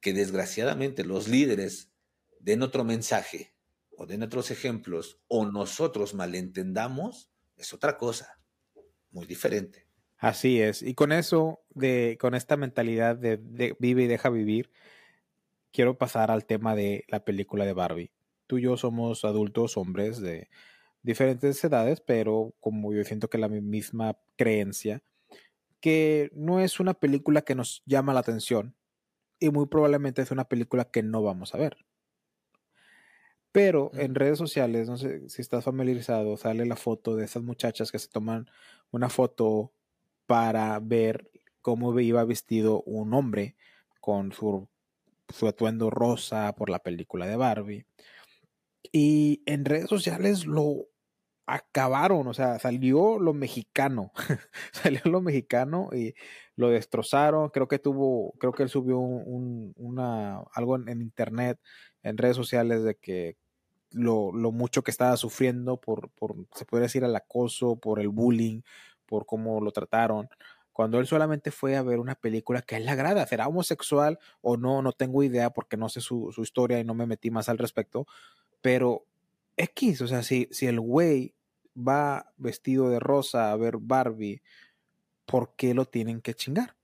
[0.01, 1.91] que desgraciadamente los líderes
[2.41, 3.55] den otro mensaje
[3.97, 8.41] o den otros ejemplos o nosotros malentendamos, es otra cosa,
[9.11, 9.87] muy diferente.
[10.19, 10.83] Así es.
[10.83, 14.71] Y con eso, de, con esta mentalidad de, de, vive y deja vivir,
[15.73, 18.13] quiero pasar al tema de la película de Barbie.
[18.53, 20.51] Tú y yo somos adultos, hombres de
[21.03, 25.03] diferentes edades, pero como yo siento que la misma creencia,
[25.81, 28.77] que no es una película que nos llama la atención
[29.41, 31.79] y muy probablemente es una película que no vamos a ver.
[33.53, 37.91] Pero en redes sociales, no sé si estás familiarizado, sale la foto de esas muchachas
[37.91, 38.51] que se toman
[38.91, 39.73] una foto
[40.27, 41.31] para ver
[41.63, 43.57] cómo iba vestido un hombre
[43.99, 44.69] con su,
[45.31, 47.87] su atuendo rosa por la película de Barbie.
[48.91, 50.89] Y en redes sociales lo
[51.47, 54.13] acabaron, o sea, salió lo mexicano,
[54.73, 56.15] salió lo mexicano y
[56.57, 57.51] lo destrozaron.
[57.51, 61.59] Creo que tuvo, creo que él subió un, una, algo en, internet,
[62.03, 63.37] en redes sociales de que
[63.91, 68.09] lo, lo, mucho que estaba sufriendo por, por, se puede decir, el acoso, por el
[68.09, 68.63] bullying,
[69.07, 70.29] por cómo lo trataron.
[70.73, 74.19] Cuando él solamente fue a ver una película que a él le agrada, será homosexual
[74.41, 77.31] o no, no tengo idea porque no sé su, su historia y no me metí
[77.31, 78.07] más al respecto,
[78.63, 79.07] pero
[79.57, 81.35] X, o sea, si, si el güey
[81.77, 84.43] va vestido de rosa a ver Barbie,
[85.27, 86.77] ¿por qué lo tienen que chingar?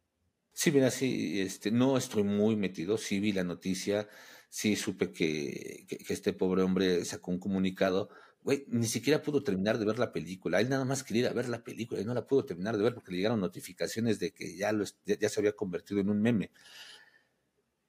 [0.52, 4.08] Sí, mira, sí, este, no estoy muy metido, sí vi la noticia,
[4.48, 8.10] sí supe que, que este pobre hombre sacó un comunicado,
[8.42, 10.60] Güey, ni siquiera pudo terminar de ver la película.
[10.60, 13.10] Él nada más quería ver la película y no la pudo terminar de ver porque
[13.10, 16.50] le llegaron notificaciones de que ya, lo, ya, se había convertido en un meme.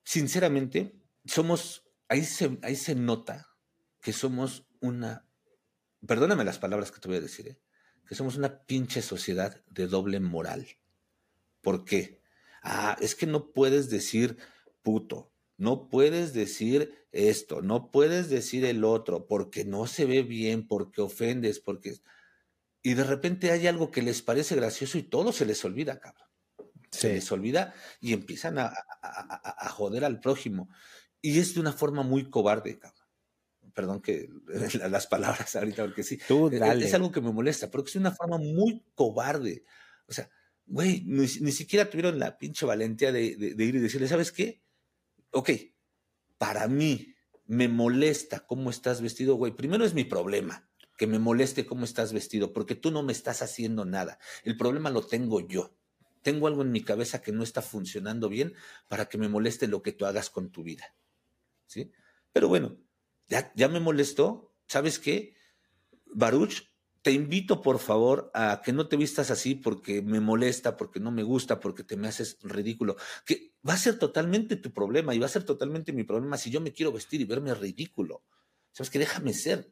[0.03, 3.48] Sinceramente, somos, ahí se, ahí se nota
[4.01, 5.25] que somos una,
[6.05, 7.59] perdóname las palabras que te voy a decir, ¿eh?
[8.07, 10.67] que somos una pinche sociedad de doble moral.
[11.61, 12.21] ¿Por qué?
[12.63, 14.37] Ah, es que no puedes decir
[14.81, 20.67] puto, no puedes decir esto, no puedes decir el otro, porque no se ve bien,
[20.67, 21.99] porque ofendes, porque...
[22.81, 26.29] Y de repente hay algo que les parece gracioso y todo se les olvida, cabrón.
[26.91, 28.73] Se les olvida y empiezan a,
[29.71, 30.69] joder al prójimo.
[31.21, 32.98] Y es de una forma muy cobarde, cabrón.
[33.79, 34.29] Perdón que
[34.89, 36.19] las palabras ahorita, porque sí.
[36.51, 39.63] E, es, algo que me molesta, porque es una forma muy cobarde.
[40.05, 40.29] O sea,
[40.65, 44.61] güey, ni, siquiera tuvieron la pinche valentía de ir y decirle, ¿sabes qué?
[45.31, 45.49] ok,
[46.37, 47.15] para mí
[47.45, 49.55] me molesta cómo estás vestido, güey.
[49.55, 53.41] Primero es mi problema, que me moleste cómo estás vestido, porque tú no me estás
[53.41, 54.19] haciendo nada.
[54.43, 55.73] El problema lo tengo yo.
[56.21, 58.53] Tengo algo en mi cabeza que no está funcionando bien
[58.89, 60.93] para que me moleste lo que tú hagas con tu vida.
[61.65, 61.91] ¿Sí?
[62.33, 62.77] Pero bueno,
[63.29, 64.53] ya, me molestó.
[64.67, 65.35] ¿Sabes qué?
[66.05, 66.69] Baruch
[67.01, 71.11] te invito por favor a que no te vistas así porque me molesta, porque no
[71.11, 75.19] me gusta, porque te me haces ridículo, que va a ser totalmente tu problema y
[75.19, 78.23] va a ser totalmente mi problema si yo me quiero vestir y verme ridículo.
[78.71, 79.71] Sabes que déjame ser.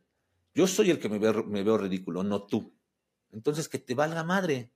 [0.53, 2.73] Yo soy el que me veo, me veo ridículo, no tú.
[3.31, 4.71] Entonces que te valga madre.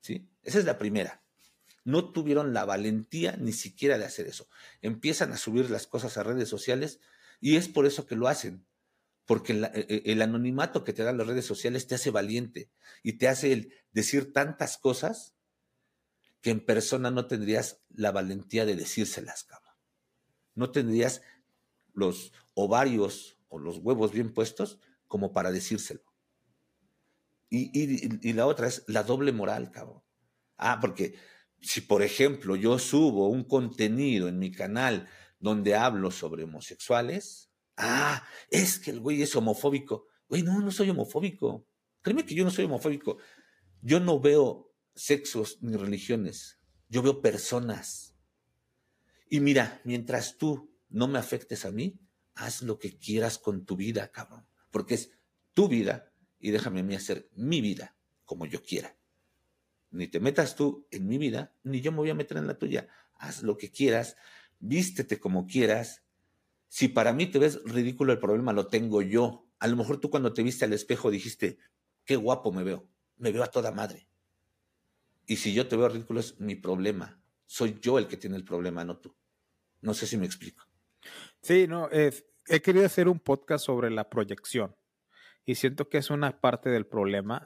[0.00, 0.28] ¿Sí?
[0.42, 1.22] Esa es la primera.
[1.84, 4.48] No tuvieron la valentía ni siquiera de hacer eso.
[4.80, 7.00] Empiezan a subir las cosas a redes sociales
[7.40, 8.66] y es por eso que lo hacen
[9.30, 12.68] porque e, e, el, anonimato que te dan las redes sociales te hace valiente
[13.04, 15.36] y te hace decir tantas cosas
[16.40, 19.76] que en persona no tendrías la valentía de decírselas, cabrón.
[20.56, 21.22] No tendrías
[21.92, 26.02] los ovarios o los huevos bien puestos como para decírselo.
[27.48, 30.02] Y, y, la otra es la doble moral, cabrón.
[30.56, 31.14] Ah, porque
[31.60, 35.08] si por ejemplo yo subo un contenido en mi canal
[35.40, 40.06] donde hablo sobre homosexuales, ah, es que el güey es homofóbico.
[40.28, 41.66] Güey, no, no soy homofóbico.
[42.02, 43.18] Créeme que yo no soy homofóbico.
[43.82, 46.60] Yo no veo sexos ni religiones.
[46.88, 48.14] Yo veo personas.
[49.28, 51.98] Y mira, mientras tú no me afectes a mí,
[52.34, 54.46] haz lo que quieras con tu vida, cabrón.
[54.70, 55.10] Porque es
[55.54, 58.96] tu vida y déjame a mí hacer mi vida como yo quiera.
[59.90, 62.58] Ni te metas tú en mi vida, ni yo me voy a meter en la
[62.58, 62.88] tuya.
[63.14, 64.16] Haz lo que quieras,
[64.60, 66.04] vístete como quieras,
[66.68, 69.48] si para mí te ves ridículo el problema, lo tengo yo.
[69.58, 71.58] A lo mejor tú cuando te viste al espejo dijiste,
[72.04, 74.08] qué guapo me veo, me veo a toda madre.
[75.26, 77.20] Y si yo te veo ridículo es mi problema.
[77.46, 79.16] Soy yo el que tiene el problema, no tú.
[79.80, 80.64] No sé si me explico.
[81.42, 84.76] Sí, no, he querido hacer un podcast sobre la proyección
[85.44, 87.44] y siento que es una parte del problema.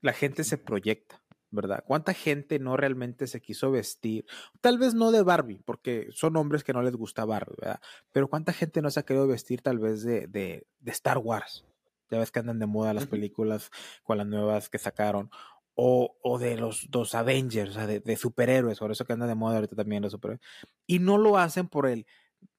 [0.00, 1.21] La gente se proyecta.
[1.52, 1.84] ¿Verdad?
[1.86, 4.26] ¿Cuánta gente no realmente se quiso vestir?
[4.60, 7.80] Tal vez no de Barbie, porque son hombres que no les gusta Barbie, ¿verdad?
[8.10, 11.64] Pero ¿cuánta gente no se ha querido vestir tal vez de, de, de Star Wars?
[12.10, 13.70] Ya ves que andan de moda las películas
[14.02, 15.30] con las nuevas que sacaron.
[15.74, 19.30] O, o de los dos Avengers, o sea, de, de, superhéroes, por eso que andan
[19.30, 20.46] de moda ahorita también los superhéroes.
[20.86, 22.06] Y no lo hacen por el,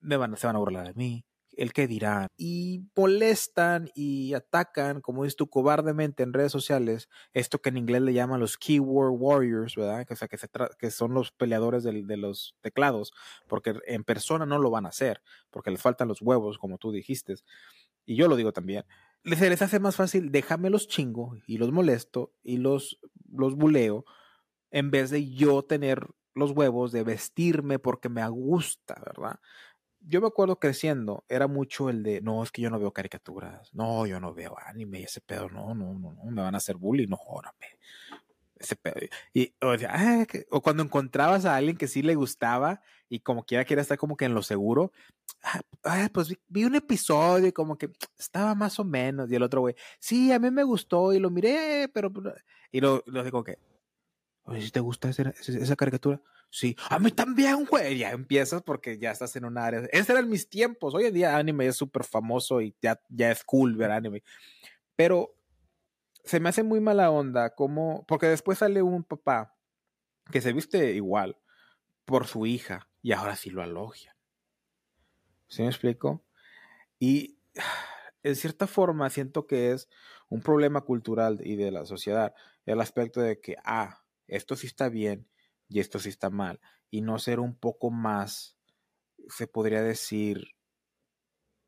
[0.00, 1.24] me van, se van a burlar de mí,
[1.56, 2.28] el que dirán.
[2.36, 8.02] Y molestan y atacan, como dices tú, cobardemente en redes sociales, esto que en inglés
[8.02, 10.06] le llaman los keyword warriors, ¿verdad?
[10.06, 10.48] Que, o sea, que, se
[10.78, 13.12] que son los peleadores de, de los teclados,
[13.48, 16.92] porque en persona no lo van a hacer, porque les faltan los huevos, como tú
[16.92, 17.34] dijiste.
[18.06, 18.84] Y yo lo digo también.
[19.24, 23.00] Se les hace más fácil, déjame los chingo y los molesto y los,
[23.32, 24.04] los buleo,
[24.70, 29.40] en vez de yo tener los huevos de vestirme porque me gusta, ¿verdad?
[30.06, 33.72] Yo me acuerdo creciendo, era mucho el de, no, es que yo no veo caricaturas,
[33.74, 36.76] no, yo no veo anime, ese pedo, no, no, no, no, me van a hacer
[36.76, 37.78] bullying, no, órame.
[38.56, 38.94] Ese pedo.
[39.32, 43.44] Y, o, sea, ah, o, cuando encontrabas a alguien que sí le gustaba y como
[43.44, 44.92] quiera quiera estar como que en lo seguro,
[45.42, 49.30] ah, ah pues vi, vi, un episodio y como que estaba más o menos.
[49.30, 52.12] Y el otro güey, sí, a mí me gustó y lo miré, pero.
[52.70, 53.58] Y lo, lo digo que,
[54.44, 56.22] oye, si te gusta esa, esa caricatura,
[56.54, 57.98] Sí, a mí también, güey.
[57.98, 59.88] Ya empiezas porque ya estás en un área.
[59.90, 60.94] Esos eran mis tiempos.
[60.94, 64.22] Hoy en día anime es súper famoso y ya, ya es cool ver anime.
[64.94, 65.34] Pero
[66.22, 69.56] se me hace muy mala onda como, porque después sale un papá
[70.30, 71.36] que se viste igual
[72.04, 74.16] por su hija y ahora sí lo alogia.
[75.48, 76.24] ¿Sí me explico?
[77.00, 77.36] Y
[78.22, 79.88] en cierta forma siento que es
[80.28, 82.32] un problema cultural y de la sociedad,
[82.64, 85.26] el aspecto de que, ah, esto sí está bien
[85.68, 86.60] y esto sí está mal,
[86.90, 88.56] y no ser un poco más,
[89.28, 90.48] se podría decir,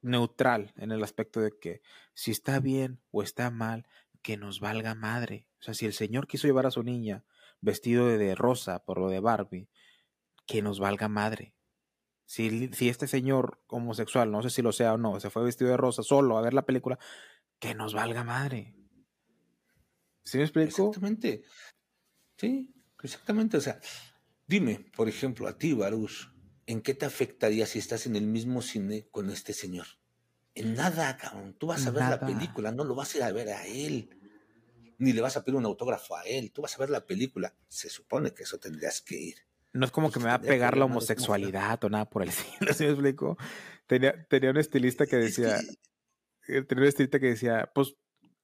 [0.02, 1.82] neutral en el aspecto de que
[2.14, 3.86] si está bien o está mal,
[4.22, 5.48] que nos valga madre.
[5.60, 7.24] O sea, si el Señor quiso llevar a su niña
[7.60, 9.68] vestido de rosa por lo de Barbie,
[10.46, 11.54] que nos valga madre.
[12.24, 15.70] Si, si este señor homosexual, no sé si lo sea o no, se fue vestido
[15.70, 16.98] de rosa solo a ver la película,
[17.58, 18.74] que nos valga madre.
[20.24, 20.88] ¿Sí me explico?
[20.88, 21.42] Exactamente.
[22.36, 22.74] Sí,
[23.06, 23.80] Exactamente, o sea,
[24.46, 26.32] dime, por ejemplo, a ti, Baruch,
[26.66, 29.86] ¿en qué te afectaría si estás en el mismo cine con este señor?
[30.54, 31.54] En nada, cabrón.
[31.58, 34.10] Tú vas a ver la película, no lo vas a ir a ver a él.
[34.98, 36.50] Ni le vas a pedir un autógrafo a él.
[36.50, 37.54] Tú vas a ver la película.
[37.68, 39.36] Se supone que eso tendrías que ir.
[39.74, 42.72] No es como que me va a pegar la homosexualidad o nada por el cine,
[42.72, 43.36] ¿sí me explico?
[43.86, 45.58] Tenía, tenía un estilista que decía,
[46.48, 47.94] eh, tenía un estilista que decía, pues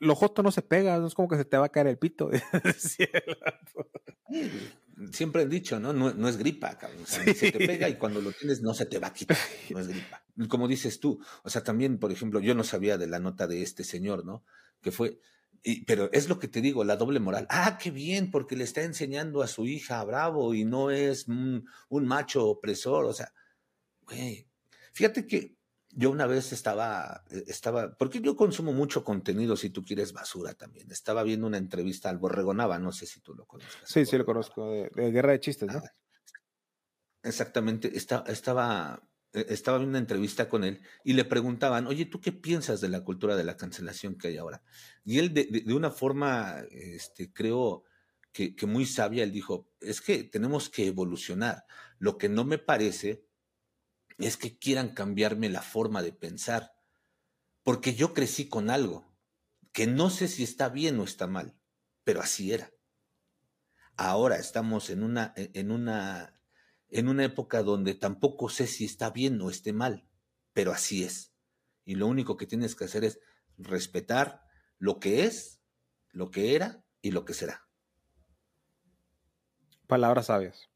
[0.02, 1.98] lo joto no se pega, no es como que se te va a caer el
[1.98, 2.30] pito.
[5.12, 5.92] Siempre han dicho, ¿no?
[5.92, 7.06] No, es gripa, cabrón.
[7.06, 9.36] Se te pega y cuando lo tienes no se te va a quitar.
[9.70, 10.24] No es gripa.
[10.48, 13.62] Como dices tú, o sea, también, por ejemplo, yo no sabía de la nota de
[13.62, 14.44] este señor, ¿no?
[14.80, 15.20] Que fue,
[15.62, 17.46] y, pero es lo que te digo, la doble moral.
[17.48, 21.66] Ah, qué bien, porque le está enseñando a su hija bravo y no es un,
[21.88, 23.04] un macho opresor.
[23.04, 23.32] O sea,
[24.06, 24.48] güey,
[24.92, 25.56] fíjate que
[25.94, 30.54] yo una vez estaba, eh, estaba, porque yo consumo mucho contenido, si tú quieres basura
[30.54, 30.90] también.
[30.90, 33.80] Estaba viendo una entrevista al Borregonaba, no sé si tú lo conoces.
[33.84, 35.78] Sí, sí lo conozco, de, Guerra de Chistes, ¿no?
[35.78, 35.92] Ah,
[37.22, 39.02] exactamente, estaba, estaba,
[39.32, 42.88] e, estaba viendo una entrevista con él y le preguntaban, oye, ¿tú qué piensas de
[42.88, 44.62] la cultura de la cancelación que hay ahora?
[45.04, 47.84] Y él de, de una forma, este, creo
[48.32, 51.66] que, que muy sabia, él dijo, es que tenemos que evolucionar.
[51.98, 53.26] Lo que no me parece
[54.18, 56.72] es que quieran cambiarme la forma de pensar,
[57.62, 59.12] porque yo crecí con algo
[59.72, 61.56] que no sé si está bien o está mal,
[62.04, 62.70] pero así era.
[63.96, 66.40] Ahora estamos en una, e, en una,
[66.88, 70.06] en una época donde tampoco sé si está bien o esté mal,
[70.52, 71.34] pero así es.
[71.84, 73.18] Y lo único que tienes que hacer es
[73.58, 74.44] respetar
[74.78, 75.62] lo que es,
[76.10, 77.66] lo que era y lo que será.
[79.86, 80.70] Palabras sabias.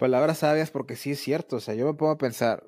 [0.00, 2.64] Palabras sabias porque sí es cierto, o sea, yo me pongo a pensar,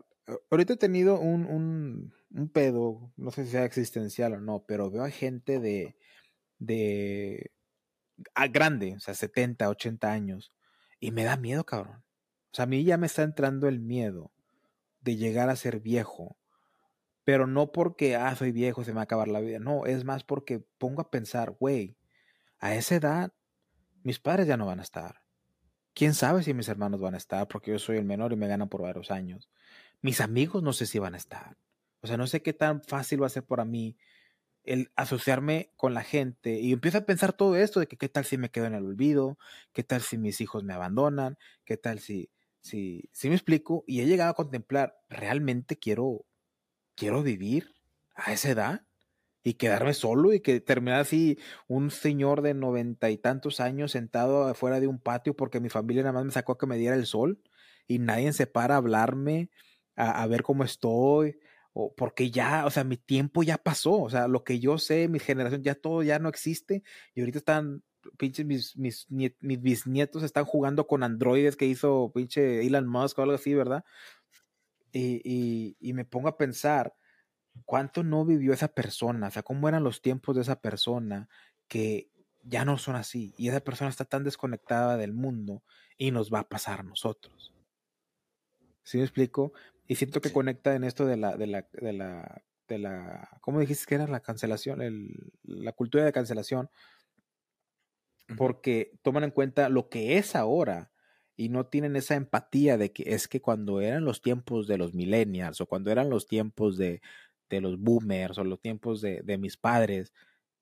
[0.51, 4.91] ahorita he tenido un, un, un pedo, no sé si sea existencial o no, pero
[4.91, 5.97] veo a gente de,
[6.59, 7.51] de,
[8.35, 10.53] a grande, o sea, 70, 80 años,
[11.01, 12.05] y me da miedo, cabrón.
[12.53, 14.31] O sea, a mí ya me está entrando el miedo
[15.01, 16.37] de llegar a ser viejo,
[17.25, 20.05] pero no porque, ah, soy viejo, se me va a acabar la vida, no, es
[20.05, 21.97] más porque pongo a pensar, güey,
[22.59, 23.33] a esa edad,
[24.03, 25.23] mis padres ya no van a estar
[25.95, 28.49] quién sabe si mis hermanos van a estar, porque yo soy el menor y me
[28.49, 29.49] ganan por varios años.
[30.01, 31.57] Mis amigos no sé si van a estar.
[32.01, 33.97] O sea, no sé qué tan fácil va a ser para mí
[34.65, 38.25] el asociarme con la gente y empiezo a pensar todo esto de que qué tal
[38.25, 39.39] si me quedo en el olvido,
[39.73, 44.01] qué tal si mis hijos me abandonan, qué tal si, si, si me explico y
[44.01, 46.25] he llegado a contemplar, ¿realmente quiero,
[46.95, 47.75] quiero vivir
[48.15, 48.87] a esa edad?
[49.45, 54.45] Y quedarme solo y que terminar así un señor de noventa y tantos años sentado
[54.45, 56.97] afuera de un patio porque mi familia nada más me sacó a que me diera
[56.97, 57.41] el sol
[57.89, 59.51] y nadie se para a hablarme,
[59.97, 61.39] a, ver cómo estoy,
[61.73, 65.09] o porque ya, o sea, mi tiempo ya pasó, o sea, lo que yo sé,
[65.09, 66.83] mi generación, ya todo ya no existe
[67.15, 67.83] y ahorita están
[68.19, 73.23] pinches mis, mis, mis bisnietos están jugando con androides que hizo pinche Elon Musk o
[73.23, 73.85] algo así, ¿verdad?
[74.93, 76.95] Y, y, y me pongo a pensar,
[77.65, 79.29] ¿cuánto no vivió esa persona?
[79.29, 81.29] O sea, ¿cómo eran los tiempos de esa persona
[81.69, 82.11] que
[82.43, 83.35] ya no son así?
[83.37, 85.63] Y esa persona está tan desconectada del mundo
[85.97, 87.53] y nos va a pasar a nosotros.
[88.83, 89.53] ¿Sí me explico?
[89.87, 93.61] Y siento que conecta en esto de la, de la, de la, de la, ¿cómo
[93.61, 94.83] dijiste que era la cancelación?
[94.83, 96.71] El, la cultura de cancelación.
[98.37, 100.91] Porque toman en cuenta lo que es ahora
[101.37, 104.95] y no tienen esa empatía de que es que cuando eran los tiempos de los
[104.95, 107.03] millennials o cuando eran los tiempos de,
[107.57, 110.13] de los boomers o los tiempos de, de, mis padres,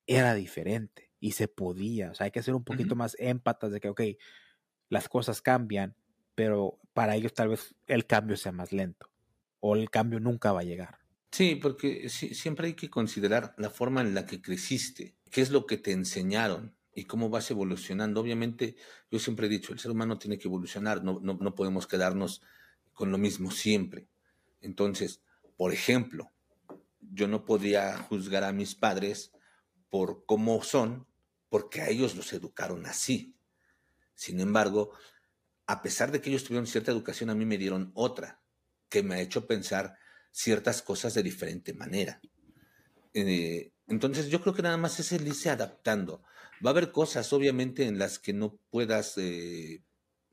[0.06, 2.10] era diferente y se podía.
[2.10, 4.00] O sea, hay que ser un poquito más émpatas de que, ok,
[4.88, 5.94] las cosas cambian,
[6.34, 9.08] pero para ellos tal vez el cambio sea más lento
[9.60, 10.98] o el cambio nunca va a llegar.
[11.30, 15.64] Sí, porque siempre hay que considerar la forma en la que creciste, qué es lo
[15.64, 18.20] que te enseñaron y cómo vas evolucionando.
[18.20, 18.74] Obviamente,
[19.12, 22.42] yo siempre he dicho, el ser humano tiene que evolucionar, no, no, no podemos quedarnos
[22.92, 24.08] con lo mismo siempre.
[24.60, 25.22] Entonces,
[25.56, 26.32] por ejemplo,
[27.12, 29.32] yo no podría juzgar a mis padres
[29.88, 31.06] por cómo son,
[31.48, 33.36] porque a ellos los educaron así.
[34.14, 34.92] Sin embargo,
[35.66, 38.42] a pesar de que ellos tuvieron cierta educación, a mí me dieron otra,
[38.88, 39.96] que me ha hecho pensar
[40.30, 42.20] ciertas cosas de diferente manera.
[43.14, 46.22] Eh, entonces yo creo que nada más es el irse adaptando.
[46.64, 49.82] Va a haber cosas, obviamente, en las que no puedas, eh,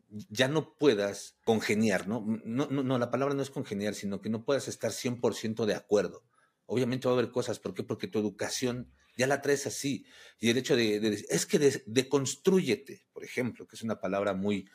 [0.09, 2.23] ya no puedas congeniar, ¿no?
[2.45, 2.83] No, ¿no?
[2.83, 6.23] no, la palabra no es congeniar, sino que no puedas estar 100% de acuerdo.
[6.67, 7.83] Obviamente va a haber cosas, ¿por qué?
[7.83, 10.05] Porque tu educación ya la traes así.
[10.39, 14.69] Y el hecho de, es que deconstrúyete, por ejemplo, que es una palabra muy,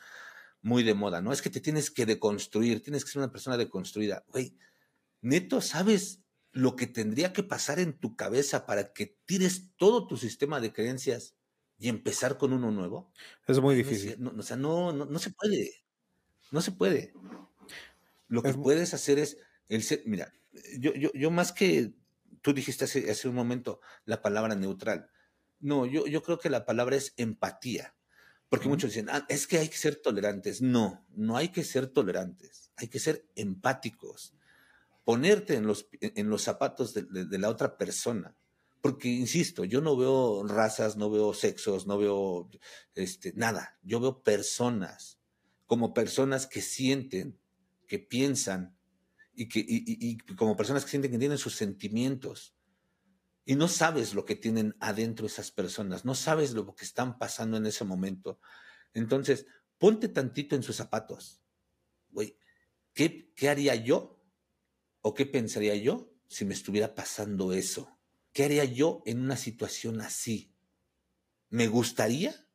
[0.61, 1.31] muy de moda, ¿no?
[1.31, 4.25] Es que te tienes que deconstruir, tienes que ser una persona deconstruida.
[4.27, 4.57] Güey,
[5.21, 6.21] neto, ¿sabes
[6.51, 10.73] lo que tendría que pasar en tu cabeza para que tires todo tu sistema de
[10.73, 11.35] creencias
[11.79, 13.11] y empezar con uno nuevo?
[13.47, 14.17] Es muy difícil.
[14.27, 15.71] o sea, no, no, se puede.
[16.51, 17.13] No se puede.
[18.27, 19.37] Lo que puedes hacer es
[19.67, 20.33] el ser, mira,
[20.79, 21.93] yo, yo, yo más que
[22.41, 25.09] tú dijiste hace, hace un momento la palabra neutral.
[25.59, 27.95] No, yo, yo creo que la palabra es empatía.
[28.49, 30.61] Porque muchos dicen, ah, es que hay que ser tolerantes.
[30.61, 34.35] No, no hay que ser tolerantes, hay que ser empáticos.
[35.03, 38.35] Ponerte en los, en los zapatos de, la otra persona.
[38.79, 42.49] Porque, insisto, yo no veo razas, no veo sexos, no veo
[42.93, 43.79] este, nada.
[43.81, 45.17] Yo veo personas
[45.65, 47.39] como personas que sienten,
[47.87, 48.72] que piensan
[49.35, 52.55] y, que, y como personas que sienten que tienen sus sentimientos
[53.45, 57.57] y no sabes lo que tienen adentro esas personas, no sabes lo que están pasando
[57.57, 58.39] en ese momento.
[58.93, 59.45] Entonces,
[59.77, 61.41] ponte tantito en sus zapatos.
[62.93, 64.23] ¿qué, ¿qué haría yo
[65.01, 67.99] o qué pensaría yo si me estuviera pasando eso?
[68.31, 70.55] ¿Qué haría yo en una situación así?
[71.49, 72.47] ¿Me gustaría?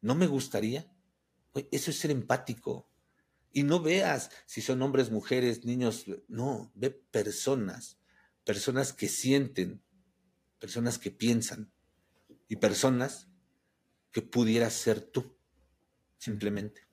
[0.00, 0.92] ¿No me gustaría?
[1.70, 2.87] Eso es ser empático.
[3.52, 7.98] Y no veas si son hombres, mujeres, niños, no, ve personas
[8.48, 9.82] personas que sienten,
[10.58, 11.70] personas que piensan
[12.48, 13.28] y personas
[14.10, 15.36] que pudieras ser tú,
[16.16, 16.88] simplemente.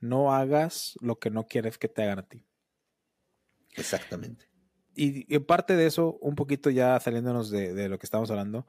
[0.00, 2.44] No hagas lo que no quieres que te hagan a ti.
[3.76, 4.48] Exactamente.
[4.96, 8.66] Y, en parte de eso, un poquito ya saliéndonos de, de lo que estamos hablando,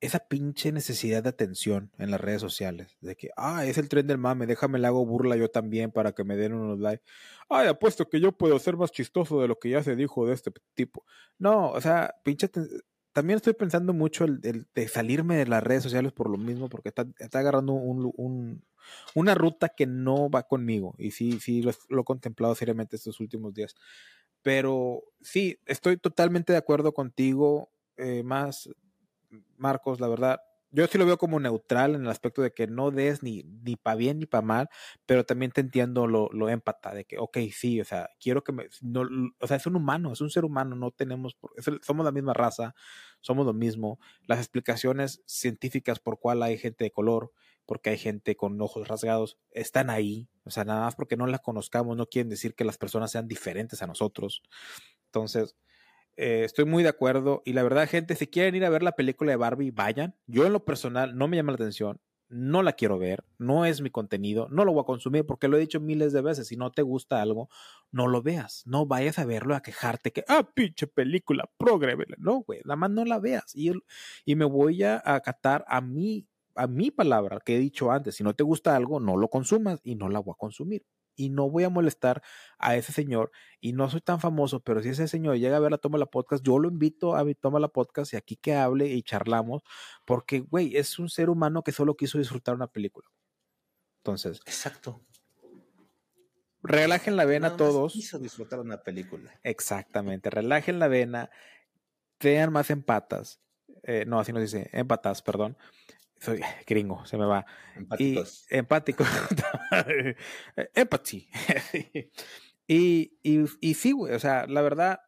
[0.00, 4.06] esa pinche necesidad de atención en las redes sociales, de que, ah, es el tren
[4.06, 7.04] del mame, déjame le hago burla yo también para que me den unos likes.
[7.48, 10.34] Ay, apuesto que yo puedo ser más chistoso de lo que ya se dijo de
[10.34, 11.04] este tipo.
[11.38, 12.48] No, o sea, pinche,
[13.12, 16.88] también estoy pensando mucho el, de salirme de las redes sociales por lo mismo, porque
[16.88, 18.64] está, está agarrando un, un,
[19.14, 23.20] una ruta que no va conmigo, y sí, sí, lo, lo he contemplado seriamente estos
[23.20, 23.74] últimos días.
[24.42, 28.70] Pero sí, estoy totalmente de acuerdo contigo, eh, más
[29.56, 30.40] Marcos, la verdad,
[30.72, 33.76] yo sí lo veo como neutral en el aspecto de que no des ni, ni
[33.76, 34.68] para bien ni para mal,
[35.04, 38.52] pero también te entiendo lo, lo empata de que, ok, sí, o sea, quiero que
[38.52, 39.02] me, no,
[39.40, 41.36] o sea, es un humano, es un ser humano, no tenemos,
[41.82, 42.74] somos la misma raza,
[43.20, 43.98] somos lo mismo.
[44.26, 47.32] Las explicaciones científicas por cuál hay gente de color,
[47.66, 51.40] porque hay gente con ojos rasgados, están ahí, o sea, nada más porque no las
[51.40, 54.42] conozcamos, no quieren decir que las personas sean diferentes a nosotros.
[55.06, 55.56] Entonces,
[56.16, 57.42] eh, estoy muy de acuerdo.
[57.44, 60.14] Y la verdad, gente, si quieren ir a ver la película de Barbie, vayan.
[60.26, 62.00] Yo en lo personal no me llama la atención.
[62.28, 65.56] no la quiero ver, no es mi contenido, no lo voy a consumir porque lo
[65.56, 67.48] he dicho miles de veces, si no te gusta algo,
[67.90, 72.42] no lo veas, no vayas a verlo a quejarte que, ah, pinche película, progrébele, no,
[72.42, 73.72] güey, nada más no la veas y,
[74.24, 78.22] y me voy a acatar a mí, a mi palabra que he dicho antes, si
[78.24, 80.84] no te gusta algo, no lo consumas y no la voy a consumir
[81.20, 82.22] y no voy a molestar
[82.58, 83.30] a ese señor
[83.60, 86.06] y no soy tan famoso, pero si ese señor llega a ver la Toma la
[86.06, 89.62] Podcast, yo lo invito a mi Toma la Podcast y aquí que hable y charlamos,
[90.06, 93.06] porque, güey, es un ser humano que solo quiso disfrutar una película.
[93.98, 94.40] Entonces.
[94.46, 95.04] Exacto.
[96.62, 97.92] Relajen la vena todos.
[97.92, 99.38] Quiso disfrutar una película.
[99.42, 100.30] Exactamente.
[100.30, 101.30] Relajen la vena.
[102.18, 103.40] Sean más empatas.
[103.82, 105.56] Eh, no, así nos dice, empatas, perdón
[106.20, 107.44] soy gringo, se me va.
[107.76, 108.46] Empáticos.
[108.50, 109.04] Y, empático.
[110.74, 111.28] Empathy.
[112.66, 115.00] y, y, y sí, güey, o sea, la verdad,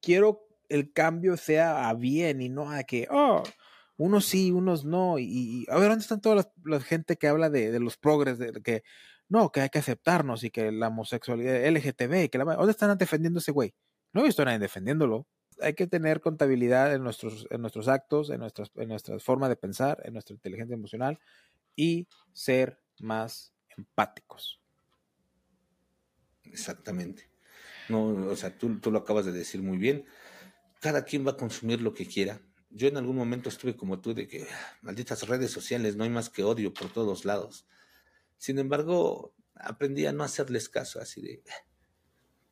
[0.00, 3.42] quiero el cambio sea a bien y no a que, oh,
[3.96, 5.18] unos sí, unos no.
[5.18, 8.52] Y, a ver, ¿dónde están toda la, gente que habla de, de, los progres, de
[8.62, 8.82] que
[9.28, 13.38] no, que hay que aceptarnos y que la homosexualidad LGTB, que la, ¿dónde están defendiendo
[13.38, 13.74] ese güey?
[14.12, 15.26] No he visto a nadie defendiéndolo
[15.62, 19.56] hay que tener contabilidad en nuestros, en nuestros actos, en nuestras, en nuestras formas de
[19.56, 21.18] pensar, en nuestra inteligencia emocional
[21.76, 24.60] y ser más empáticos.
[26.44, 27.30] Exactamente.
[27.88, 30.06] No, o sea, tú, tú lo acabas de decir muy bien.
[30.80, 32.40] Cada quien va a consumir lo que quiera.
[32.70, 36.10] Yo en algún momento estuve como tú de que ah, malditas redes sociales, no hay
[36.10, 37.66] más que odio por todos lados.
[38.38, 41.66] Sin embargo, aprendí a no hacerles caso, así de ah,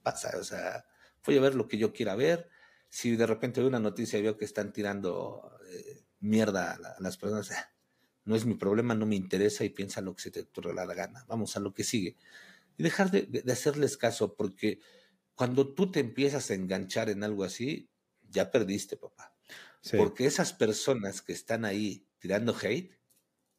[0.02, 0.84] pasa, o sea,
[1.24, 2.48] voy a ver lo que yo quiera ver,
[2.90, 7.16] si de repente veo una noticia y veo que están tirando eh, mierda a, las
[7.16, 7.72] personas, ah,
[8.24, 10.84] no es mi problema, no me interesa y piensa lo que se te ocurre la
[10.86, 11.24] gana.
[11.28, 12.16] Vamos a lo que sigue.
[12.76, 14.80] Y dejar de, hacerles caso, porque
[15.34, 17.88] cuando tú te empiezas a enganchar en algo así,
[18.28, 19.34] ya perdiste, papá.
[19.96, 22.98] Porque esas personas que están ahí tirando hate,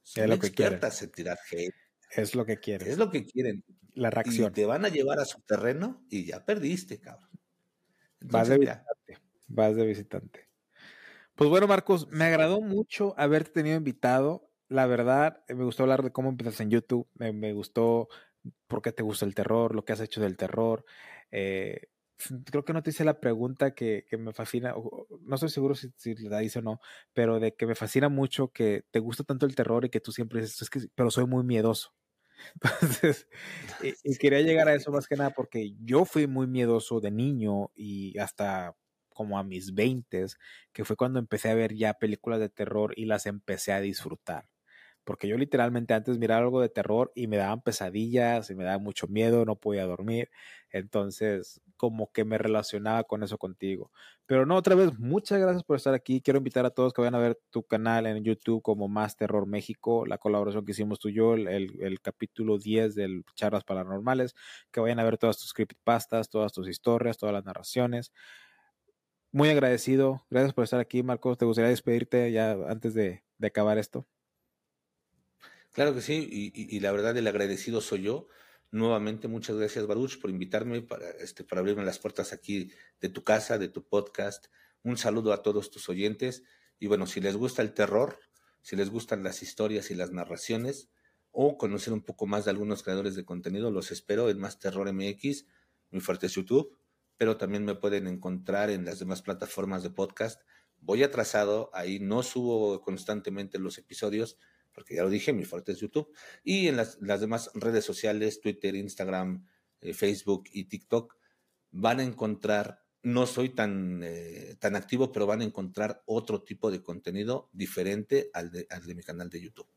[0.03, 1.75] son lo expertas que en tirar hate.
[2.11, 2.87] Es lo que quieren.
[2.87, 3.63] Es lo que quieren.
[3.93, 4.51] La reacción.
[4.51, 7.29] Y te van a llevar a su terreno y ya perdiste, cabrón.
[8.21, 9.20] vas de visitante.
[9.53, 10.47] Vas de visitante.
[11.35, 14.49] Pues bueno, Marcos, me agradó mucho haberte tenido invitado.
[14.69, 17.07] La verdad, me gustó hablar de cómo empiezas en YouTube.
[17.15, 18.07] Me, gustó
[18.67, 20.85] por qué te gusta el terror, lo que has hecho del terror.
[21.31, 21.89] Eh,
[22.45, 24.73] creo que no te hice la pregunta que, me fascina,
[25.21, 25.91] no estoy seguro si,
[26.29, 26.79] la hice o no,
[27.13, 30.11] pero de que me fascina mucho que te gusta tanto el terror y que tú
[30.11, 31.93] siempre dices, es que, pero soy muy miedoso.
[32.81, 33.27] Entonces,
[34.03, 37.71] y, quería llegar a eso más que nada porque yo fui muy miedoso de niño
[37.75, 38.75] y hasta
[39.13, 40.37] como a mis veintes,
[40.73, 44.49] que fue cuando empecé a ver ya películas de terror y las empecé a disfrutar.
[45.03, 48.77] Porque yo literalmente antes miraba algo de terror y me daban pesadillas y me daba
[48.77, 50.29] mucho miedo, no podía dormir.
[50.69, 53.91] Entonces, como que me relacionaba con eso contigo.
[54.27, 56.21] Pero no, otra vez, muchas gracias por estar aquí.
[56.21, 59.47] Quiero invitar a todos que vayan a ver tu canal en YouTube como Más Terror
[59.47, 61.47] México, la colaboración que hicimos tú y yo, el,
[61.81, 64.35] el capítulo 10 del Charlas Paranormales,
[64.71, 68.13] que vayan a ver todas tus creepypastas, todas tus historias, todas las narraciones
[69.31, 70.25] muy agradecido.
[70.29, 71.37] Gracias por estar aquí, Marcos.
[71.37, 74.07] ¿Te gustaría despedirte ya antes de, acabar esto?
[75.71, 78.27] Claro que sí, y, la verdad el agradecido soy yo.
[78.71, 83.23] Nuevamente, muchas gracias, Baruch, por invitarme para, este, para abrirme las puertas aquí de tu
[83.23, 84.47] casa, de tu podcast.
[84.83, 86.43] Un saludo a todos tus oyentes.
[86.79, 88.19] Y bueno, si les gusta el terror,
[88.61, 90.89] si les gustan las historias y las narraciones,
[91.31, 94.91] o conocer un poco más de algunos creadores de contenido, los espero en Más Terror
[94.91, 95.45] MX,
[95.91, 96.77] muy fuerte es YouTube
[97.21, 100.41] pero también me pueden encontrar en las demás plataformas de podcast.
[100.79, 104.39] Voy atrasado, ahí no subo constantemente los episodios,
[104.71, 106.11] porque ya lo dije, mi fuerte es YouTube.
[106.43, 109.45] Y en las, demás redes sociales, Twitter, Instagram,
[109.81, 111.15] eh, Facebook y TikTok,
[111.69, 116.71] van a encontrar, no soy tan, eh, tan activo, pero van a encontrar otro tipo
[116.71, 119.69] de contenido diferente al de, al de mi canal de YouTube.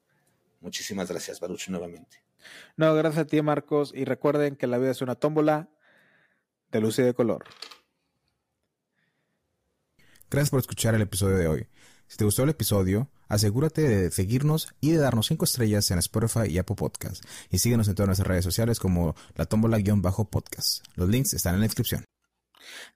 [0.60, 2.24] Muchísimas gracias, Baruch, nuevamente.
[2.78, 3.92] No, gracias a ti, Marcos.
[3.94, 5.68] Y recuerden que la vida es una tómbola
[6.74, 7.44] de luz y de color.
[10.30, 11.66] Gracias por escuchar el episodio de hoy.
[12.09, 16.48] Si te gustó el episodio, asegúrate de seguirnos y de darnos 5 estrellas en Spotify
[16.48, 17.24] y Apple Podcast.
[17.51, 20.84] Y síguenos en todas nuestras redes sociales como la tómbola-podcast.
[20.96, 22.05] Los links están en la descripción.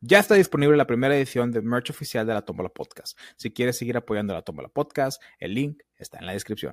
[0.01, 3.17] Ya está disponible la primera edición de merch oficial de la Tómbola Podcast.
[3.37, 6.67] Si quieres seguir apoyando la Tómbola Podcast, el link está en la descripción.